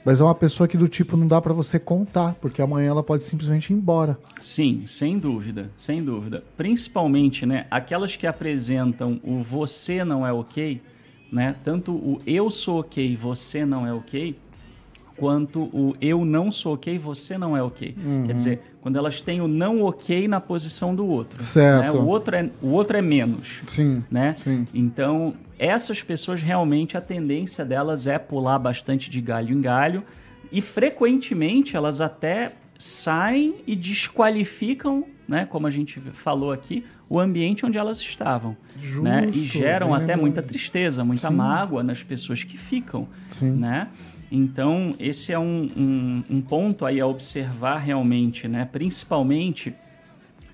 mas 0.05 0.19
é 0.19 0.23
uma 0.23 0.35
pessoa 0.35 0.67
que 0.67 0.77
do 0.77 0.87
tipo 0.87 1.15
não 1.15 1.27
dá 1.27 1.41
para 1.41 1.53
você 1.53 1.79
contar, 1.79 2.35
porque 2.41 2.61
amanhã 2.61 2.89
ela 2.89 3.03
pode 3.03 3.23
simplesmente 3.23 3.71
ir 3.71 3.75
embora. 3.75 4.17
Sim, 4.39 4.83
sem 4.85 5.17
dúvida, 5.17 5.71
sem 5.77 6.03
dúvida. 6.03 6.43
Principalmente, 6.57 7.45
né, 7.45 7.65
aquelas 7.71 8.15
que 8.15 8.27
apresentam 8.27 9.19
o 9.23 9.39
você 9.39 10.03
não 10.03 10.27
é 10.27 10.33
ok, 10.33 10.81
né? 11.31 11.55
Tanto 11.63 11.93
o 11.93 12.19
eu 12.27 12.51
sou 12.51 12.81
ok, 12.81 13.15
você 13.15 13.65
não 13.65 13.87
é 13.87 13.93
ok, 13.93 14.35
quanto 15.17 15.63
o 15.73 15.95
eu 16.01 16.25
não 16.25 16.51
sou 16.51 16.73
ok, 16.73 16.97
você 16.97 17.37
não 17.37 17.55
é 17.55 17.61
ok. 17.61 17.95
Uhum. 18.03 18.23
Quer 18.27 18.33
dizer, 18.33 18.61
quando 18.81 18.97
elas 18.97 19.21
têm 19.21 19.41
o 19.41 19.47
não 19.47 19.81
ok 19.81 20.27
na 20.27 20.39
posição 20.39 20.95
do 20.95 21.05
outro. 21.05 21.43
Certo. 21.43 21.95
né? 21.95 21.99
O, 21.99 22.07
outro 22.07 22.35
é, 22.35 22.49
o 22.61 22.69
outro 22.69 22.97
é 22.97 23.01
menos. 23.01 23.61
Sim. 23.67 24.03
Né? 24.09 24.35
Sim. 24.37 24.65
Então, 24.73 25.33
essas 25.57 26.01
pessoas 26.01 26.41
realmente 26.41 26.97
a 26.97 27.01
tendência 27.01 27.63
delas 27.63 28.07
é 28.07 28.17
pular 28.17 28.59
bastante 28.59 29.09
de 29.09 29.21
galho 29.21 29.55
em 29.55 29.61
galho 29.61 30.03
e 30.51 30.61
frequentemente 30.61 31.75
elas 31.75 32.01
até 32.01 32.53
saem 32.77 33.55
e 33.65 33.75
desqualificam, 33.75 35.05
né, 35.27 35.45
como 35.45 35.65
a 35.65 35.69
gente 35.69 35.99
falou 35.99 36.51
aqui, 36.51 36.83
o 37.09 37.19
ambiente 37.19 37.65
onde 37.65 37.77
elas 37.77 37.99
estavam, 37.99 38.57
né? 39.01 39.27
E 39.29 39.41
Justo, 39.43 39.57
geram 39.59 39.93
até 39.93 40.15
muita 40.15 40.41
tristeza, 40.41 41.03
muita 41.03 41.29
Sim. 41.29 41.35
mágoa 41.35 41.83
nas 41.83 42.01
pessoas 42.01 42.43
que 42.43 42.57
ficam, 42.57 43.07
Sim. 43.31 43.51
né? 43.51 43.87
Então, 44.35 44.95
esse 44.99 45.31
é 45.31 45.37
um, 45.37 45.69
um, 45.77 46.23
um 46.37 46.41
ponto 46.41 46.87
aí 46.87 46.99
a 46.99 47.05
observar 47.05 47.77
realmente, 47.77 48.47
né? 48.47 48.67
Principalmente 48.71 49.75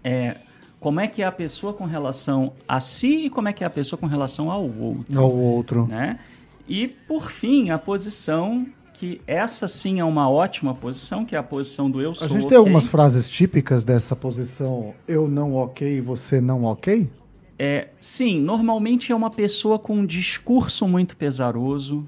é, 0.04 0.36
como 0.82 1.00
é 1.00 1.08
que 1.08 1.22
é 1.22 1.26
a 1.26 1.32
pessoa 1.32 1.72
com 1.74 1.86
relação 1.86 2.52
a 2.68 2.82
si 2.82 3.28
e 3.28 3.30
como 3.30 3.48
é 3.48 3.54
que 3.54 3.64
é 3.64 3.68
a 3.68 3.70
pessoa 3.70 3.98
com 3.98 4.06
relação 4.06 4.52
ao 4.52 4.64
outro, 4.64 5.18
Ao 5.18 5.34
outro. 5.34 5.88
né? 5.88 6.20
E, 6.68 6.88
por 6.88 7.32
fim, 7.32 7.70
a 7.70 7.80
posição 7.80 8.66
que 8.96 9.22
essa 9.26 9.66
sim 9.66 10.02
é 10.02 10.04
uma 10.04 10.30
ótima 10.30 10.76
posição, 10.76 11.24
que 11.24 11.34
é 11.34 11.40
a 11.40 11.44
posição 11.44 11.90
do 11.90 12.02
eu 12.02 12.14
sou 12.14 12.28
A 12.28 12.30
gente 12.30 12.48
tem 12.50 12.58
algumas 12.58 12.86
frases 12.86 13.30
típicas 13.30 13.86
dessa 13.86 14.14
posição 14.14 14.94
eu 15.08 15.26
não 15.30 15.56
ok, 15.56 16.02
você 16.02 16.42
não 16.42 16.66
ok? 16.66 17.10
É, 17.58 17.88
sim, 17.98 18.42
normalmente 18.42 19.14
é 19.14 19.16
uma 19.16 19.30
pessoa 19.30 19.80
com 19.80 19.96
um 19.96 20.06
discurso 20.06 20.86
muito 20.86 21.16
pesaroso, 21.16 22.06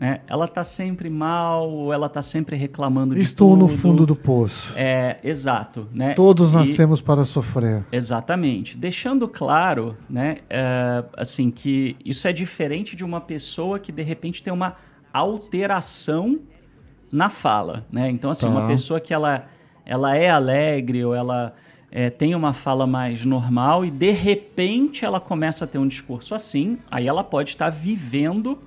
né? 0.00 0.20
Ela 0.26 0.48
tá 0.48 0.64
sempre 0.64 1.10
mal, 1.10 1.68
ou 1.70 1.92
ela 1.92 2.08
tá 2.08 2.22
sempre 2.22 2.56
reclamando 2.56 3.14
de 3.14 3.20
Estou 3.20 3.54
no 3.54 3.68
fundo 3.68 4.06
do 4.06 4.16
poço. 4.16 4.72
É, 4.74 5.18
exato, 5.22 5.86
né? 5.92 6.14
Todos 6.14 6.50
E- 6.50 6.54
nascemos 6.54 7.02
para 7.02 7.22
sofrer. 7.26 7.84
Exatamente. 7.92 8.78
Deixando 8.78 9.28
claro, 9.28 9.94
né, 10.08 10.38
é, 10.48 11.04
assim, 11.18 11.50
que 11.50 11.96
isso 12.02 12.26
é 12.26 12.32
diferente 12.32 12.96
de 12.96 13.04
uma 13.04 13.20
pessoa 13.20 13.78
que 13.78 13.92
de 13.92 14.02
repente 14.02 14.42
tem 14.42 14.50
uma 14.50 14.74
alteração 15.12 16.38
na 17.12 17.28
fala, 17.28 17.84
né? 17.92 18.10
Então, 18.10 18.30
assim, 18.30 18.46
Tá. 18.46 18.52
uma 18.52 18.66
pessoa 18.66 19.00
que 19.00 19.12
ela, 19.12 19.46
ela 19.84 20.16
é 20.16 20.30
alegre 20.30 21.04
ou 21.04 21.14
ela 21.14 21.54
é, 21.92 22.08
tem 22.08 22.34
uma 22.34 22.52
fala 22.52 22.86
mais 22.86 23.24
normal 23.24 23.84
e 23.84 23.90
de 23.90 24.12
repente 24.12 25.04
ela 25.04 25.20
começa 25.20 25.64
a 25.64 25.68
ter 25.68 25.76
um 25.78 25.88
discurso 25.88 26.34
assim, 26.34 26.78
aí 26.90 27.06
ela 27.08 27.22
pode 27.24 27.50
estar 27.50 27.68
vivendo 27.68 28.58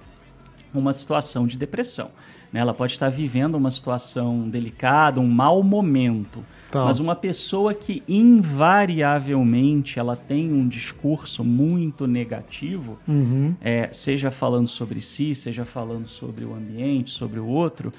uma 0.80 0.94
situação 0.94 1.46
de 1.48 1.58
depressão. 1.58 2.10
Né? 2.52 2.60
Ela 2.60 2.74
pode 2.74 2.94
estar 2.94 3.10
vivendo 3.10 3.56
uma 3.56 3.70
situação 3.70 4.48
delicada, 4.50 5.20
um 5.20 5.28
mau 5.28 5.62
momento. 5.64 6.44
Tá. 6.72 6.86
Mas 6.86 7.00
uma 7.00 7.16
pessoa 7.16 7.74
que 7.74 8.02
invariavelmente 8.08 10.00
ela 10.00 10.16
tem 10.16 10.52
um 10.52 10.68
discurso 10.68 11.44
muito 11.44 12.08
negativo, 12.08 12.98
Uhum. 13.08 13.56
é, 13.62 13.90
seja 13.92 14.32
falando 14.32 14.68
sobre 14.68 15.00
si, 15.02 15.34
seja 15.36 15.66
falando 15.66 16.08
sobre 16.08 16.46
o 16.46 16.54
ambiente, 16.54 17.12
sobre 17.12 17.40
o 17.40 17.46
outro, 17.48 17.92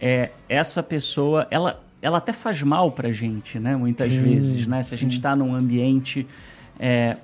é, 0.00 0.30
essa 0.48 0.82
pessoa, 0.82 1.46
ela, 1.50 1.82
ela 2.02 2.18
até 2.18 2.32
faz 2.32 2.62
mal 2.62 2.90
pra 2.92 3.10
gente, 3.12 3.58
né? 3.58 3.76
Muitas 3.76 4.08
Sim, 4.12 4.22
vezes, 4.22 4.66
né? 4.66 4.82
Se 4.82 4.94
a 4.94 4.96
gente 4.96 5.12
sim. 5.12 5.18
está 5.18 5.34
num 5.34 5.54
ambiente, 5.54 6.26
é, 6.78 7.16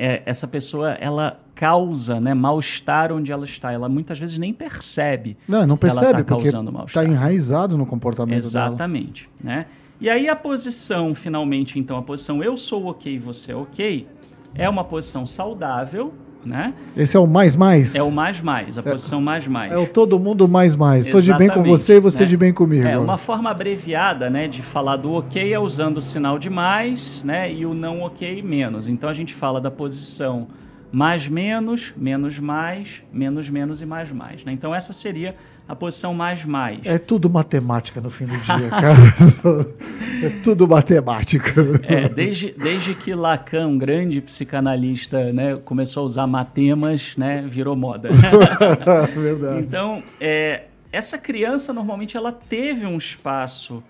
é, 0.00 0.22
essa 0.24 0.48
pessoa, 0.48 0.92
ela 0.92 1.38
causa 1.54 2.18
né, 2.18 2.32
mal-estar 2.32 3.12
onde 3.12 3.30
ela 3.30 3.44
está. 3.44 3.70
Ela 3.70 3.86
muitas 3.86 4.18
vezes 4.18 4.38
nem 4.38 4.50
percebe 4.50 5.36
Não, 5.46 5.66
não 5.66 5.76
que 5.76 5.84
ela 5.86 6.00
percebe, 6.00 6.24
tá 6.24 6.24
porque 6.24 6.50
causando 6.50 6.70
está 6.70 6.78
mal-estar. 6.78 7.04
enraizado 7.04 7.76
no 7.76 7.84
comportamento 7.84 8.50
dela. 8.50 8.68
Exatamente, 8.68 9.28
né? 9.38 9.66
E 10.00 10.08
aí 10.08 10.26
a 10.26 10.34
posição, 10.34 11.14
finalmente, 11.14 11.78
então, 11.78 11.98
a 11.98 12.02
posição 12.02 12.42
eu 12.42 12.56
sou 12.56 12.86
ok, 12.86 13.18
você 13.18 13.52
é 13.52 13.54
ok, 13.56 14.08
é 14.54 14.66
uma 14.66 14.82
posição 14.82 15.26
saudável, 15.26 16.14
né? 16.44 16.72
Esse 16.96 17.16
é 17.16 17.20
o 17.20 17.26
mais 17.26 17.54
mais? 17.54 17.94
É 17.94 18.02
o 18.02 18.10
mais 18.10 18.40
mais, 18.40 18.78
a 18.78 18.82
posição 18.82 19.20
mais 19.20 19.46
mais. 19.46 19.72
É 19.72 19.76
o 19.76 19.86
todo 19.86 20.18
mundo 20.18 20.48
mais 20.48 20.74
mais. 20.74 21.06
Estou 21.06 21.20
de 21.20 21.32
bem 21.34 21.48
com 21.48 21.62
você 21.62 21.96
e 21.96 22.00
você 22.00 22.22
né? 22.22 22.28
de 22.28 22.36
bem 22.36 22.52
comigo. 22.52 22.86
É, 22.86 22.98
uma 22.98 23.18
forma 23.18 23.50
abreviada, 23.50 24.30
né, 24.30 24.48
de 24.48 24.62
falar 24.62 24.96
do 24.96 25.12
ok 25.12 25.52
é 25.52 25.58
usando 25.58 25.98
o 25.98 26.02
sinal 26.02 26.38
de 26.38 26.48
mais, 26.48 27.22
né, 27.22 27.52
e 27.52 27.66
o 27.66 27.74
não 27.74 28.02
ok 28.02 28.42
menos. 28.42 28.88
Então 28.88 29.08
a 29.08 29.14
gente 29.14 29.34
fala 29.34 29.60
da 29.60 29.70
posição 29.70 30.48
mais 30.92 31.28
menos, 31.28 31.92
menos 31.96 32.38
mais, 32.38 33.02
menos 33.12 33.48
menos 33.48 33.80
e 33.80 33.86
mais 33.86 34.10
mais, 34.10 34.44
né? 34.44 34.52
Então 34.52 34.74
essa 34.74 34.92
seria 34.92 35.36
a 35.70 35.76
posição 35.76 36.12
mais 36.12 36.44
mais. 36.44 36.84
É 36.84 36.98
tudo 36.98 37.30
matemática 37.30 38.00
no 38.00 38.10
fim 38.10 38.26
do 38.26 38.36
dia, 38.38 38.68
cara. 38.70 39.66
é 40.20 40.30
tudo 40.42 40.66
matemática. 40.66 41.54
É, 41.84 42.08
desde, 42.08 42.50
desde 42.58 42.92
que 42.92 43.14
Lacan, 43.14 43.68
um 43.68 43.78
grande 43.78 44.20
psicanalista, 44.20 45.32
né, 45.32 45.54
começou 45.64 46.02
a 46.02 46.06
usar 46.06 46.26
matemas, 46.26 47.14
né, 47.16 47.44
virou 47.46 47.76
moda. 47.76 48.08
Verdade. 49.14 49.60
Então, 49.60 50.02
é, 50.20 50.64
essa 50.90 51.16
criança 51.16 51.72
normalmente 51.72 52.16
ela 52.16 52.32
teve 52.32 52.84
um 52.84 52.98
espaço 52.98 53.80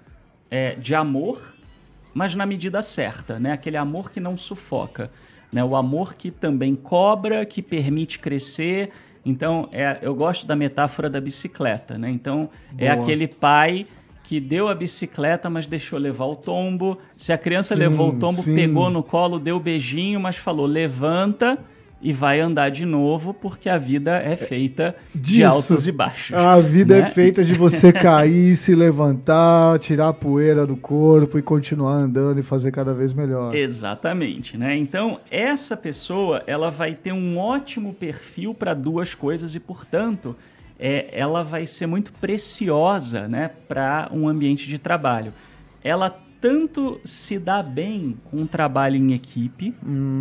é, 0.50 0.74
de 0.74 0.94
amor, 0.94 1.54
mas 2.12 2.34
na 2.34 2.44
medida 2.44 2.82
certa, 2.82 3.38
né? 3.38 3.52
Aquele 3.52 3.78
amor 3.78 4.10
que 4.10 4.20
não 4.20 4.36
sufoca, 4.36 5.10
né? 5.50 5.64
O 5.64 5.74
amor 5.74 6.12
que 6.12 6.30
também 6.30 6.74
cobra, 6.74 7.46
que 7.46 7.62
permite 7.62 8.18
crescer. 8.18 8.90
Então, 9.24 9.68
é, 9.72 9.98
eu 10.02 10.14
gosto 10.14 10.46
da 10.46 10.56
metáfora 10.56 11.10
da 11.10 11.20
bicicleta, 11.20 11.98
né? 11.98 12.10
Então, 12.10 12.48
é 12.78 12.94
Boa. 12.94 13.02
aquele 13.02 13.28
pai 13.28 13.86
que 14.24 14.38
deu 14.38 14.68
a 14.68 14.74
bicicleta, 14.74 15.50
mas 15.50 15.66
deixou 15.66 15.98
levar 15.98 16.26
o 16.26 16.36
tombo. 16.36 16.96
Se 17.16 17.32
a 17.32 17.38
criança 17.38 17.74
Sim, 17.74 17.80
levou 17.80 18.10
o 18.10 18.18
tombo, 18.18 18.40
sim. 18.40 18.54
pegou 18.54 18.88
no 18.88 19.02
colo, 19.02 19.38
deu 19.38 19.58
beijinho, 19.58 20.20
mas 20.20 20.36
falou: 20.36 20.66
levanta 20.66 21.58
e 22.02 22.12
vai 22.12 22.40
andar 22.40 22.70
de 22.70 22.86
novo, 22.86 23.34
porque 23.34 23.68
a 23.68 23.76
vida 23.76 24.16
é 24.16 24.34
feita 24.34 24.96
de 25.14 25.44
altos 25.44 25.86
e 25.86 25.92
baixos. 25.92 26.36
A 26.36 26.58
vida 26.58 26.98
né? 26.98 27.02
é 27.02 27.10
feita 27.10 27.44
de 27.44 27.52
você 27.52 27.92
cair, 27.92 28.56
se 28.56 28.74
levantar, 28.74 29.78
tirar 29.78 30.08
a 30.08 30.12
poeira 30.12 30.66
do 30.66 30.76
corpo 30.76 31.38
e 31.38 31.42
continuar 31.42 31.92
andando 31.92 32.40
e 32.40 32.42
fazer 32.42 32.70
cada 32.70 32.94
vez 32.94 33.12
melhor. 33.12 33.54
Exatamente, 33.54 34.56
né? 34.56 34.76
Então, 34.76 35.20
essa 35.30 35.76
pessoa, 35.76 36.42
ela 36.46 36.70
vai 36.70 36.94
ter 36.94 37.12
um 37.12 37.38
ótimo 37.38 37.92
perfil 37.92 38.54
para 38.54 38.72
duas 38.72 39.14
coisas 39.14 39.54
e, 39.54 39.60
portanto, 39.60 40.34
é, 40.78 41.08
ela 41.12 41.44
vai 41.44 41.66
ser 41.66 41.86
muito 41.86 42.12
preciosa, 42.14 43.28
né, 43.28 43.50
para 43.68 44.08
um 44.10 44.26
ambiente 44.26 44.66
de 44.66 44.78
trabalho. 44.78 45.34
Ela 45.84 46.18
tanto 46.40 47.00
se 47.04 47.38
dá 47.38 47.62
bem 47.62 48.16
com 48.24 48.38
um 48.38 48.46
trabalho 48.46 48.96
em 48.96 49.12
equipe, 49.12 49.74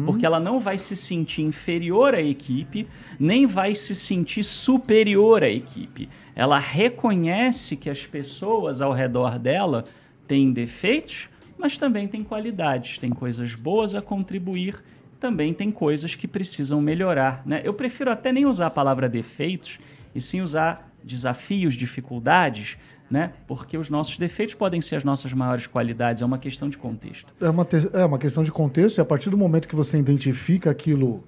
porque 0.06 0.26
ela 0.26 0.40
não 0.40 0.60
vai 0.60 0.78
se 0.78 0.96
sentir 0.96 1.44
inferior 1.44 2.14
à 2.14 2.22
equipe, 2.22 2.86
nem 3.18 3.46
vai 3.46 3.74
se 3.74 3.96
sentir 3.96 4.44
superior 4.44 5.44
à 5.44 5.50
equipe. 5.50 6.10
Ela 6.36 6.60
reconhece 6.60 7.78
que 7.78 7.90
as 7.90 8.06
pessoas 8.06 8.82
ao 8.82 8.92
redor 8.92 9.40
dela 9.40 9.86
têm 10.28 10.52
defeitos, 10.52 11.30
mas 11.58 11.78
também 11.78 12.08
tem 12.08 12.24
qualidades, 12.24 12.98
tem 12.98 13.12
coisas 13.12 13.56
boas 13.56 13.96
a 13.96 14.02
contribuir, 14.02 14.76
também 15.20 15.54
tem 15.54 15.72
coisas 15.72 16.16
que 16.16 16.28
precisam 16.28 16.82
melhorar. 16.82 17.44
Né? 17.46 17.62
Eu 17.64 17.74
prefiro 17.74 18.12
até 18.12 18.32
nem 18.32 18.46
usar 18.46 18.68
a 18.68 18.72
palavra 18.72 19.08
defeitos, 19.08 19.80
e 20.14 20.20
sim 20.20 20.42
usar 20.42 20.90
desafios, 21.04 21.76
dificuldades, 21.76 22.78
né? 23.10 23.32
porque 23.48 23.78
os 23.78 23.90
nossos 23.90 24.18
defeitos 24.18 24.56
podem 24.56 24.82
ser 24.82 24.98
as 24.98 25.04
nossas 25.04 25.34
maiores 25.34 25.68
qualidades, 25.68 26.22
é 26.22 26.26
uma 26.26 26.38
questão 26.38 26.70
de 26.70 26.78
contexto. 26.78 27.34
É 27.40 27.50
uma, 27.50 27.68
é 27.94 28.06
uma 28.06 28.18
questão 28.18 28.44
de 28.44 28.52
contexto, 28.52 28.98
e 28.98 29.02
a 29.02 29.06
partir 29.06 29.30
do 29.30 29.38
momento 29.38 29.68
que 29.68 29.76
você 29.76 29.98
identifica 29.98 30.70
aquilo, 30.70 31.24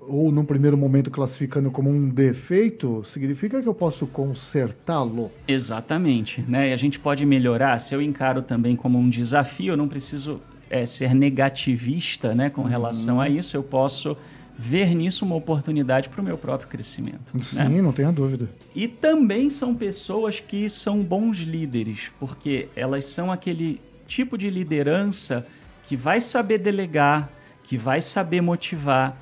ou 0.00 0.32
num 0.32 0.44
primeiro 0.44 0.76
momento 0.76 1.10
classificando 1.10 1.70
como 1.70 1.88
um 1.90 2.08
defeito, 2.08 3.04
significa 3.04 3.62
que 3.62 3.68
eu 3.68 3.74
posso 3.74 4.06
consertá-lo. 4.06 5.30
Exatamente, 5.46 6.44
né? 6.46 6.70
E 6.70 6.72
a 6.72 6.76
gente 6.76 6.98
pode 6.98 7.24
melhorar. 7.24 7.78
Se 7.78 7.94
eu 7.94 8.02
encaro 8.02 8.42
também 8.42 8.74
como 8.74 8.98
um 8.98 9.08
desafio, 9.08 9.72
eu 9.72 9.76
não 9.76 9.88
preciso 9.88 10.40
é, 10.68 10.84
ser 10.86 11.14
negativista, 11.14 12.34
né, 12.34 12.50
com 12.50 12.62
relação 12.62 13.20
a 13.20 13.28
isso. 13.28 13.56
Eu 13.56 13.62
posso 13.62 14.16
ver 14.62 14.94
nisso 14.94 15.24
uma 15.24 15.34
oportunidade 15.34 16.08
para 16.08 16.20
o 16.20 16.24
meu 16.24 16.38
próprio 16.38 16.68
crescimento. 16.68 17.36
Sim, 17.42 17.68
né? 17.68 17.82
não 17.82 17.92
tenha 17.92 18.12
dúvida. 18.12 18.48
E 18.74 18.86
também 18.86 19.50
são 19.50 19.74
pessoas 19.74 20.38
que 20.38 20.68
são 20.68 21.02
bons 21.02 21.38
líderes, 21.38 22.12
porque 22.20 22.68
elas 22.76 23.06
são 23.06 23.32
aquele 23.32 23.80
tipo 24.06 24.38
de 24.38 24.48
liderança 24.48 25.44
que 25.82 25.96
vai 25.96 26.20
saber 26.20 26.58
delegar, 26.58 27.28
que 27.64 27.76
vai 27.76 28.00
saber 28.00 28.40
motivar, 28.40 29.16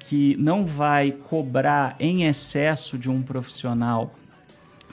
que 0.00 0.36
não 0.36 0.66
vai 0.66 1.10
cobrar 1.10 1.96
em 1.98 2.24
excesso 2.24 2.98
de 2.98 3.10
um 3.10 3.22
profissional, 3.22 4.12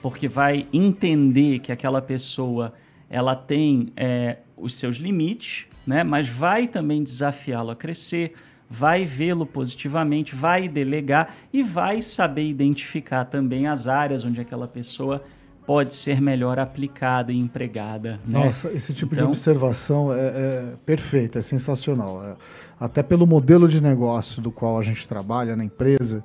porque 0.02 0.30
vai 0.30 0.66
entender 0.72 1.60
que 1.60 1.74
aquela 1.74 2.02
pessoa 2.02 2.74
ela 3.10 3.36
tem 3.36 3.92
é, 3.98 4.38
os 4.56 4.76
seus 4.76 4.96
limites, 4.96 5.66
né? 5.86 6.06
mas 6.06 6.30
vai 6.30 6.70
também 6.70 7.04
desafiá-lo 7.04 7.72
a 7.72 7.76
crescer, 7.76 8.34
vai 8.70 9.04
vê-lo 9.06 9.46
positivamente, 9.46 10.36
vai 10.36 10.68
delegar 10.68 11.34
e 11.52 11.64
vai 11.64 12.02
saber 12.02 12.48
identificar 12.48 13.26
também 13.26 13.68
as 13.68 13.88
áreas 13.88 14.24
onde 14.24 14.40
aquela 14.40 14.68
pessoa 14.68 15.24
pode 15.66 15.94
ser 15.96 16.20
melhor 16.22 16.58
aplicada 16.60 17.32
e 17.32 17.38
empregada. 17.38 18.20
né? 18.28 18.44
Nossa, 18.46 18.72
esse 18.72 18.94
tipo 18.94 19.16
de 19.16 19.22
Então- 19.22 19.30
observação 19.32 20.14
é, 20.14 20.20
é 20.20 20.74
perfeito, 20.86 21.38
é 21.38 21.42
sensacional. 21.42 22.24
É, 22.26 22.36
até 22.80 23.04
pelo 23.04 23.26
modelo 23.28 23.68
de 23.68 23.82
negócio 23.82 24.42
do 24.42 24.52
qual 24.52 24.78
a 24.80 24.82
gente 24.82 25.08
trabalha 25.08 25.56
na 25.56 25.64
empresa, 25.64 26.24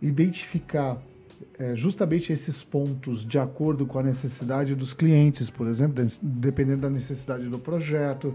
identificar 0.00 0.98
é, 1.58 1.74
justamente 1.74 2.32
esses 2.32 2.62
pontos 2.62 3.24
de 3.24 3.36
acordo 3.38 3.84
com 3.84 3.98
a 3.98 4.02
necessidade 4.02 4.74
dos 4.76 4.92
clientes, 4.92 5.50
por 5.50 5.66
exemplo, 5.66 6.04
de- 6.04 6.18
dependendo 6.22 6.82
da 6.82 6.90
necessidade 6.90 7.48
do 7.48 7.58
projeto. 7.58 8.34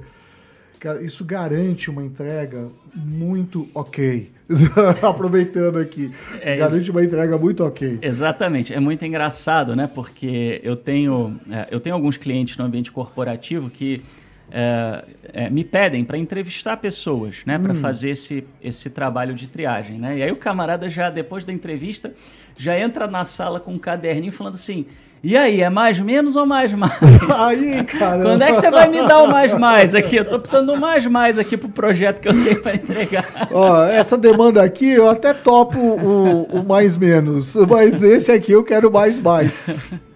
Cara, 0.83 1.01
isso 1.01 1.23
garante 1.23 1.89
uma 1.89 2.03
entrega 2.03 2.67
muito 2.93 3.69
ok. 3.73 4.29
Aproveitando 5.01 5.77
aqui. 5.77 6.11
É, 6.41 6.57
garante 6.57 6.91
uma 6.91 7.01
entrega 7.01 7.37
muito 7.37 7.63
ok. 7.63 7.99
Exatamente, 8.01 8.73
é 8.73 8.81
muito 8.81 9.05
engraçado, 9.05 9.77
né? 9.77 9.87
Porque 9.87 10.59
eu 10.61 10.75
tenho, 10.75 11.39
é, 11.49 11.69
eu 11.71 11.79
tenho 11.79 11.95
alguns 11.95 12.17
clientes 12.17 12.57
no 12.57 12.65
ambiente 12.65 12.91
corporativo 12.91 13.69
que 13.69 14.03
é, 14.51 15.05
é, 15.31 15.49
me 15.49 15.63
pedem 15.63 16.03
para 16.03 16.17
entrevistar 16.17 16.75
pessoas, 16.75 17.43
né? 17.45 17.57
Para 17.57 17.73
fazer 17.75 18.09
esse, 18.09 18.43
esse 18.61 18.89
trabalho 18.89 19.33
de 19.33 19.47
triagem, 19.47 19.97
né? 19.97 20.17
E 20.17 20.23
aí 20.23 20.33
o 20.33 20.35
camarada 20.35 20.89
já, 20.89 21.09
depois 21.09 21.45
da 21.45 21.53
entrevista, 21.53 22.13
já 22.57 22.77
entra 22.77 23.07
na 23.07 23.23
sala 23.23 23.57
com 23.57 23.71
um 23.71 23.79
caderninho 23.79 24.33
falando 24.33 24.55
assim. 24.55 24.85
E 25.23 25.37
aí, 25.37 25.61
é 25.61 25.69
mais 25.69 25.97
menos 26.01 26.35
ou 26.35 26.45
mais 26.45 26.73
mais? 26.73 26.99
Aí, 27.39 27.81
cara. 27.85 28.21
Quando 28.21 28.41
é 28.41 28.51
que 28.51 28.55
você 28.57 28.69
vai 28.69 28.89
me 28.89 29.07
dar 29.07 29.23
o 29.23 29.31
mais 29.31 29.57
mais 29.57 29.95
aqui? 29.95 30.17
Eu 30.17 30.25
tô 30.25 30.37
precisando 30.37 30.73
do 30.73 30.77
mais 30.77 31.07
mais 31.07 31.39
aqui 31.39 31.55
pro 31.55 31.69
projeto 31.69 32.19
que 32.19 32.27
eu 32.27 32.33
tenho 32.33 32.61
para 32.61 32.75
entregar. 32.75 33.25
Ó, 33.49 33.85
essa 33.85 34.17
demanda 34.17 34.61
aqui 34.61 34.85
eu 34.85 35.09
até 35.09 35.33
topo 35.33 35.79
o, 35.79 36.43
o 36.43 36.65
mais 36.65 36.97
menos, 36.97 37.55
mas 37.55 38.03
esse 38.03 38.33
aqui 38.33 38.51
eu 38.51 38.65
quero 38.65 38.91
mais 38.91 39.17
mais. 39.21 39.61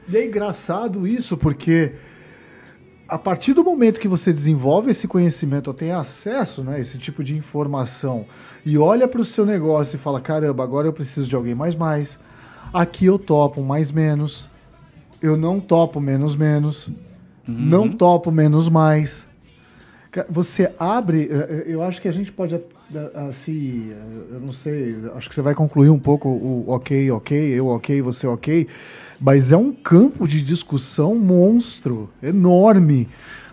E 0.10 0.18
é 0.18 0.26
engraçado 0.26 1.08
isso, 1.08 1.38
porque 1.38 1.94
a 3.08 3.18
partir 3.18 3.54
do 3.54 3.64
momento 3.64 4.02
que 4.02 4.10
você 4.10 4.34
desenvolve 4.34 4.92
esse 4.92 5.08
conhecimento, 5.08 5.68
ou 5.68 5.74
tem 5.74 5.94
acesso 5.94 6.62
né, 6.62 6.76
a 6.76 6.80
esse 6.82 6.98
tipo 6.98 7.24
de 7.24 7.34
informação, 7.34 8.26
e 8.66 8.78
olha 8.78 9.08
para 9.08 9.22
o 9.22 9.26
seu 9.26 9.46
negócio 9.46 9.96
e 9.96 9.98
fala: 10.00 10.20
caramba, 10.20 10.64
agora 10.64 10.86
eu 10.86 10.92
preciso 10.92 11.30
de 11.30 11.36
alguém 11.36 11.56
mais 11.56 11.76
mais, 11.76 12.20
aqui 12.74 13.06
eu 13.06 13.18
topo 13.18 13.62
mais 13.62 13.90
menos, 13.90 14.50
eu 15.22 15.38
não 15.38 15.60
topo 15.60 16.00
menos 16.00 16.36
menos, 16.36 16.90
não 17.48 17.90
topo 17.90 18.32
menos 18.32 18.70
mais. 18.70 19.28
Você 20.30 20.72
abre, 20.80 21.30
eh, 21.32 21.36
eh, 21.50 21.64
eu 21.68 21.84
acho 21.84 22.02
que 22.02 22.08
a 22.08 22.12
gente 22.12 22.32
pode, 22.32 22.56
eh, 22.56 22.62
assim, 23.30 23.92
eu 24.32 24.40
não 24.40 24.52
sei, 24.52 24.96
acho 25.16 25.30
que 25.30 25.36
você 25.36 25.42
vai 25.42 25.54
concluir 25.54 25.90
um 25.90 26.00
pouco 26.00 26.28
o 26.28 26.66
ok, 26.68 27.12
ok, 27.12 27.38
eu 27.38 27.68
ok, 27.68 28.02
você 28.02 28.26
ok, 28.26 28.68
mas 29.20 29.52
é 29.52 29.58
um 29.58 29.72
campo 29.72 30.28
de 30.28 30.42
discussão 30.42 31.14
monstro, 31.16 32.10
enorme, 32.24 33.08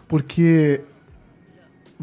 porque 0.09 0.81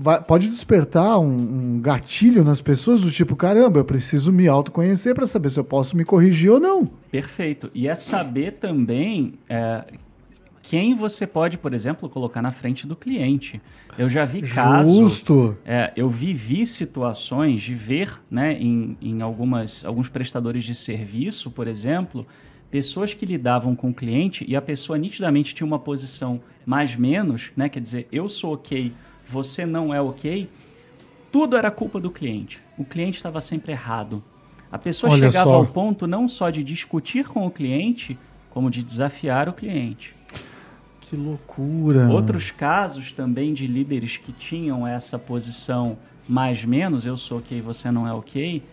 vai- 0.01 0.21
pode 0.21 0.49
despertar 0.49 1.19
um, 1.19 1.75
um 1.75 1.79
gatilho 1.79 2.43
nas 2.43 2.61
pessoas 2.61 3.01
do 3.01 3.11
tipo, 3.11 3.35
caramba, 3.35 3.79
eu 3.79 3.85
preciso 3.85 4.31
me 4.31 4.47
autoconhecer 4.47 5.13
para 5.13 5.27
saber 5.27 5.49
se 5.51 5.59
eu 5.59 5.63
posso 5.63 5.95
me 5.95 6.03
corrigir 6.03 6.51
ou 6.51 6.59
não. 6.59 6.85
Perfeito. 7.11 7.69
E 7.73 7.87
é 7.87 7.93
saber 7.93 8.53
também 8.53 9.33
é, 9.47 9.85
quem 10.63 10.95
você 10.95 11.27
pode, 11.27 11.57
por 11.57 11.73
exemplo, 11.73 12.09
colocar 12.09 12.41
na 12.41 12.51
frente 12.51 12.87
do 12.87 12.95
cliente. 12.95 13.61
Eu 13.97 14.09
já 14.09 14.25
vi 14.25 14.41
casos. 14.41 14.95
Justo. 14.95 15.55
É, 15.65 15.91
eu 15.95 16.09
vivi 16.09 16.65
situações 16.65 17.61
de 17.61 17.75
ver, 17.75 18.19
né, 18.29 18.53
em, 18.53 18.97
em 19.01 19.21
algumas, 19.21 19.85
alguns 19.85 20.09
prestadores 20.09 20.63
de 20.63 20.73
serviço, 20.73 21.51
por 21.51 21.67
exemplo, 21.67 22.25
pessoas 22.71 23.13
que 23.13 23.25
lidavam 23.25 23.75
com 23.75 23.89
o 23.89 23.93
cliente 23.93 24.45
e 24.47 24.55
a 24.55 24.61
pessoa 24.61 24.97
nitidamente 24.97 25.53
tinha 25.53 25.67
uma 25.67 25.77
posição 25.79 26.39
mais 26.65 26.95
menos, 26.95 27.51
né, 27.55 27.67
quer 27.67 27.81
dizer, 27.81 28.07
eu 28.11 28.29
sou 28.29 28.53
ok, 28.53 28.93
você 29.31 29.65
não 29.65 29.93
é 29.93 30.01
ok, 30.01 30.49
tudo 31.31 31.55
era 31.55 31.71
culpa 31.71 31.99
do 31.99 32.11
cliente. 32.11 32.59
O 32.77 32.83
cliente 32.83 33.17
estava 33.17 33.39
sempre 33.39 33.71
errado. 33.71 34.21
A 34.71 34.77
pessoa 34.77 35.13
Olha 35.13 35.27
chegava 35.27 35.49
só. 35.49 35.55
ao 35.55 35.65
ponto 35.65 36.05
não 36.05 36.27
só 36.27 36.49
de 36.49 36.63
discutir 36.63 37.25
com 37.27 37.45
o 37.45 37.51
cliente, 37.51 38.17
como 38.49 38.69
de 38.69 38.83
desafiar 38.83 39.47
o 39.47 39.53
cliente. 39.53 40.13
Que 41.01 41.15
loucura. 41.15 42.09
Outros 42.09 42.51
casos 42.51 43.11
também 43.11 43.53
de 43.53 43.67
líderes 43.67 44.17
que 44.17 44.31
tinham 44.31 44.85
essa 44.85 45.17
posição 45.17 45.97
mais 46.27 46.63
menos, 46.63 47.05
eu 47.05 47.17
sou 47.17 47.39
ok, 47.39 47.61
você 47.61 47.91
não 47.91 48.07
é 48.07 48.13
ok, 48.13 48.63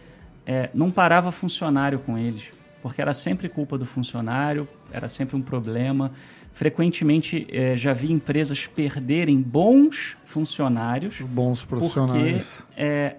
é, 0.47 0.71
não 0.73 0.91
parava 0.91 1.33
funcionário 1.33 1.99
com 1.99 2.17
eles. 2.17 2.45
porque 2.81 3.03
era 3.03 3.13
sempre 3.13 3.49
culpa 3.49 3.77
do 3.77 3.85
funcionário, 3.85 4.69
era 4.93 5.09
sempre 5.09 5.37
um 5.37 5.43
problema. 5.43 6.13
Frequentemente 6.59 7.47
eh, 7.53 7.77
já 7.77 7.93
vi 7.93 8.11
empresas 8.11 8.67
perderem 8.67 9.41
bons 9.41 10.17
funcionários 10.25 11.21
Bons 11.21 11.65
porque 11.65 11.87
profissionais. 11.87 12.65
é, 12.77 13.15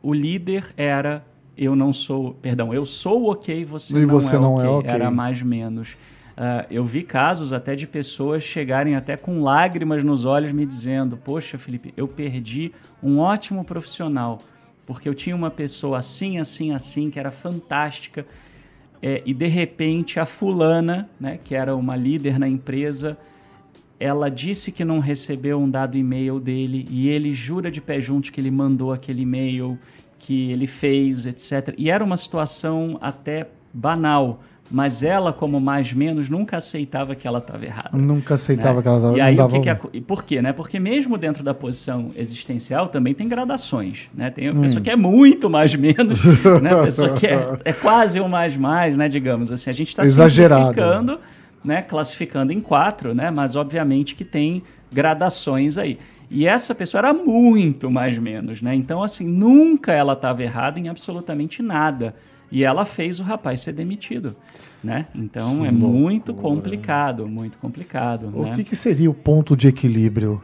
o 0.00 0.14
líder 0.14 0.72
era 0.76 1.26
eu 1.58 1.74
não 1.74 1.92
sou, 1.92 2.34
perdão, 2.34 2.72
eu 2.72 2.86
sou 2.86 3.32
ok, 3.32 3.64
você, 3.64 3.92
E 3.98 4.06
não, 4.06 4.14
você 4.20 4.36
é 4.36 4.38
não 4.38 4.54
ok. 4.54 4.64
é 4.64 4.68
ok. 4.68 4.90
Era 4.90 5.10
mais 5.10 5.42
menos. 5.42 5.96
Ah, 6.36 6.64
eu 6.70 6.84
vi 6.84 7.02
casos 7.02 7.52
até 7.52 7.74
de 7.74 7.88
pessoas 7.88 8.44
chegarem 8.44 8.94
até 8.94 9.16
com 9.16 9.40
lágrimas 9.40 10.04
nos 10.04 10.24
olhos 10.24 10.52
me 10.52 10.64
dizendo: 10.64 11.16
Poxa, 11.16 11.58
Felipe, 11.58 11.92
eu 11.96 12.06
perdi 12.06 12.70
um 13.02 13.18
ótimo 13.18 13.64
profissional 13.64 14.38
porque 14.86 15.08
eu 15.08 15.14
tinha 15.14 15.34
uma 15.34 15.50
pessoa 15.50 15.98
assim, 15.98 16.38
assim, 16.38 16.72
assim 16.72 17.10
que 17.10 17.18
era 17.18 17.32
fantástica 17.32 18.24
é, 19.02 19.22
e 19.24 19.34
de 19.34 19.46
repente 19.46 20.18
a 20.18 20.26
fulana, 20.26 21.08
né, 21.18 21.38
que 21.42 21.54
era 21.54 21.74
uma 21.76 21.96
líder 21.96 22.38
na 22.38 22.48
empresa, 22.48 23.16
ela 23.98 24.30
disse 24.30 24.70
que 24.70 24.84
não 24.84 24.98
recebeu 24.98 25.58
um 25.58 25.68
dado 25.68 25.96
e-mail 25.96 26.38
dele 26.38 26.86
e 26.90 27.08
ele 27.08 27.32
jura 27.32 27.70
de 27.70 27.80
pé 27.80 28.00
juntos 28.00 28.30
que 28.30 28.40
ele 28.40 28.50
mandou 28.50 28.92
aquele 28.92 29.22
e-mail, 29.22 29.78
que 30.18 30.50
ele 30.50 30.66
fez, 30.66 31.26
etc. 31.26 31.74
E 31.78 31.90
era 31.90 32.04
uma 32.04 32.16
situação 32.16 32.98
até 33.00 33.48
banal, 33.72 34.42
mas 34.70 35.02
ela, 35.02 35.32
como 35.32 35.60
mais 35.60 35.92
menos, 35.92 36.28
nunca 36.28 36.56
aceitava 36.56 37.14
que 37.14 37.26
ela 37.26 37.38
estava 37.38 37.64
errada. 37.64 37.90
Nunca 37.96 38.34
aceitava 38.34 38.76
né? 38.76 38.82
que 38.82 38.88
ela 38.88 39.00
tava- 39.00 39.14
E 39.14 39.18
não 39.18 39.24
aí, 39.26 39.40
o 39.40 39.48
que, 39.48 39.60
que 39.60 39.96
e 39.98 40.00
por 40.00 40.24
quê? 40.24 40.42
Né? 40.42 40.52
Porque 40.52 40.78
mesmo 40.80 41.16
dentro 41.16 41.44
da 41.44 41.54
posição 41.54 42.10
existencial 42.16 42.88
também 42.88 43.14
tem 43.14 43.28
gradações. 43.28 44.08
Né? 44.14 44.30
Tem 44.30 44.48
a 44.48 44.52
Hum. 44.52 44.60
pessoa 44.62 44.80
que 44.82 44.90
é 44.90 44.96
muito 44.96 45.48
mais 45.48 45.74
menos, 45.74 46.24
né? 46.62 46.72
a 46.72 46.82
pessoa 46.82 47.10
que 47.14 47.26
é, 47.26 47.58
é 47.64 47.72
quase 47.72 48.18
o 48.20 48.28
mais 48.28 48.56
mais, 48.56 48.96
né? 48.96 49.08
digamos 49.08 49.52
assim. 49.52 49.70
A 49.70 49.72
gente 49.72 49.88
está 49.88 50.02
simplificando, 50.04 51.20
né? 51.64 51.82
classificando 51.82 52.52
em 52.52 52.60
quatro, 52.60 53.14
né? 53.14 53.30
mas 53.30 53.56
obviamente 53.56 54.14
que 54.14 54.24
tem 54.24 54.62
gradações 54.92 55.78
aí. 55.78 55.98
E 56.28 56.44
essa 56.46 56.74
pessoa 56.74 56.98
era 57.00 57.12
muito 57.14 57.88
mais 57.88 58.18
menos, 58.18 58.60
né? 58.60 58.74
Então, 58.74 59.00
assim, 59.00 59.24
nunca 59.24 59.92
ela 59.92 60.14
estava 60.14 60.42
errada 60.42 60.76
em 60.80 60.88
absolutamente 60.88 61.62
nada. 61.62 62.16
E 62.56 62.64
ela 62.64 62.86
fez 62.86 63.20
o 63.20 63.22
rapaz 63.22 63.60
ser 63.60 63.74
demitido, 63.74 64.34
né? 64.82 65.08
Então, 65.14 65.62
é 65.62 65.70
muito 65.70 66.32
complicado, 66.32 67.28
muito 67.28 67.58
complicado, 67.58 68.32
O 68.34 68.44
né? 68.44 68.54
que, 68.56 68.64
que 68.64 68.74
seria 68.74 69.10
o 69.10 69.14
ponto 69.14 69.54
de 69.54 69.68
equilíbrio? 69.68 70.40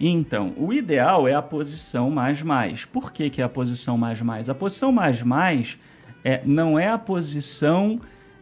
Então, 0.00 0.52
o 0.56 0.72
ideal 0.72 1.28
é 1.28 1.34
a 1.34 1.40
posição 1.40 2.10
mais 2.10 2.42
mais. 2.42 2.84
Por 2.84 3.12
que, 3.12 3.30
que 3.30 3.40
é 3.40 3.44
a 3.44 3.48
posição 3.48 3.96
mais 3.96 4.20
mais? 4.20 4.50
A 4.50 4.56
posição 4.56 4.90
mais 4.90 5.22
mais 5.22 5.78
é, 6.24 6.42
não 6.44 6.76
é 6.76 6.88
a 6.88 6.98
posição 6.98 8.00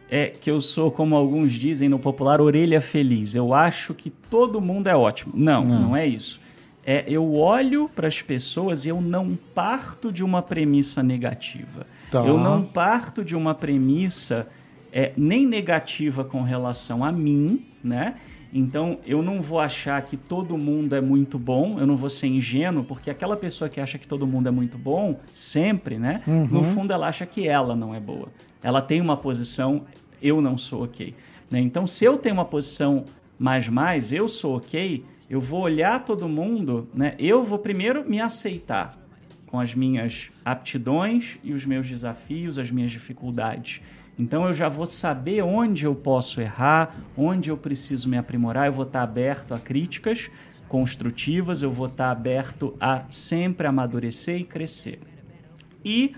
é, 0.09 0.29
que 0.29 0.49
eu 0.49 0.59
sou, 0.59 0.89
como 0.89 1.15
alguns 1.15 1.51
dizem 1.51 1.87
no 1.87 1.99
popular, 1.99 2.41
orelha 2.41 2.81
feliz. 2.81 3.35
Eu 3.35 3.53
acho 3.53 3.93
que 3.93 4.09
todo 4.09 4.59
mundo 4.59 4.87
é 4.87 4.95
ótimo. 4.95 5.31
Não, 5.37 5.61
não, 5.63 5.95
é 5.95 6.07
isso. 6.07 6.41
É, 6.83 7.05
eu 7.07 7.35
olho 7.35 7.87
para 7.87 8.07
as 8.07 8.19
pessoas 8.19 8.83
e 8.83 8.89
eu 8.89 8.99
não 8.99 9.37
parto 9.53 10.11
de 10.11 10.23
uma 10.23 10.41
premissa 10.41 11.03
negativa. 11.03 11.85
Tá. 12.15 12.25
Eu 12.25 12.37
não 12.37 12.63
parto 12.63 13.25
de 13.25 13.35
uma 13.35 13.53
premissa 13.53 14.47
é, 14.93 15.11
nem 15.17 15.45
negativa 15.45 16.23
com 16.23 16.43
relação 16.43 17.03
a 17.03 17.11
mim, 17.11 17.65
né? 17.83 18.15
Então 18.53 18.99
eu 19.05 19.21
não 19.21 19.41
vou 19.41 19.59
achar 19.59 20.01
que 20.01 20.15
todo 20.15 20.57
mundo 20.57 20.95
é 20.95 21.01
muito 21.01 21.37
bom, 21.37 21.77
eu 21.77 21.85
não 21.85 21.97
vou 21.97 22.09
ser 22.09 22.27
ingênuo, 22.27 22.85
porque 22.85 23.09
aquela 23.09 23.35
pessoa 23.35 23.69
que 23.69 23.81
acha 23.81 23.97
que 23.97 24.07
todo 24.07 24.25
mundo 24.25 24.47
é 24.47 24.51
muito 24.51 24.77
bom, 24.77 25.19
sempre, 25.33 25.99
né? 25.99 26.21
No 26.49 26.63
fundo 26.63 26.93
ela 26.93 27.09
acha 27.09 27.25
que 27.25 27.45
ela 27.45 27.75
não 27.75 27.93
é 27.93 27.99
boa. 27.99 28.29
Ela 28.63 28.81
tem 28.81 29.01
uma 29.01 29.17
posição, 29.17 29.81
eu 30.21 30.39
não 30.39 30.57
sou 30.57 30.85
ok. 30.85 31.13
né? 31.51 31.59
Então 31.59 31.85
se 31.85 32.05
eu 32.05 32.17
tenho 32.17 32.35
uma 32.35 32.45
posição 32.45 33.03
mais 33.37 33.67
mais, 33.67 34.13
eu 34.13 34.29
sou 34.29 34.55
ok, 34.55 35.03
eu 35.29 35.41
vou 35.41 35.63
olhar 35.63 36.05
todo 36.05 36.29
mundo, 36.29 36.87
né? 36.93 37.13
Eu 37.19 37.43
vou 37.43 37.59
primeiro 37.59 38.09
me 38.09 38.21
aceitar 38.21 39.04
com 39.55 39.59
as 39.61 39.73
minhas 39.73 40.29
aptidões 40.43 41.37
e 41.41 41.53
os 41.53 41.65
meus 41.65 41.87
desafios, 41.87 42.59
as 42.59 42.69
minhas 42.69 42.91
dificuldades. 42.91 43.81
Então 44.19 44.45
eu 44.47 44.53
já 44.53 44.67
vou 44.67 44.85
saber 44.85 45.41
onde 45.43 45.85
eu 45.85 45.95
posso 45.95 46.41
errar, 46.41 46.93
onde 47.15 47.49
eu 47.49 47.55
preciso 47.55 48.09
me 48.09 48.17
aprimorar, 48.17 48.65
eu 48.65 48.73
vou 48.73 48.85
estar 48.85 49.01
aberto 49.01 49.53
a 49.53 49.57
críticas 49.57 50.29
construtivas, 50.67 51.61
eu 51.61 51.71
vou 51.71 51.87
estar 51.87 52.11
aberto 52.11 52.75
a 52.81 53.05
sempre 53.09 53.65
amadurecer 53.65 54.41
e 54.41 54.43
crescer. 54.43 54.99
E 55.85 56.13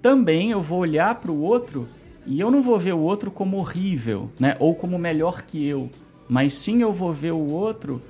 também 0.00 0.50
eu 0.50 0.62
vou 0.62 0.78
olhar 0.78 1.16
para 1.16 1.30
o 1.30 1.42
outro 1.42 1.86
e 2.24 2.40
eu 2.40 2.50
não 2.50 2.62
vou 2.62 2.78
ver 2.78 2.94
o 2.94 3.00
outro 3.00 3.30
como 3.30 3.58
horrível, 3.58 4.30
né? 4.40 4.56
Ou 4.58 4.74
como 4.74 4.98
melhor 4.98 5.42
que 5.42 5.66
eu, 5.66 5.90
mas 6.26 6.54
sim 6.54 6.80
eu 6.80 6.94
vou 6.94 7.12
ver 7.12 7.32
o 7.32 7.52
outro 7.52 8.00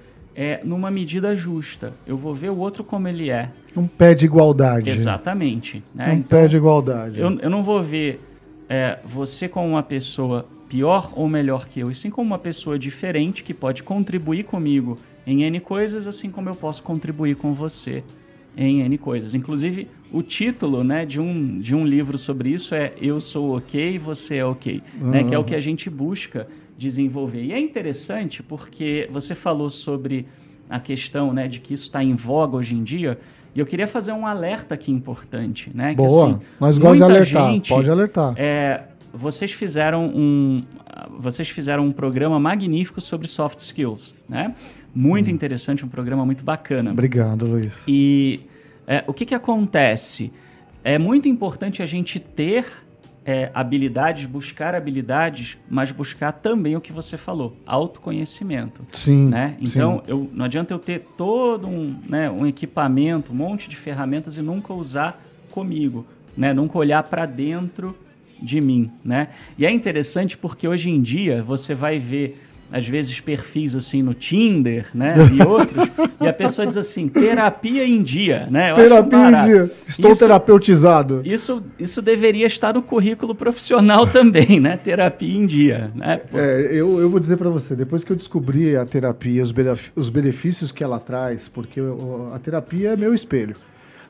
é, 0.40 0.62
numa 0.64 0.90
medida 0.90 1.36
justa. 1.36 1.92
Eu 2.06 2.16
vou 2.16 2.34
ver 2.34 2.50
o 2.50 2.56
outro 2.56 2.82
como 2.82 3.06
ele 3.06 3.28
é. 3.28 3.50
Um 3.76 3.86
pé 3.86 4.14
de 4.14 4.24
igualdade. 4.24 4.88
Exatamente. 4.88 5.84
Né? 5.94 6.06
Um 6.08 6.12
Então, 6.14 6.22
pé 6.22 6.48
de 6.48 6.56
igualdade. 6.56 7.20
eu, 7.20 7.38
eu 7.40 7.50
não 7.50 7.62
vou 7.62 7.82
ver 7.82 8.18
é, 8.66 8.98
você 9.04 9.46
como 9.46 9.68
uma 9.68 9.82
pessoa 9.82 10.46
pior 10.66 11.12
ou 11.14 11.28
melhor 11.28 11.68
que 11.68 11.80
eu, 11.80 11.90
e 11.90 11.94
sim 11.94 12.08
como 12.08 12.26
uma 12.26 12.38
pessoa 12.38 12.78
diferente 12.78 13.42
que 13.44 13.52
pode 13.52 13.82
contribuir 13.82 14.44
comigo 14.44 14.96
em 15.26 15.42
N 15.42 15.60
coisas, 15.60 16.06
assim 16.06 16.30
como 16.30 16.48
eu 16.48 16.54
posso 16.54 16.82
contribuir 16.82 17.36
com 17.36 17.52
você 17.52 18.02
em 18.56 18.80
N 18.80 18.96
coisas. 18.96 19.34
Inclusive, 19.34 19.88
o 20.10 20.22
título 20.22 20.82
né, 20.82 21.04
de, 21.04 21.20
um, 21.20 21.58
de 21.58 21.74
um 21.74 21.84
livro 21.84 22.16
sobre 22.16 22.48
isso 22.48 22.74
é 22.74 22.94
Eu 22.98 23.20
Sou 23.20 23.58
Ok, 23.58 23.98
Você 23.98 24.36
é 24.36 24.44
Ok, 24.46 24.82
né, 24.98 25.22
que 25.22 25.34
é 25.34 25.38
o 25.38 25.44
que 25.44 25.54
a 25.54 25.60
gente 25.60 25.90
busca 25.90 26.48
desenvolver. 26.80 27.42
E 27.44 27.52
é 27.52 27.60
interessante 27.60 28.42
porque 28.42 29.06
você 29.12 29.34
falou 29.34 29.68
sobre 29.68 30.26
a 30.68 30.80
questão 30.80 31.32
né, 31.32 31.46
de 31.46 31.60
que 31.60 31.74
isso 31.74 31.84
está 31.84 32.02
em 32.02 32.14
voga 32.14 32.56
hoje 32.56 32.74
em 32.74 32.82
dia, 32.82 33.18
e 33.54 33.60
eu 33.60 33.66
queria 33.66 33.86
fazer 33.86 34.12
um 34.12 34.26
alerta 34.26 34.74
aqui 34.74 34.90
importante. 34.90 35.70
Né, 35.74 35.90
que, 35.90 35.96
Boa. 35.96 36.30
assim, 36.30 36.40
Nós 36.58 36.78
gostamos 36.78 36.98
de 36.98 37.02
alertar. 37.04 37.52
gente- 37.52 37.68
Pode 37.68 37.90
alertar. 37.90 38.34
é, 38.36 38.84
vocês 39.12 39.52
fizeram 39.52 40.06
um 40.06 40.62
vocês 41.18 41.48
fizeram 41.48 41.86
um 41.86 41.92
programa 41.92 42.38
magnífico 42.38 43.00
sobre 43.00 43.26
soft 43.26 43.58
skills, 43.58 44.14
né? 44.28 44.54
Muito 44.94 45.30
interessante, 45.30 45.84
um 45.84 45.88
programa 45.88 46.26
muito 46.26 46.44
bacana. 46.44 46.90
Obrigado, 46.90 47.46
Luiz. 47.46 47.72
E 47.88 48.40
é, 48.86 49.02
o 49.06 49.12
que, 49.12 49.24
que 49.24 49.34
acontece? 49.34 50.32
É 50.84 50.98
muito 50.98 51.26
importante 51.28 51.82
a 51.82 51.86
gente 51.86 52.18
ter 52.20 52.64
é, 53.30 53.48
habilidades, 53.54 54.26
buscar 54.26 54.74
habilidades, 54.74 55.56
mas 55.68 55.92
buscar 55.92 56.32
também 56.32 56.74
o 56.74 56.80
que 56.80 56.92
você 56.92 57.16
falou, 57.16 57.56
autoconhecimento. 57.64 58.84
Sim. 58.92 59.28
Né? 59.28 59.56
Então, 59.60 59.98
sim. 59.98 60.10
eu, 60.10 60.28
não 60.32 60.44
adianta 60.44 60.74
eu 60.74 60.80
ter 60.80 61.06
todo 61.16 61.68
um, 61.68 61.96
né, 62.08 62.28
um 62.28 62.44
equipamento, 62.44 63.30
um 63.32 63.36
monte 63.36 63.68
de 63.68 63.76
ferramentas 63.76 64.36
e 64.36 64.42
nunca 64.42 64.74
usar 64.74 65.22
comigo, 65.52 66.04
né? 66.36 66.52
nunca 66.52 66.76
olhar 66.76 67.04
para 67.04 67.24
dentro 67.24 67.96
de 68.42 68.60
mim. 68.60 68.90
Né? 69.04 69.28
E 69.56 69.64
é 69.64 69.70
interessante 69.70 70.36
porque 70.36 70.66
hoje 70.66 70.90
em 70.90 71.00
dia 71.00 71.40
você 71.40 71.72
vai 71.72 72.00
ver, 72.00 72.36
às 72.72 72.86
vezes, 72.86 73.18
perfis 73.20 73.74
assim 73.74 74.02
no 74.02 74.14
Tinder 74.14 74.86
né? 74.94 75.14
e 75.32 75.42
outros, 75.46 75.84
e 76.20 76.26
a 76.28 76.32
pessoa 76.32 76.66
diz 76.66 76.76
assim: 76.76 77.08
terapia 77.08 77.84
em 77.86 78.02
dia. 78.02 78.46
Né? 78.50 78.70
Eu 78.70 78.76
Terapia 78.76 79.18
em 79.30 79.44
dia. 79.44 79.70
Estou 79.86 80.10
Isso- 80.10 80.20
terapeutizado. 80.20 81.22
Isso, 81.24 81.62
isso 81.78 82.00
deveria 82.02 82.46
estar 82.46 82.74
no 82.74 82.82
currículo 82.82 83.34
profissional 83.34 84.06
também, 84.08 84.60
né? 84.60 84.76
Terapia 84.76 85.36
em 85.36 85.46
dia. 85.46 85.90
Né? 85.94 86.20
É, 86.34 86.68
eu, 86.72 87.00
eu 87.00 87.10
vou 87.10 87.18
dizer 87.20 87.36
pra 87.36 87.48
você, 87.50 87.74
depois 87.74 88.04
que 88.04 88.12
eu 88.12 88.16
descobri 88.16 88.76
a 88.76 88.84
terapia, 88.84 89.42
os 89.96 90.08
benefícios 90.10 90.72
que 90.72 90.84
ela 90.84 90.98
traz, 90.98 91.48
porque 91.48 91.80
eu- 91.80 92.30
a 92.34 92.38
terapia 92.38 92.90
é 92.90 92.96
meu 92.96 93.12
espelho. 93.14 93.56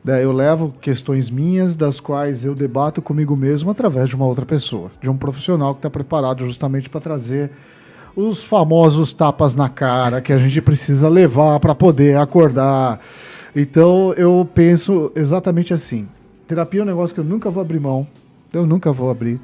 né? 0.04 0.24
Eu 0.24 0.32
levo 0.32 0.74
questões 0.80 1.30
minhas, 1.30 1.76
das 1.76 2.00
quais 2.00 2.44
eu 2.44 2.54
debato 2.54 3.02
comigo 3.02 3.36
mesmo 3.36 3.70
através 3.70 4.08
de 4.08 4.16
uma 4.16 4.26
outra 4.26 4.46
pessoa, 4.46 4.90
de 5.00 5.10
um 5.10 5.16
profissional 5.16 5.74
que 5.74 5.78
está 5.78 5.90
preparado 5.90 6.44
justamente 6.46 6.88
para 6.88 7.00
trazer 7.00 7.50
os 8.14 8.42
famosos 8.44 9.12
tapas 9.12 9.54
na 9.54 9.68
cara 9.68 10.20
que 10.20 10.32
a 10.32 10.38
gente 10.38 10.60
precisa 10.60 11.08
levar 11.08 11.60
para 11.60 11.74
poder 11.74 12.16
acordar. 12.16 13.00
Então 13.54 14.12
eu 14.16 14.48
penso 14.54 15.12
exatamente 15.14 15.72
assim: 15.72 16.08
terapia 16.46 16.80
é 16.80 16.82
um 16.82 16.86
negócio 16.86 17.14
que 17.14 17.20
eu 17.20 17.24
nunca 17.24 17.50
vou 17.50 17.60
abrir 17.60 17.80
mão, 17.80 18.06
eu 18.52 18.66
nunca 18.66 18.92
vou 18.92 19.10
abrir. 19.10 19.40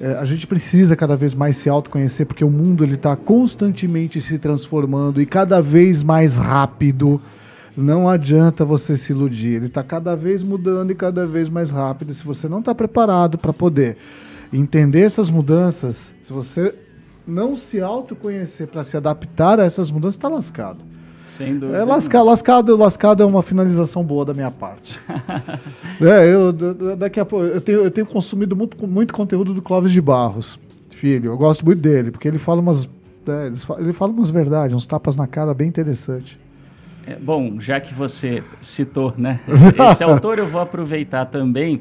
É, 0.00 0.14
a 0.14 0.24
gente 0.24 0.46
precisa 0.46 0.96
cada 0.96 1.16
vez 1.16 1.32
mais 1.32 1.56
se 1.56 1.68
autoconhecer 1.68 2.26
porque 2.26 2.44
o 2.44 2.50
mundo 2.50 2.82
ele 2.82 2.94
está 2.94 3.14
constantemente 3.14 4.20
se 4.20 4.36
transformando 4.36 5.20
e 5.20 5.26
cada 5.26 5.62
vez 5.62 6.02
mais 6.02 6.36
rápido. 6.36 7.20
Não 7.74 8.06
adianta 8.06 8.66
você 8.66 8.98
se 8.98 9.12
iludir. 9.12 9.54
Ele 9.54 9.66
está 9.66 9.82
cada 9.82 10.14
vez 10.14 10.42
mudando 10.42 10.90
e 10.90 10.94
cada 10.94 11.26
vez 11.26 11.48
mais 11.48 11.70
rápido. 11.70 12.12
Se 12.12 12.22
você 12.22 12.46
não 12.46 12.58
está 12.58 12.74
preparado 12.74 13.38
para 13.38 13.52
poder 13.52 13.96
entender 14.52 15.00
essas 15.00 15.30
mudanças, 15.30 16.12
se 16.20 16.32
você 16.32 16.74
não 17.26 17.56
se 17.56 17.80
autoconhecer 17.80 18.66
para 18.68 18.82
se 18.84 18.96
adaptar 18.96 19.60
a 19.60 19.64
essas 19.64 19.90
mudanças, 19.90 20.16
está 20.16 20.28
lascado. 20.28 20.78
Sem 21.26 21.56
dúvida. 21.58 21.78
É, 21.78 21.84
lasca, 21.84 22.22
lascado, 22.22 22.76
lascado 22.76 23.22
é 23.22 23.26
uma 23.26 23.42
finalização 23.42 24.04
boa 24.04 24.24
da 24.24 24.34
minha 24.34 24.50
parte. 24.50 25.00
é, 26.00 26.34
eu, 26.34 26.52
da- 26.52 26.72
da- 26.72 26.94
daqui 26.96 27.20
a 27.20 27.24
pouco, 27.24 27.44
eu 27.46 27.60
tenho, 27.60 27.80
eu 27.84 27.90
tenho 27.90 28.06
consumido 28.06 28.54
muito, 28.56 28.86
muito 28.86 29.14
conteúdo 29.14 29.54
do 29.54 29.62
Clóvis 29.62 29.92
de 29.92 30.00
Barros, 30.00 30.58
filho. 30.90 31.30
Eu 31.32 31.36
gosto 31.38 31.64
muito 31.64 31.80
dele, 31.80 32.10
porque 32.10 32.26
ele 32.28 32.38
fala 32.38 32.60
umas. 32.60 32.88
é, 33.26 33.46
ele 33.46 33.56
fa- 33.56 33.76
ele 33.78 33.92
fala 33.92 34.12
umas 34.12 34.30
verdades, 34.30 34.74
uns 34.76 34.84
tapas 34.84 35.16
na 35.16 35.26
cara 35.26 35.54
bem 35.54 35.68
interessantes. 35.68 36.36
É, 37.06 37.16
bom, 37.16 37.58
já 37.58 37.80
que 37.80 37.94
você 37.94 38.42
citou 38.60 39.14
né, 39.16 39.40
esse 39.92 40.04
autor, 40.04 40.38
eu 40.38 40.46
vou 40.48 40.60
aproveitar 40.60 41.24
também 41.26 41.80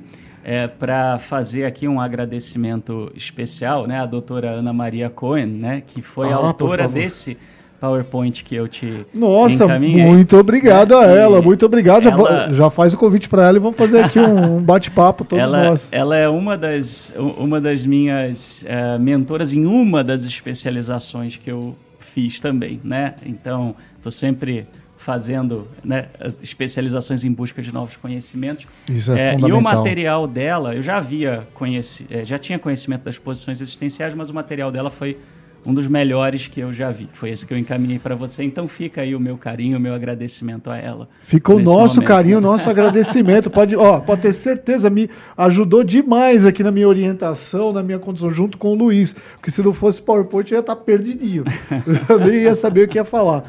para 0.79 1.19
fazer 1.19 1.65
aqui 1.65 1.87
um 1.87 1.99
agradecimento 2.01 3.11
especial 3.15 3.85
né, 3.87 3.99
à 3.99 4.05
doutora 4.05 4.49
Ana 4.51 4.73
Maria 4.73 5.09
Cohen, 5.09 5.45
né, 5.47 5.83
que 5.85 6.01
foi 6.01 6.31
Ah, 6.31 6.35
a 6.35 6.47
autora 6.47 6.87
desse 6.87 7.37
PowerPoint 7.79 8.43
que 8.43 8.53
eu 8.55 8.67
te 8.67 9.05
Nossa, 9.13 9.67
muito 9.79 10.37
obrigado 10.37 10.95
a 10.95 11.05
É, 11.07 11.17
ela, 11.19 11.39
e 11.39 11.41
muito 11.41 11.65
obrigado. 11.65 12.03
Já, 12.03 12.11
ela- 12.11 12.47
va- 12.47 12.53
já 12.53 12.69
faz 12.69 12.93
o 12.93 12.97
convite 12.97 13.27
para 13.27 13.47
ela 13.47 13.57
e 13.57 13.59
vamos 13.59 13.75
fazer 13.75 14.03
aqui 14.03 14.19
um, 14.19 14.57
um 14.57 14.61
bate-papo 14.61 15.25
todos 15.25 15.43
ela, 15.43 15.63
nós. 15.69 15.89
ela 15.91 16.15
é 16.15 16.29
uma 16.29 16.55
das, 16.57 17.11
uma 17.17 17.59
das 17.59 17.83
minhas 17.85 18.63
eh, 18.67 18.97
mentoras 18.99 19.51
em 19.51 19.65
uma 19.65 20.03
das 20.03 20.25
especializações 20.25 21.37
que 21.37 21.49
eu 21.51 21.75
fiz 21.99 22.39
também, 22.39 22.79
né? 22.83 23.15
Então, 23.25 23.73
estou 23.97 24.11
sempre 24.11 24.67
fazendo 25.01 25.67
né, 25.83 26.05
especializações 26.43 27.23
em 27.23 27.31
busca 27.31 27.59
de 27.59 27.73
novos 27.73 27.97
conhecimentos. 27.97 28.67
Isso 28.87 29.11
é, 29.11 29.19
É, 29.19 29.29
e 29.29 29.33
fundamental. 29.33 29.59
o 29.59 29.63
material 29.63 30.27
dela, 30.27 30.75
eu 30.75 30.81
já 30.81 30.97
havia 30.97 31.47
conheci, 31.55 32.05
eh, 32.09 32.23
já 32.23 32.37
tinha 32.37 32.59
conhecimento 32.59 33.03
das 33.03 33.17
posições 33.17 33.59
existenciais, 33.61 34.13
mas 34.13 34.29
o 34.29 34.33
material 34.33 34.71
dela 34.71 34.91
foi 34.91 35.17
um 35.65 35.73
dos 35.73 35.87
melhores 35.87 36.47
que 36.47 36.59
eu 36.59 36.71
já 36.71 36.91
vi. 36.91 37.09
Foi 37.13 37.31
esse 37.31 37.45
que 37.47 37.53
eu 37.53 37.57
encaminhei 37.57 37.97
para 37.97 38.13
você. 38.13 38.43
Então 38.43 38.67
fica 38.67 39.01
aí 39.01 39.15
o 39.15 39.19
meu 39.19 39.37
carinho, 39.37 39.77
o 39.77 39.81
meu 39.81 39.93
agradecimento 39.95 40.69
a 40.69 40.77
ela. 40.77 41.09
Fica 41.23 41.51
o 41.51 41.59
nosso 41.59 41.95
momento, 41.95 42.07
carinho, 42.07 42.37
o 42.37 42.41
nosso 42.41 42.69
agradecimento. 42.69 43.49
Pode, 43.49 43.75
ó, 43.75 43.99
pode 43.99 44.21
ter 44.21 44.33
certeza, 44.33 44.87
me 44.89 45.09
ajudou 45.35 45.83
demais 45.83 46.45
aqui 46.45 46.61
na 46.63 46.71
minha 46.71 46.87
orientação, 46.87 47.73
na 47.73 47.81
minha 47.81 47.97
condição, 47.99 48.29
junto 48.29 48.57
com 48.57 48.69
o 48.71 48.75
Luiz. 48.75 49.13
Porque 49.13 49.49
se 49.49 49.61
não 49.63 49.73
fosse 49.73 49.99
PowerPoint, 50.01 50.51
eu 50.51 50.57
ia 50.57 50.61
estar 50.61 50.75
perdidinho. 50.75 51.43
Eu 52.09 52.19
nem 52.19 52.41
ia 52.41 52.53
saber 52.55 52.85
o 52.85 52.87
que 52.87 52.97
ia 52.97 53.05
falar. 53.05 53.43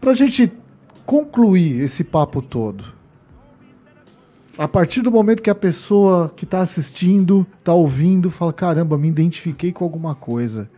Para 0.00 0.10
a 0.10 0.14
gente 0.14 0.52
concluir 1.06 1.80
esse 1.80 2.02
papo 2.02 2.42
todo, 2.42 2.84
a 4.58 4.66
partir 4.66 5.02
do 5.02 5.10
momento 5.10 5.42
que 5.42 5.50
a 5.50 5.54
pessoa 5.54 6.32
que 6.34 6.44
está 6.44 6.60
assistindo, 6.60 7.46
está 7.58 7.72
ouvindo, 7.72 8.30
fala: 8.30 8.52
caramba, 8.52 8.98
me 8.98 9.08
identifiquei 9.08 9.72
com 9.72 9.84
alguma 9.84 10.14
coisa, 10.14 10.68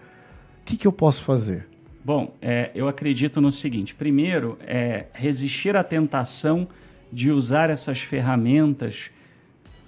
o 0.60 0.64
que, 0.64 0.76
que 0.76 0.86
eu 0.86 0.92
posso 0.92 1.24
fazer? 1.24 1.66
Bom, 2.04 2.34
é, 2.42 2.70
eu 2.74 2.86
acredito 2.88 3.40
no 3.40 3.50
seguinte: 3.50 3.94
primeiro, 3.94 4.58
é 4.66 5.06
resistir 5.12 5.76
à 5.76 5.82
tentação 5.82 6.68
de 7.10 7.30
usar 7.30 7.70
essas 7.70 8.00
ferramentas 8.00 9.10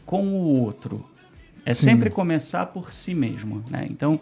com 0.06 0.26
o 0.28 0.60
outro. 0.60 1.04
É 1.66 1.74
Sim. 1.74 1.84
sempre 1.84 2.10
começar 2.10 2.66
por 2.66 2.92
si 2.92 3.14
mesmo. 3.14 3.62
Né? 3.70 3.86
Então, 3.90 4.18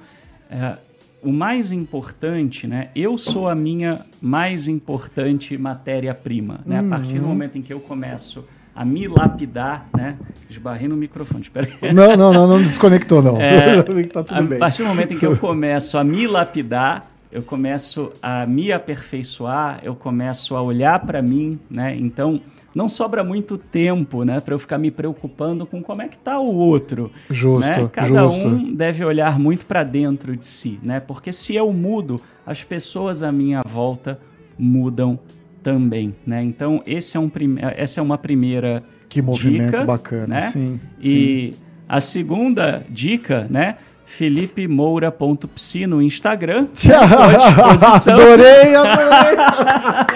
é, 0.50 0.76
o 1.22 1.32
mais 1.32 1.72
importante, 1.72 2.66
né? 2.66 2.88
Eu 2.94 3.18
sou 3.18 3.48
a 3.48 3.54
minha 3.54 4.06
mais 4.20 4.68
importante 4.68 5.56
matéria-prima. 5.58 6.60
Né? 6.64 6.78
A 6.78 6.82
partir 6.82 7.18
do 7.18 7.26
momento 7.26 7.58
em 7.58 7.62
que 7.62 7.72
eu 7.72 7.80
começo 7.80 8.44
a 8.74 8.84
me 8.84 9.08
lapidar, 9.08 9.88
né? 9.96 10.16
Esbarrei 10.48 10.86
no 10.86 10.96
microfone, 10.96 11.42
espera 11.42 11.68
aí. 11.82 11.92
Não, 11.92 12.16
não, 12.16 12.32
não, 12.32 12.46
não 12.46 12.62
desconectou, 12.62 13.20
não. 13.20 13.36
É, 13.42 13.82
tá 14.06 14.24
a 14.28 14.42
bem. 14.42 14.58
partir 14.58 14.82
do 14.82 14.88
momento 14.88 15.14
em 15.14 15.18
que 15.18 15.26
eu 15.26 15.36
começo 15.36 15.98
a 15.98 16.04
me 16.04 16.26
lapidar, 16.28 17.10
eu 17.30 17.42
começo 17.42 18.12
a 18.22 18.46
me 18.46 18.70
aperfeiçoar, 18.70 19.80
eu 19.82 19.96
começo 19.96 20.54
a 20.54 20.62
olhar 20.62 21.00
para 21.00 21.20
mim, 21.20 21.58
né? 21.68 21.96
Então, 21.98 22.40
não 22.78 22.88
sobra 22.88 23.24
muito 23.24 23.58
tempo, 23.58 24.22
né, 24.22 24.38
para 24.40 24.54
eu 24.54 24.58
ficar 24.58 24.78
me 24.78 24.88
preocupando 24.90 25.66
com 25.66 25.82
como 25.82 26.00
é 26.00 26.06
que 26.06 26.16
tá 26.16 26.38
o 26.38 26.54
outro. 26.54 27.10
Justo, 27.28 27.68
né? 27.68 27.88
Cada 27.92 28.06
justo. 28.28 28.46
um 28.46 28.72
deve 28.72 29.04
olhar 29.04 29.36
muito 29.38 29.66
para 29.66 29.82
dentro 29.82 30.36
de 30.36 30.46
si, 30.46 30.78
né? 30.80 31.00
Porque 31.00 31.32
se 31.32 31.56
eu 31.56 31.72
mudo, 31.72 32.20
as 32.46 32.62
pessoas 32.62 33.22
à 33.22 33.32
minha 33.32 33.62
volta 33.66 34.18
mudam 34.56 35.18
também, 35.62 36.14
né? 36.24 36.40
Então, 36.42 36.80
esse 36.86 37.16
é 37.16 37.20
um 37.20 37.28
prime- 37.28 37.60
essa 37.76 37.98
é 37.98 38.02
uma 38.02 38.16
primeira 38.16 38.82
Que 39.08 39.20
movimento 39.20 39.72
dica, 39.72 39.84
bacana, 39.84 40.26
né? 40.36 40.42
sim, 40.42 40.80
E 41.02 41.54
a 41.88 42.00
segunda 42.00 42.84
dica, 42.88 43.46
né? 43.50 43.74
felipemoura.psi 44.06 45.86
no 45.86 46.00
Instagram. 46.00 46.68
Estou 46.72 46.94
à 46.94 47.74
disposição. 47.74 48.14
Adorei, 48.14 48.74
adorei. 48.76 49.36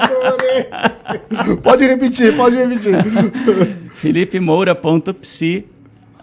adorei. 0.00 0.97
Pode 1.62 1.86
repetir, 1.86 2.36
pode 2.36 2.56
repetir. 2.56 2.94
felipemoura.psi 3.94 5.64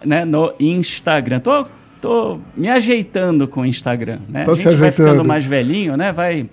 né, 0.04 0.24
no 0.24 0.52
Instagram. 0.60 1.40
Tô, 1.40 1.66
tô 2.00 2.38
me 2.56 2.68
ajeitando 2.68 3.48
com 3.48 3.62
o 3.62 3.66
Instagram, 3.66 4.20
né? 4.28 4.44
Tá 4.44 4.52
a 4.52 4.54
gente 4.54 4.76
vai 4.76 4.92
ficando 4.92 5.24
mais 5.24 5.44
velhinho, 5.44 5.96
né? 5.96 6.12
Vai, 6.12 6.48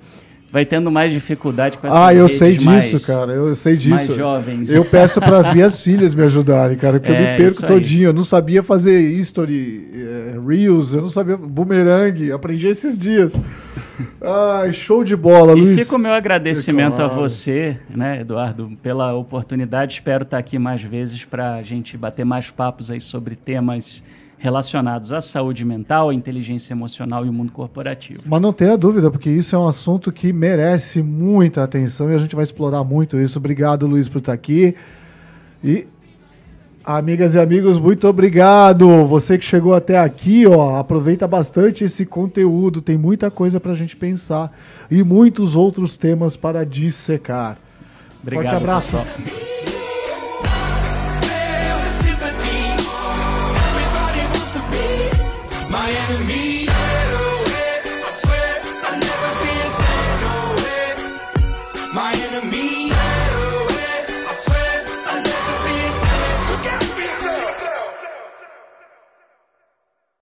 vai 0.53 0.65
tendo 0.67 0.91
mais 0.91 1.11
dificuldade 1.11 1.79
com 1.79 1.87
essas 1.87 1.99
Ah, 1.99 2.13
eu 2.13 2.29
sei 2.29 2.51
disso, 2.51 2.65
mais- 2.67 3.05
cara. 3.07 3.31
Eu 3.31 3.55
sei 3.55 3.75
disso. 3.75 3.89
mais 3.95 4.15
jovens. 4.15 4.69
Eu 4.69 4.85
peço 4.85 5.19
para 5.19 5.39
as 5.39 5.49
minhas 5.53 5.81
filhas 5.81 6.13
me 6.13 6.21
ajudarem, 6.23 6.77
cara, 6.77 6.99
porque 6.99 7.11
eu 7.11 7.15
É, 7.15 7.31
me 7.31 7.37
perco 7.37 7.43
isso 7.51 7.65
aí. 7.65 7.71
todinho. 7.71 8.03
Eu 8.09 8.13
não 8.13 8.23
sabia 8.23 8.61
fazer 8.61 9.01
history, 9.01 9.89
eh, 9.95 10.35
reels, 10.47 10.93
eu 10.93 11.01
não 11.01 11.09
sabia 11.09 11.35
boomerang. 11.35 12.31
Aprendi 12.31 12.67
esses 12.67 12.95
dias. 12.95 13.33
Ai, 14.21 14.71
show 14.73 15.03
de 15.03 15.15
bola, 15.15 15.53
E 15.57 15.61
Luiz. 15.61 15.79
fica 15.79 15.95
o 15.95 15.99
meu 15.99 16.11
agradecimento 16.13 16.97
Claro. 16.97 17.11
a 17.11 17.15
você, 17.15 17.77
né, 17.89 18.21
Eduardo, 18.21 18.71
pela 18.81 19.13
oportunidade. 19.15 19.93
Espero 19.95 20.21
estar 20.23 20.37
aqui 20.37 20.59
mais 20.59 20.83
vezes 20.83 21.25
para 21.25 21.55
a 21.55 21.61
gente 21.63 21.97
bater 21.97 22.23
mais 22.25 22.51
papos 22.51 22.91
aí 22.91 23.01
sobre 23.01 23.35
temas 23.35 24.03
relacionados 24.43 25.13
à 25.13 25.21
saúde 25.21 25.63
mental, 25.63 26.09
à 26.09 26.13
inteligência 26.13 26.73
emocional 26.73 27.25
e 27.25 27.29
o 27.29 27.33
mundo 27.33 27.53
corporativo. 27.53 28.23
Mas 28.25 28.41
não 28.41 28.51
tenha 28.51 28.77
dúvida, 28.77 29.09
porque 29.09 29.29
isso 29.29 29.55
é 29.55 29.59
um 29.59 29.69
assunto 29.69 30.11
que 30.11 30.33
merece 30.33 31.01
muita 31.01 31.63
atenção 31.63 32.11
e 32.11 32.13
a 32.13 32.17
gente 32.17 32.35
vai 32.35 32.43
explorar 32.43 32.83
muito 32.83 33.17
isso. 33.17 33.39
Obrigado, 33.39 33.87
Luiz, 33.87 34.09
por 34.09 34.17
estar 34.17 34.33
aqui. 34.33 34.75
E, 35.63 35.87
amigas 36.83 37.35
e 37.35 37.39
amigos, 37.39 37.79
muito 37.79 38.05
obrigado. 38.05 39.05
Você 39.07 39.37
que 39.37 39.45
chegou 39.45 39.73
até 39.73 39.97
aqui, 39.97 40.45
ó, 40.45 40.75
aproveita 40.75 41.25
bastante 41.25 41.85
esse 41.85 42.05
conteúdo. 42.05 42.81
Tem 42.81 42.97
muita 42.97 43.31
coisa 43.31 43.61
para 43.61 43.71
a 43.71 43.75
gente 43.75 43.95
pensar 43.95 44.51
e 44.91 45.03
muitos 45.03 45.55
outros 45.55 45.95
temas 45.95 46.35
para 46.35 46.65
dissecar. 46.65 47.57
Obrigado, 48.21 48.43
Forte 48.43 48.61
abraço. 48.61 48.91
pessoal. 48.91 49.72